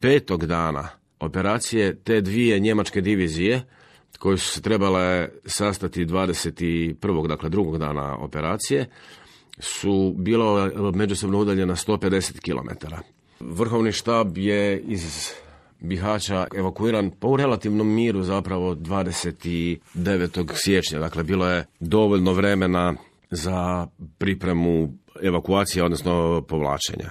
petog 0.00 0.46
dana 0.46 0.88
operacije 1.20 1.96
te 1.96 2.20
dvije 2.20 2.58
njemačke 2.58 3.00
divizije 3.00 3.62
koje 4.18 4.36
su 4.38 4.48
se 4.48 4.62
trebale 4.62 5.28
sastati 5.44 6.06
21. 6.06 7.26
dakle 7.26 7.48
drugog 7.48 7.78
dana 7.78 8.16
operacije 8.18 8.86
su 9.58 10.14
bilo 10.16 10.70
međusobno 10.94 11.38
udaljena 11.38 11.76
150 11.76 12.40
km. 12.40 12.86
Vrhovni 13.40 13.92
štab 13.92 14.38
je 14.38 14.80
iz 14.80 15.32
Bihaća 15.80 16.46
evakuiran 16.56 17.10
po 17.10 17.36
relativnom 17.36 17.94
miru 17.94 18.22
zapravo 18.22 18.74
29. 18.74 20.50
siječnja. 20.54 20.98
Dakle, 20.98 21.22
bilo 21.22 21.48
je 21.48 21.66
dovoljno 21.80 22.32
vremena 22.32 22.94
za 23.30 23.86
pripremu 24.18 24.92
evakuacije, 25.22 25.84
odnosno 25.84 26.42
povlačenja. 26.48 27.10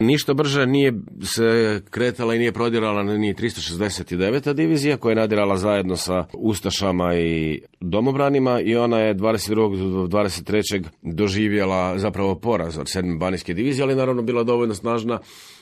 Ništa 0.00 0.34
brže 0.34 0.66
nije 0.66 0.92
se 1.22 1.80
kretala 1.90 2.34
i 2.34 2.38
nije 2.38 2.52
prodirala 2.52 3.02
ni 3.02 3.34
369. 3.34 4.52
divizija 4.52 4.96
koja 4.96 5.10
je 5.10 5.16
nadirala 5.16 5.56
zajedno 5.56 5.96
sa 5.96 6.24
Ustašama 6.32 7.16
i 7.16 7.60
domobranima 7.80 8.60
i 8.60 8.76
ona 8.76 8.98
je 8.98 9.14
22. 9.14 9.92
do 9.92 10.18
23. 10.18 10.84
doživjela 11.02 11.98
zapravo 11.98 12.34
poraz 12.34 12.78
od 12.78 12.86
7. 12.86 13.18
banijske 13.18 13.54
divizije, 13.54 13.82
ali 13.82 13.94
naravno 13.94 14.22
bila 14.22 14.42
dovoljno 14.42 14.74
snažna 14.74 15.18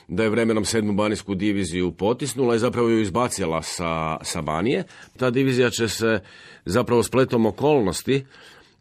da 0.07 0.23
je 0.23 0.29
vremenom 0.29 0.63
7. 0.63 0.95
banijsku 0.95 1.35
diviziju 1.35 1.91
potisnula 1.91 2.55
i 2.55 2.59
zapravo 2.59 2.89
ju 2.89 3.01
izbacila 3.01 3.61
sa, 3.61 4.17
sa 4.21 4.41
Banije. 4.41 4.83
Ta 5.17 5.29
divizija 5.29 5.69
će 5.69 5.87
se 5.87 6.19
zapravo 6.65 7.03
spletom 7.03 7.45
okolnosti 7.45 8.25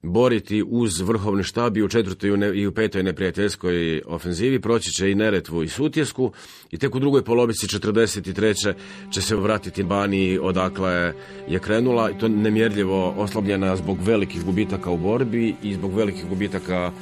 boriti 0.03 0.65
uz 0.69 1.01
vrhovni 1.01 1.43
štab 1.43 1.77
i 1.77 1.83
u 1.83 1.89
četvrtoj 1.89 2.31
i 2.55 2.67
u 2.67 2.73
petoj 2.73 3.03
neprijateljskoj 3.03 4.03
ofenzivi, 4.07 4.61
proći 4.61 4.91
će 4.91 5.11
i 5.11 5.15
Neretvu 5.15 5.63
i 5.63 5.69
Sutjesku 5.69 6.33
i 6.71 6.79
tek 6.79 6.95
u 6.95 6.99
drugoj 6.99 7.25
polovici 7.25 7.67
43. 7.67 8.75
će 9.13 9.23
se 9.23 9.37
vratiti 9.37 9.83
Baniji 9.83 10.39
odakle 10.39 11.13
je 11.49 11.59
krenula 11.59 12.11
i 12.11 12.19
to 12.19 12.29
nemjerljivo 12.29 13.15
oslabljena 13.17 13.77
zbog 13.77 13.99
velikih 14.03 14.45
gubitaka 14.45 14.91
u 14.91 14.97
borbi 14.97 15.55
i 15.63 15.75
zbog 15.75 15.95
velikih 15.95 16.29
gubitaka 16.29 16.93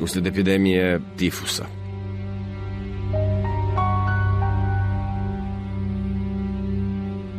uslijed 0.00 0.26
epidemije 0.26 1.00
tifusa. 1.16 1.79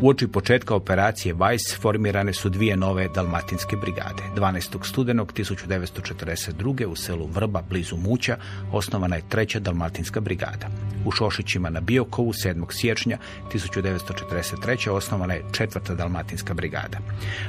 Uoči 0.01 0.27
početka 0.27 0.75
operacije 0.75 1.35
Weiss 1.35 1.79
formirane 1.81 2.33
su 2.33 2.49
dvije 2.49 2.77
nove 2.77 3.07
dalmatinske 3.07 3.75
brigade. 3.75 4.23
12. 4.35 4.85
studenog 4.85 5.33
1942. 5.33 6.85
u 6.85 6.95
selu 6.95 7.25
Vrba 7.25 7.61
blizu 7.69 7.97
Muća 7.97 8.37
osnovana 8.71 9.15
je 9.15 9.29
treća 9.29 9.59
dalmatinska 9.59 10.19
brigada. 10.19 10.67
U 11.05 11.11
Šošićima 11.11 11.69
na 11.69 11.81
Biokovu 11.81 12.33
7. 12.33 12.65
siječnja 12.69 13.17
1943. 13.53 14.89
osnovana 14.89 15.33
je 15.33 15.43
četvrta 15.51 15.95
dalmatinska 15.95 16.53
brigada. 16.53 16.97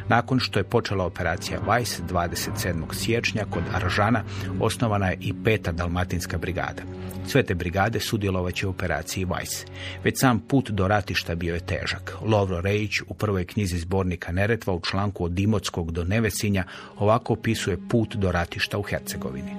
Nakon 0.08 0.40
što 0.40 0.58
je 0.58 0.64
počela 0.64 1.04
operacija 1.04 1.60
Weiss 1.66 2.00
27. 2.08 2.94
siječnja 2.94 3.44
kod 3.50 3.62
Aržana 3.74 4.22
osnovana 4.60 5.08
je 5.08 5.16
i 5.20 5.34
peta 5.44 5.72
dalmatinska 5.72 6.38
brigada. 6.38 6.82
Sve 7.26 7.42
te 7.42 7.54
brigade 7.54 8.00
sudjelovat 8.00 8.54
će 8.54 8.66
u 8.66 8.70
operaciji 8.70 9.26
Weiss. 9.26 9.66
Već 10.04 10.20
sam 10.20 10.40
put 10.40 10.70
do 10.70 10.88
ratišta 10.88 11.34
bio 11.34 11.54
je 11.54 11.60
težak. 11.60 12.16
Lovro 12.42 12.60
Rejić 12.60 13.00
u 13.08 13.14
prvoj 13.14 13.44
knjizi 13.44 13.78
zbornika 13.78 14.32
Neretva 14.32 14.74
u 14.74 14.80
članku 14.80 15.24
od 15.24 15.32
Dimotskog 15.32 15.92
do 15.92 16.04
Nevesinja 16.04 16.64
ovako 16.98 17.32
opisuje 17.32 17.76
put 17.88 18.16
do 18.16 18.32
ratišta 18.32 18.78
u 18.78 18.82
Hercegovini. 18.82 19.50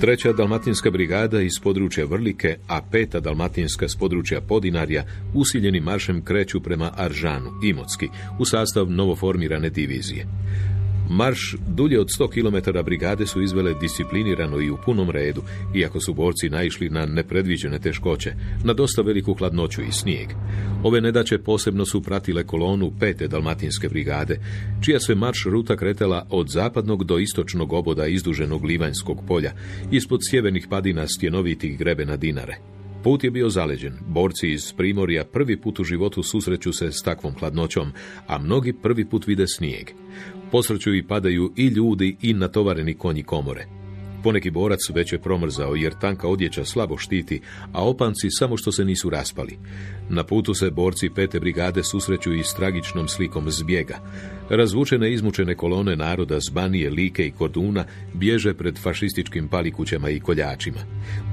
Treća 0.00 0.32
dalmatinska 0.32 0.90
brigada 0.90 1.40
iz 1.40 1.52
područja 1.62 2.04
Vrlike, 2.04 2.56
a 2.68 2.80
peta 2.92 3.20
dalmatinska 3.20 3.88
s 3.88 3.96
područja 3.96 4.40
Podinarja 4.40 5.04
usiljenim 5.34 5.84
maršem 5.84 6.24
kreću 6.24 6.60
prema 6.60 6.92
Aržanu, 6.96 7.50
Imotski, 7.64 8.08
u 8.38 8.44
sastav 8.44 8.90
novoformirane 8.90 9.70
divizije. 9.70 10.26
Marš 11.12 11.56
dulje 11.68 12.00
od 12.00 12.08
100 12.18 12.28
km 12.28 12.84
brigade 12.84 13.26
su 13.26 13.42
izvele 13.42 13.74
disciplinirano 13.80 14.60
i 14.60 14.70
u 14.70 14.76
punom 14.84 15.10
redu, 15.10 15.42
iako 15.74 16.00
su 16.00 16.14
borci 16.14 16.48
naišli 16.48 16.90
na 16.90 17.06
nepredviđene 17.06 17.78
teškoće, 17.78 18.32
na 18.64 18.72
dosta 18.72 19.02
veliku 19.02 19.34
hladnoću 19.34 19.82
i 19.82 19.92
snijeg. 19.92 20.28
Ove 20.82 21.00
nedaće 21.00 21.38
posebno 21.38 21.86
su 21.86 22.02
pratile 22.02 22.46
kolonu 22.46 22.92
pete 23.00 23.28
dalmatinske 23.28 23.88
brigade, 23.88 24.40
čija 24.84 25.00
se 25.00 25.14
marš 25.14 25.44
ruta 25.46 25.76
kretala 25.76 26.26
od 26.30 26.48
zapadnog 26.48 27.04
do 27.04 27.18
istočnog 27.18 27.72
oboda 27.72 28.06
izduženog 28.06 28.64
Livanjskog 28.64 29.18
polja, 29.28 29.52
ispod 29.90 30.20
sjevernih 30.30 30.66
padina 30.70 31.06
stjenovitih 31.08 31.78
grebena 31.78 32.16
Dinare. 32.16 32.56
Put 33.02 33.24
je 33.24 33.30
bio 33.30 33.48
zaleđen. 33.48 33.92
Borci 34.06 34.52
iz 34.52 34.72
Primorja 34.72 35.24
prvi 35.24 35.60
put 35.60 35.80
u 35.80 35.84
životu 35.84 36.22
susreću 36.22 36.72
se 36.72 36.92
s 36.92 37.02
takvom 37.02 37.34
hladnoćom, 37.38 37.92
a 38.26 38.38
mnogi 38.38 38.72
prvi 38.72 39.04
put 39.04 39.26
vide 39.26 39.46
snijeg. 39.46 39.90
Posrću 40.50 40.94
i 40.94 41.06
padaju 41.06 41.52
i 41.56 41.66
ljudi 41.66 42.16
i 42.22 42.34
natovareni 42.34 42.94
konji 42.94 43.22
komore. 43.22 43.66
Poneki 44.22 44.50
borac 44.50 44.80
već 44.94 45.12
je 45.12 45.18
promrzao 45.18 45.74
jer 45.74 45.94
tanka 46.00 46.28
odjeća 46.28 46.64
slabo 46.64 46.96
štiti, 46.98 47.40
a 47.72 47.88
opanci 47.88 48.30
samo 48.30 48.56
što 48.56 48.72
se 48.72 48.84
nisu 48.84 49.10
raspali. 49.10 49.58
Na 50.08 50.24
putu 50.24 50.54
se 50.54 50.70
borci 50.70 51.10
pete 51.14 51.40
brigade 51.40 51.84
susreću 51.84 52.34
i 52.34 52.44
s 52.44 52.54
tragičnom 52.54 53.08
slikom 53.08 53.50
zbjega. 53.50 53.98
Razvučene 54.50 55.12
izmučene 55.12 55.54
kolone 55.54 55.96
naroda 55.96 56.40
z 56.40 56.50
Banije, 56.50 56.90
Like 56.90 57.26
i 57.26 57.30
Korduna 57.30 57.84
bježe 58.14 58.54
pred 58.54 58.78
fašističkim 58.78 59.48
palikućama 59.48 60.10
i 60.10 60.20
koljačima. 60.20 60.80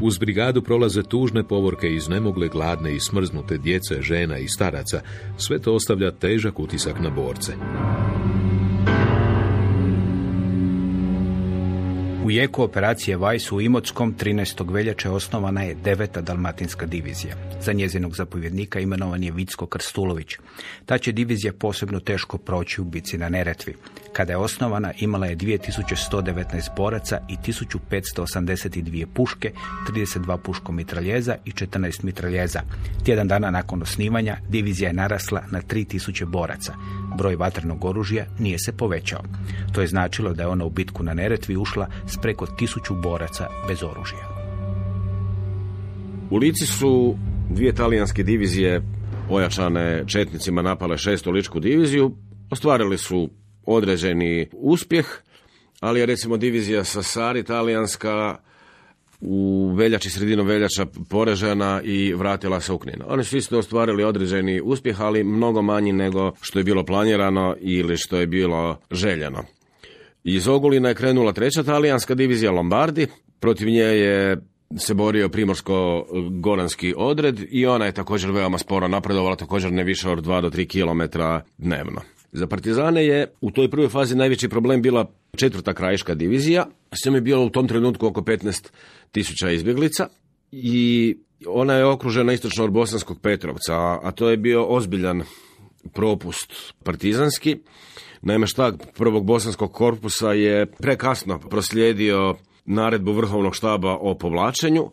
Uz 0.02 0.18
brigadu 0.18 0.62
prolaze 0.62 1.04
tužne 1.04 1.44
povorke 1.44 1.94
iznemogle, 1.94 2.48
gladne 2.48 2.96
i 2.96 3.00
smrznute 3.00 3.58
djece, 3.58 4.02
žena 4.02 4.38
i 4.38 4.48
staraca. 4.48 5.02
Sve 5.38 5.60
to 5.60 5.74
ostavlja 5.74 6.12
težak 6.12 6.60
utisak 6.60 7.00
na 7.00 7.10
borce. 7.10 7.54
U 12.28 12.32
jeku 12.32 12.64
operacije 12.64 13.18
Vajs 13.18 13.52
u 13.52 13.62
Imotskom 13.62 14.16
13. 14.20 14.74
veljače 14.74 15.10
osnovana 15.10 15.64
je 15.64 15.76
deveta 15.76 16.22
dalmatinska 16.22 16.86
divizija. 16.86 17.36
Za 17.62 17.74
njezinog 17.74 18.16
zapovjednika 18.16 18.80
imenovan 18.80 19.24
je 19.24 19.32
Vicko 19.32 19.66
Krstulović. 19.66 20.36
Ta 20.86 20.98
će 20.98 21.12
divizija 21.12 21.54
posebno 21.54 22.00
teško 22.00 22.38
proći 22.38 22.82
u 22.82 22.84
bici 22.84 23.18
na 23.18 23.30
Neretvi. 23.30 23.76
Kada 24.14 24.34
je 24.34 24.38
osnovana 24.38 24.94
imala 25.00 25.26
je 25.26 25.38
2119 25.38 26.76
boraca 26.78 27.20
i 27.30 27.38
1582 27.38 29.06
puške, 29.06 29.52
32 29.90 30.38
puško 30.38 30.72
mitraljeza 30.72 31.36
i 31.46 31.52
14 31.52 32.04
mitraljeza. 32.04 32.62
Tjedan 33.06 33.28
dana 33.28 33.52
nakon 33.52 33.82
osnivanja 33.82 34.38
divizija 34.50 34.88
je 34.88 34.94
narasla 34.94 35.44
na 35.52 35.62
3000 35.62 36.26
boraca. 36.26 36.74
Broj 37.18 37.36
vatrenog 37.36 37.86
oružja 37.86 38.26
nije 38.40 38.60
se 38.60 38.72
povećao. 38.72 39.24
To 39.74 39.82
je 39.82 39.88
značilo 39.88 40.34
da 40.34 40.44
je 40.44 40.48
ona 40.48 40.66
u 40.66 40.70
bitku 40.70 41.04
na 41.04 41.14
Neretvi 41.14 41.58
ušla 41.58 41.88
s 42.08 42.17
preko 42.22 42.46
tisuću 42.46 42.96
boraca 42.96 43.48
bez 43.68 43.84
oružja. 43.84 44.28
U 46.30 46.38
Lici 46.38 46.66
su 46.66 47.16
dvije 47.50 47.74
talijanske 47.74 48.24
divizije 48.24 48.82
ojačane 49.30 50.04
četnicima 50.08 50.62
napale 50.62 50.98
šestu 50.98 51.32
ličku 51.32 51.60
diviziju. 51.60 52.12
Ostvarili 52.52 52.98
su 52.98 53.30
određeni 53.66 54.50
uspjeh, 54.54 55.06
ali 55.80 56.00
je 56.00 56.06
recimo 56.06 56.38
divizija 56.38 56.84
Sassari 56.84 57.44
talijanska 57.44 58.38
u 59.22 59.72
veljači, 59.76 60.10
sredinu 60.10 60.44
veljača 60.44 60.86
porežena 61.10 61.82
i 61.84 62.14
vratila 62.14 62.60
se 62.60 62.74
u 62.74 62.78
Knin. 62.78 63.02
Oni 63.08 63.24
su 63.24 63.38
isto 63.38 63.58
ostvarili 63.58 64.04
određeni 64.04 64.62
uspjeh, 64.62 65.02
ali 65.02 65.24
mnogo 65.24 65.62
manji 65.62 65.94
nego 65.94 66.32
što 66.42 66.60
je 66.60 66.64
bilo 66.64 66.86
planirano 66.86 67.56
ili 67.60 67.98
što 67.98 68.18
je 68.18 68.28
bilo 68.28 68.80
željeno. 68.92 69.44
Iz 70.30 70.48
Ogulina 70.48 70.90
je 70.90 70.96
krenula 70.96 71.34
treća 71.34 71.64
talijanska 71.64 72.16
divizija 72.16 72.52
Lombardi, 72.52 73.08
protiv 73.40 73.68
nje 73.68 73.80
je 73.80 74.38
se 74.78 74.94
borio 74.94 75.30
primorsko-goranski 75.30 76.94
odred 76.98 77.40
i 77.50 77.66
ona 77.66 77.86
je 77.86 77.92
također 77.92 78.32
veoma 78.32 78.58
sporo 78.58 78.88
napredovala, 78.88 79.36
također 79.36 79.72
ne 79.72 79.84
više 79.84 80.10
od 80.10 80.26
2 80.26 80.42
do 80.42 80.50
3 80.50 80.68
km 80.68 81.20
dnevno. 81.58 82.02
Za 82.32 82.48
partizane 82.48 83.06
je 83.06 83.32
u 83.42 83.52
toj 83.52 83.70
prvoj 83.70 83.90
fazi 83.90 84.16
najveći 84.16 84.50
problem 84.50 84.82
bila 84.82 85.12
četvrta 85.38 85.74
krajiška 85.74 86.16
divizija, 86.16 86.66
s 86.92 87.06
njom 87.06 87.16
je 87.16 87.22
bilo 87.22 87.46
u 87.46 87.50
tom 87.50 87.68
trenutku 87.68 88.08
oko 88.08 88.22
15 88.22 88.70
tisuća 89.12 89.52
izbjeglica 89.52 90.08
i 90.52 91.18
ona 91.46 91.74
je 91.74 91.86
okružena 91.86 92.34
istočno 92.34 92.64
od 92.64 92.72
Bosanskog 92.72 93.22
Petrovca, 93.22 93.74
a 94.04 94.12
to 94.16 94.30
je 94.30 94.38
bio 94.38 94.66
ozbiljan 94.66 95.22
propust 95.94 96.74
partizanski. 96.84 97.58
Naime, 98.28 98.48
štab 98.48 98.76
prvog 98.98 99.26
bosanskog 99.26 99.74
korpusa 99.74 100.32
je 100.32 100.66
prekasno 100.66 101.40
proslijedio 101.40 102.36
naredbu 102.66 103.14
vrhovnog 103.14 103.56
štaba 103.56 103.98
o 104.02 104.16
povlačenju. 104.18 104.92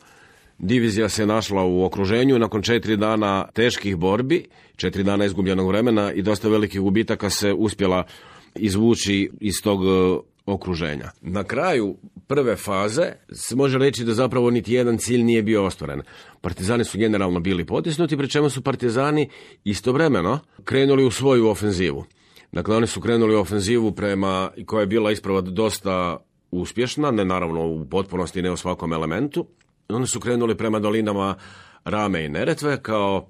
Divizija 0.59 1.09
se 1.09 1.27
našla 1.27 1.63
u 1.65 1.85
okruženju 1.85 2.39
nakon 2.39 2.63
četiri 2.63 2.97
dana 2.97 3.47
teških 3.55 3.97
borbi, 3.97 4.45
četiri 4.77 5.03
dana 5.03 5.25
izgubljenog 5.25 5.69
vremena 5.69 6.13
i 6.13 6.23
dosta 6.23 6.49
velikih 6.49 6.81
gubitaka 6.81 7.31
se 7.31 7.53
uspjela 7.53 8.05
izvući 8.55 9.31
iz 9.41 9.55
tog 9.63 9.81
e, 9.85 10.19
okruženja. 10.47 11.11
Na 11.21 11.45
kraju 11.45 11.97
prve 12.27 12.57
faze 12.57 13.13
se 13.33 13.57
može 13.57 13.79
reći 13.79 14.05
da 14.05 14.15
zapravo 14.15 14.51
niti 14.51 14.75
jedan 14.75 14.99
cilj 14.99 15.23
nije 15.23 15.43
bio 15.43 15.65
ostvaren. 15.65 16.03
Partizani 16.41 16.85
su 16.85 16.99
generalno 16.99 17.41
bili 17.41 17.65
potisnuti, 17.65 18.17
pri 18.17 18.29
čemu 18.29 18.51
su 18.51 18.63
partizani 18.63 19.29
istovremeno 19.65 20.39
krenuli 20.65 21.05
u 21.05 21.11
svoju 21.11 21.49
ofenzivu. 21.49 22.05
Dakle, 22.55 22.77
oni 22.77 22.87
su 22.87 23.01
krenuli 23.01 23.35
ofenzivu 23.35 23.93
prema, 23.93 24.51
koja 24.67 24.81
je 24.81 24.87
bila 24.87 25.11
isprava 25.11 25.41
dosta 25.41 26.17
uspješna, 26.51 27.11
ne 27.11 27.25
naravno 27.25 27.67
u 27.67 27.85
potpunosti, 27.85 28.43
ne 28.43 28.51
u 28.51 28.57
svakom 28.57 28.93
elementu. 28.93 29.47
Oni 29.89 30.07
su 30.07 30.21
krenuli 30.21 30.57
prema 30.57 30.79
dolinama 30.79 31.35
Rame 31.85 32.25
i 32.25 32.29
Neretve 32.29 32.83
kao 32.83 33.27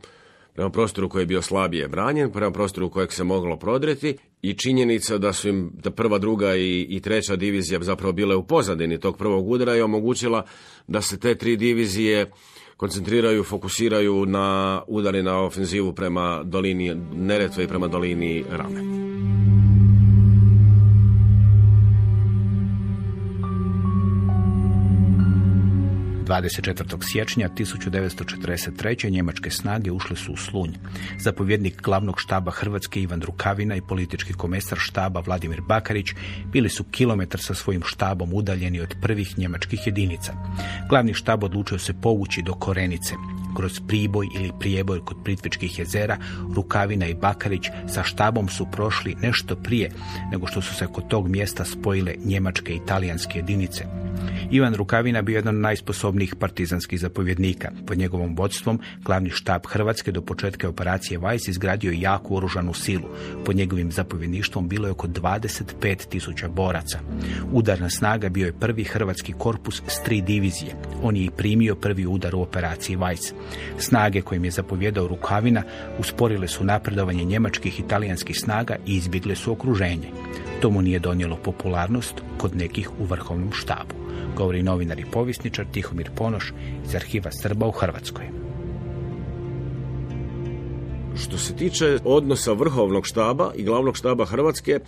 prema 0.54 0.70
prostoru 0.70 1.08
koji 1.08 1.22
je 1.22 1.26
bio 1.26 1.42
slabije 1.42 1.88
branjen, 1.88 2.32
prema 2.32 2.52
prostoru 2.52 2.90
kojeg 2.90 3.12
se 3.12 3.24
moglo 3.24 3.58
prodreti 3.58 4.16
i 4.42 4.54
činjenica 4.54 5.18
da 5.18 5.32
su 5.32 5.48
im 5.48 5.70
da 5.74 5.90
prva, 5.90 6.18
druga 6.18 6.56
i, 6.56 6.86
i 6.90 7.00
treća 7.00 7.36
divizija 7.36 7.82
zapravo 7.82 8.12
bile 8.12 8.36
u 8.36 8.46
pozadini 8.46 9.00
tog 9.00 9.18
prvog 9.18 9.48
udara 9.48 9.74
je 9.74 9.84
omogućila 9.84 10.46
da 10.86 11.02
se 11.02 11.20
te 11.20 11.34
tri 11.34 11.56
divizije 11.56 12.30
koncentriraju, 12.84 13.44
fokusiraju 13.44 14.26
na 14.26 14.80
udari 14.86 15.22
na 15.22 15.40
ofenzivu 15.40 15.92
prema 15.92 16.42
dolini 16.44 16.94
Neretve 17.14 17.64
i 17.64 17.68
prema 17.68 17.88
dolini 17.88 18.44
Rame. 18.50 18.80
24. 26.24 27.02
siječnja 27.02 27.48
1943. 27.48 29.10
njemačke 29.10 29.50
snage 29.50 29.92
ušle 29.92 30.16
su 30.16 30.32
u 30.32 30.36
Slunj. 30.36 30.70
Zapovjednik 31.18 31.82
glavnog 31.82 32.20
štaba 32.20 32.50
Hrvatske 32.50 33.02
Ivan 33.02 33.22
Rukavina 33.22 33.76
i 33.76 33.80
politički 33.88 34.32
komesar 34.32 34.78
štaba 34.78 35.20
Vladimir 35.20 35.60
Bakarić 35.60 36.06
bili 36.52 36.68
su 36.68 36.84
kilometar 36.84 37.40
sa 37.40 37.54
svojim 37.54 37.82
štabom 37.84 38.34
udaljeni 38.34 38.80
od 38.80 38.94
prvih 39.02 39.38
njemačkih 39.38 39.86
jedinica. 39.86 40.32
Glavni 40.88 41.14
štab 41.14 41.44
odlučio 41.44 41.78
se 41.78 41.94
povući 42.02 42.42
do 42.42 42.52
Korenice. 42.52 43.14
Kroz 43.56 43.80
Priboj 43.88 44.26
ili 44.36 44.52
Prijeboj 44.60 45.04
kod 45.04 45.16
Pritvičkih 45.24 45.78
jezera, 45.78 46.16
Rukavina 46.54 47.06
i 47.06 47.14
Bakarić 47.14 47.66
sa 47.88 48.02
štabom 48.02 48.48
su 48.48 48.66
prošli 48.72 49.16
nešto 49.22 49.56
prije 49.56 49.90
nego 50.32 50.46
što 50.46 50.62
su 50.62 50.74
se 50.74 50.86
kod 50.86 51.08
tog 51.08 51.28
mjesta 51.28 51.64
spojile 51.64 52.14
njemačke 52.24 52.74
i 52.74 52.80
talijanske 52.86 53.38
jedinice. 53.38 53.84
Ivan 54.50 54.74
Rukavina 54.74 55.22
bio 55.22 55.36
jedan 55.36 55.54
od 55.56 55.60
najsposobnijih 56.14 56.34
partizanskih 56.36 57.00
zapovjednika. 57.00 57.70
Pod 57.86 57.98
njegovom 57.98 58.36
vodstvom 58.36 58.80
glavni 59.04 59.30
štab 59.30 59.66
Hrvatske 59.66 60.12
do 60.12 60.22
početka 60.22 60.68
operacije 60.68 61.18
Vajs 61.18 61.48
izgradio 61.48 61.90
je 61.90 62.00
jaku 62.00 62.36
oružanu 62.36 62.74
silu. 62.74 63.08
Pod 63.44 63.56
njegovim 63.56 63.92
zapovjedništvom 63.92 64.68
bilo 64.68 64.86
je 64.86 64.92
oko 64.92 65.06
25 65.06 66.08
tisuća 66.08 66.48
boraca. 66.48 66.98
Udarna 67.52 67.90
snaga 67.90 68.28
bio 68.28 68.46
je 68.46 68.52
prvi 68.52 68.84
hrvatski 68.84 69.32
korpus 69.32 69.82
s 69.88 70.02
tri 70.02 70.20
divizije. 70.20 70.76
On 71.02 71.16
je 71.16 71.24
i 71.24 71.30
primio 71.30 71.74
prvi 71.74 72.06
udar 72.06 72.34
u 72.34 72.42
operaciji 72.42 72.96
Vajs. 72.96 73.32
Snage 73.78 74.22
kojim 74.22 74.44
je 74.44 74.50
zapovjedao 74.50 75.08
Rukavina 75.08 75.62
usporile 75.98 76.48
su 76.48 76.64
napredovanje 76.64 77.24
njemačkih 77.24 77.80
i 77.80 77.88
talijanskih 77.88 78.36
snaga 78.38 78.76
i 78.86 78.96
izbjegle 78.96 79.34
su 79.36 79.52
okruženje. 79.52 80.08
To 80.64 80.70
mu 80.70 80.82
nije 80.82 80.98
donijelo 80.98 81.36
popularnost 81.44 82.14
kod 82.38 82.56
nekih 82.56 82.90
u 83.00 83.04
vrhovnom 83.04 83.52
štabu 83.52 83.94
govori 84.36 84.62
novinar 84.62 85.00
i 85.00 85.04
povisničar 85.12 85.66
Tihomir 85.72 86.10
Ponoš 86.16 86.52
iz 86.86 86.94
arhiva 86.94 87.30
Srba 87.42 87.66
u 87.66 87.70
Hrvatskoj. 87.70 88.24
Što 91.16 91.38
se 91.38 91.56
tiče 91.56 91.98
odnosa 92.04 92.52
vrhovnog 92.52 93.06
štaba 93.06 93.52
i 93.56 93.62
glavnog 93.62 93.96
štaba 93.96 94.24
Hrvatske, 94.24 94.78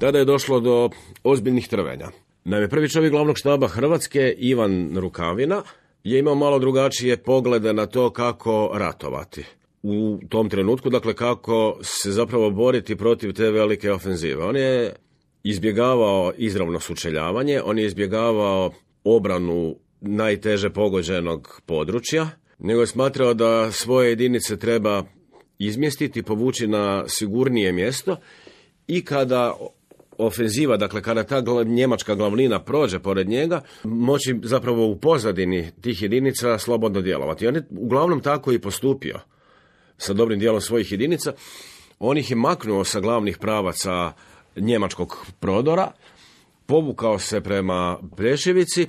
tada 0.00 0.18
je 0.18 0.24
došlo 0.24 0.60
do 0.60 0.90
ozbiljnih 1.24 1.68
trvenja. 1.68 2.08
Naime, 2.44 2.68
prvi 2.68 2.88
čovjek 2.88 3.12
glavnog 3.12 3.38
štaba 3.38 3.68
Hrvatske, 3.68 4.34
Ivan 4.38 4.96
Rukavina, 4.96 5.62
je 6.04 6.18
imao 6.18 6.34
malo 6.34 6.58
drugačije 6.58 7.16
poglede 7.16 7.72
na 7.72 7.86
to 7.86 8.10
kako 8.10 8.70
ratovati. 8.74 9.44
U 9.82 10.18
tom 10.28 10.48
trenutku, 10.48 10.90
dakle, 10.90 11.14
kako 11.14 11.78
se 11.82 12.12
zapravo 12.12 12.50
boriti 12.50 12.96
protiv 12.96 13.32
te 13.32 13.50
velike 13.50 13.92
ofenzive. 13.92 14.44
On 14.44 14.56
je 14.56 14.94
izbjegavao 15.42 16.32
izravno 16.36 16.80
sučeljavanje, 16.80 17.62
on 17.62 17.78
je 17.78 17.86
izbjegavao 17.86 18.72
obranu 19.04 19.76
najteže 20.00 20.70
pogođenog 20.70 21.60
područja, 21.66 22.30
nego 22.58 22.80
je 22.80 22.86
smatrao 22.86 23.34
da 23.34 23.72
svoje 23.72 24.08
jedinice 24.08 24.56
treba 24.56 25.04
izmjestiti, 25.58 26.22
povući 26.22 26.66
na 26.66 27.08
sigurnije 27.08 27.72
mjesto 27.72 28.16
i 28.86 29.04
kada 29.04 29.56
ofenziva, 30.18 30.76
dakle 30.76 31.02
kada 31.02 31.24
ta 31.24 31.42
njemačka 31.66 32.14
glavnina 32.14 32.62
prođe 32.62 32.98
pored 32.98 33.28
njega, 33.28 33.60
moći 33.84 34.40
zapravo 34.42 34.86
u 34.86 34.96
pozadini 34.96 35.70
tih 35.80 36.02
jedinica 36.02 36.58
slobodno 36.58 37.00
djelovati. 37.00 37.46
On 37.46 37.54
je 37.54 37.66
uglavnom 37.70 38.20
tako 38.20 38.52
i 38.52 38.58
postupio 38.58 39.20
sa 39.96 40.12
dobrim 40.12 40.38
dijelom 40.38 40.60
svojih 40.60 40.92
jedinica. 40.92 41.32
On 41.98 42.18
ih 42.18 42.30
je 42.30 42.36
maknuo 42.36 42.84
sa 42.84 43.00
glavnih 43.00 43.38
pravaca 43.38 44.12
njemačkog 44.60 45.26
prodora, 45.40 45.92
povukao 46.66 47.18
se 47.18 47.40
prema 47.40 47.98
Preševici, 48.16 48.88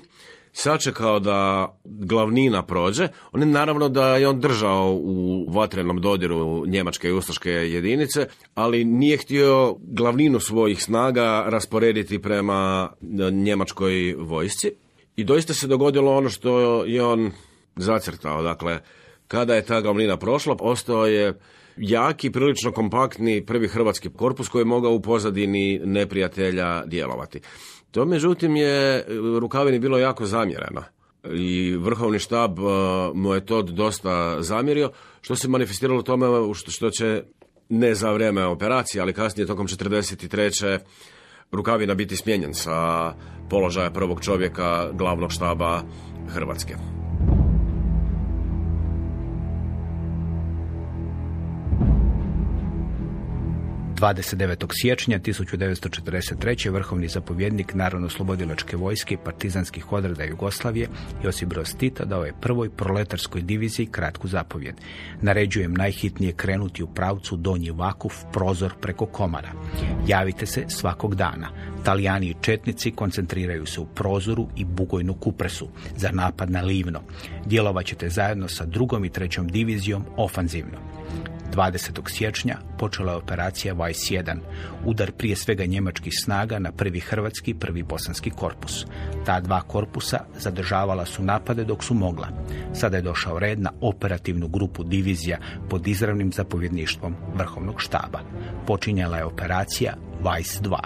sačekao 0.53 1.19
da 1.19 1.67
glavnina 1.85 2.63
prođe. 2.63 3.07
On 3.31 3.41
je 3.41 3.45
naravno 3.45 3.89
da 3.89 4.15
je 4.15 4.27
on 4.27 4.39
držao 4.39 4.99
u 5.01 5.45
vatrenom 5.51 6.01
dodiru 6.01 6.65
njemačke 6.67 7.07
i 7.07 7.13
ustaške 7.13 7.51
jedinice, 7.51 8.27
ali 8.53 8.83
nije 8.83 9.17
htio 9.17 9.75
glavninu 9.81 10.39
svojih 10.39 10.83
snaga 10.83 11.45
rasporediti 11.47 12.21
prema 12.21 12.89
njemačkoj 13.31 14.15
vojsci. 14.17 14.71
I 15.15 15.23
doista 15.23 15.53
se 15.53 15.67
dogodilo 15.67 16.15
ono 16.15 16.29
što 16.29 16.83
je 16.85 17.03
on 17.05 17.31
zacrtao. 17.75 18.43
Dakle, 18.43 18.79
kada 19.27 19.55
je 19.55 19.65
ta 19.65 19.81
glavnina 19.81 20.17
prošla, 20.17 20.55
ostao 20.59 21.05
je 21.05 21.39
jaki, 21.79 22.31
prilično 22.31 22.71
kompaktni 22.71 23.45
prvi 23.45 23.67
hrvatski 23.67 24.09
korpus 24.09 24.49
koji 24.49 24.61
je 24.61 24.65
mogao 24.65 24.91
u 24.91 25.01
pozadini 25.01 25.81
neprijatelja 25.85 26.85
djelovati. 26.85 27.39
To 27.91 28.05
međutim 28.05 28.55
je 28.55 29.05
Rukavini 29.39 29.79
bilo 29.79 29.97
jako 29.97 30.25
zamjereno 30.25 30.83
i 31.23 31.75
vrhovni 31.75 32.19
štab 32.19 32.59
uh, 32.59 32.71
mu 33.13 33.33
je 33.33 33.45
to 33.45 33.61
dosta 33.61 34.41
zamjerio, 34.41 34.91
što 35.21 35.35
se 35.35 35.47
manifestiralo 35.47 36.01
tome 36.01 36.27
što 36.53 36.89
će 36.89 37.23
ne 37.69 37.95
za 37.95 38.11
vrijeme 38.11 38.45
operacije, 38.45 39.01
ali 39.01 39.13
kasnije 39.13 39.47
tokom 39.47 39.67
43. 39.67 40.79
Rukavina 41.51 41.95
biti 41.95 42.15
smijenjen 42.15 42.53
sa 42.53 43.13
položaja 43.49 43.91
prvog 43.91 44.21
čovjeka 44.21 44.89
glavnog 44.93 45.31
štaba 45.31 45.81
Hrvatske. 46.27 47.08
29. 53.99 54.67
siječnja 54.81 55.19
1943. 55.19 56.71
vrhovni 56.71 57.07
zapovjednik 57.07 57.73
Narodno-slobodilačke 57.73 58.77
vojske 58.77 59.13
i 59.13 59.17
partizanskih 59.25 59.91
odreda 59.91 60.23
Jugoslavije 60.23 60.87
Josip 61.23 61.49
Broz 61.49 61.75
Tito 61.75 62.05
dao 62.05 62.25
je 62.25 62.33
prvoj 62.41 62.69
proletarskoj 62.69 63.41
diviziji 63.41 63.85
kratku 63.85 64.27
zapovjed. 64.27 64.75
Naređujem 65.21 65.73
najhitnije 65.73 66.33
krenuti 66.33 66.83
u 66.83 66.87
pravcu 66.87 67.35
Donji 67.35 67.71
Vakuf, 67.71 68.13
prozor 68.33 68.73
preko 68.81 69.05
Komara. 69.05 69.51
Javite 70.07 70.45
se 70.45 70.65
svakog 70.67 71.15
dana. 71.15 71.49
Talijani 71.83 72.29
i 72.29 72.35
Četnici 72.41 72.91
koncentriraju 72.91 73.65
se 73.65 73.81
u 73.81 73.85
prozoru 73.85 74.47
i 74.55 74.65
Bugojnu 74.65 75.13
Kupresu 75.13 75.67
za 75.97 76.09
napad 76.11 76.51
na 76.51 76.61
Livno. 76.61 77.01
Djelovat 77.45 77.85
ćete 77.85 78.09
zajedno 78.09 78.47
sa 78.47 78.65
drugom 78.65 79.05
i 79.05 79.09
trećom 79.09 79.47
divizijom 79.47 80.05
ofanzivno. 80.17 80.77
20. 81.53 82.09
siječnja 82.09 82.57
počela 82.77 83.11
je 83.11 83.17
operacija 83.17 83.73
Vajs 83.73 83.97
1, 83.97 84.37
udar 84.85 85.11
prije 85.11 85.35
svega 85.35 85.65
njemačkih 85.65 86.13
snaga 86.23 86.59
na 86.59 86.71
prvi 86.71 86.99
hrvatski 86.99 87.53
prvi 87.53 87.83
bosanski 87.83 88.29
korpus. 88.29 88.85
Ta 89.25 89.39
dva 89.39 89.61
korpusa 89.61 90.19
zadržavala 90.39 91.05
su 91.05 91.23
napade 91.23 91.63
dok 91.63 91.83
su 91.83 91.93
mogla. 91.93 92.27
Sada 92.73 92.97
je 92.97 93.03
došao 93.03 93.39
red 93.39 93.59
na 93.59 93.71
operativnu 93.81 94.47
grupu 94.47 94.83
divizija 94.83 95.37
pod 95.69 95.87
izravnim 95.87 96.31
zapovjedništvom 96.31 97.15
vrhovnog 97.35 97.81
štaba. 97.81 98.19
Počinjala 98.67 99.17
je 99.17 99.25
operacija 99.25 99.93
Vajs 100.21 100.61
2, 100.61 100.77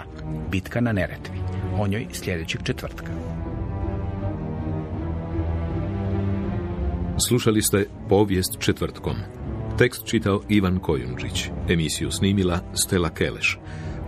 bitka 0.50 0.80
na 0.80 0.92
Neretvi. 0.92 1.38
O 1.78 1.86
njoj 1.86 2.06
sljedećeg 2.12 2.62
četvrtka. 2.62 3.12
Slušali 7.28 7.62
ste 7.62 7.86
povijest 8.08 8.58
četvrtkom. 8.58 9.33
Tekst 9.78 10.06
čitao 10.06 10.42
Ivan 10.48 10.78
Kojundžić. 10.78 11.48
Emisiju 11.68 12.10
snimila 12.10 12.60
Stela 12.74 13.10
Keleš. 13.10 13.58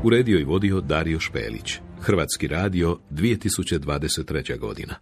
Uredio 0.04 0.38
i 0.38 0.44
vodio 0.44 0.80
Dario 0.80 1.20
Špelić. 1.20 1.74
Hrvatski 2.00 2.48
radio 2.48 2.98
2023. 3.10 4.58
godina. 4.58 4.96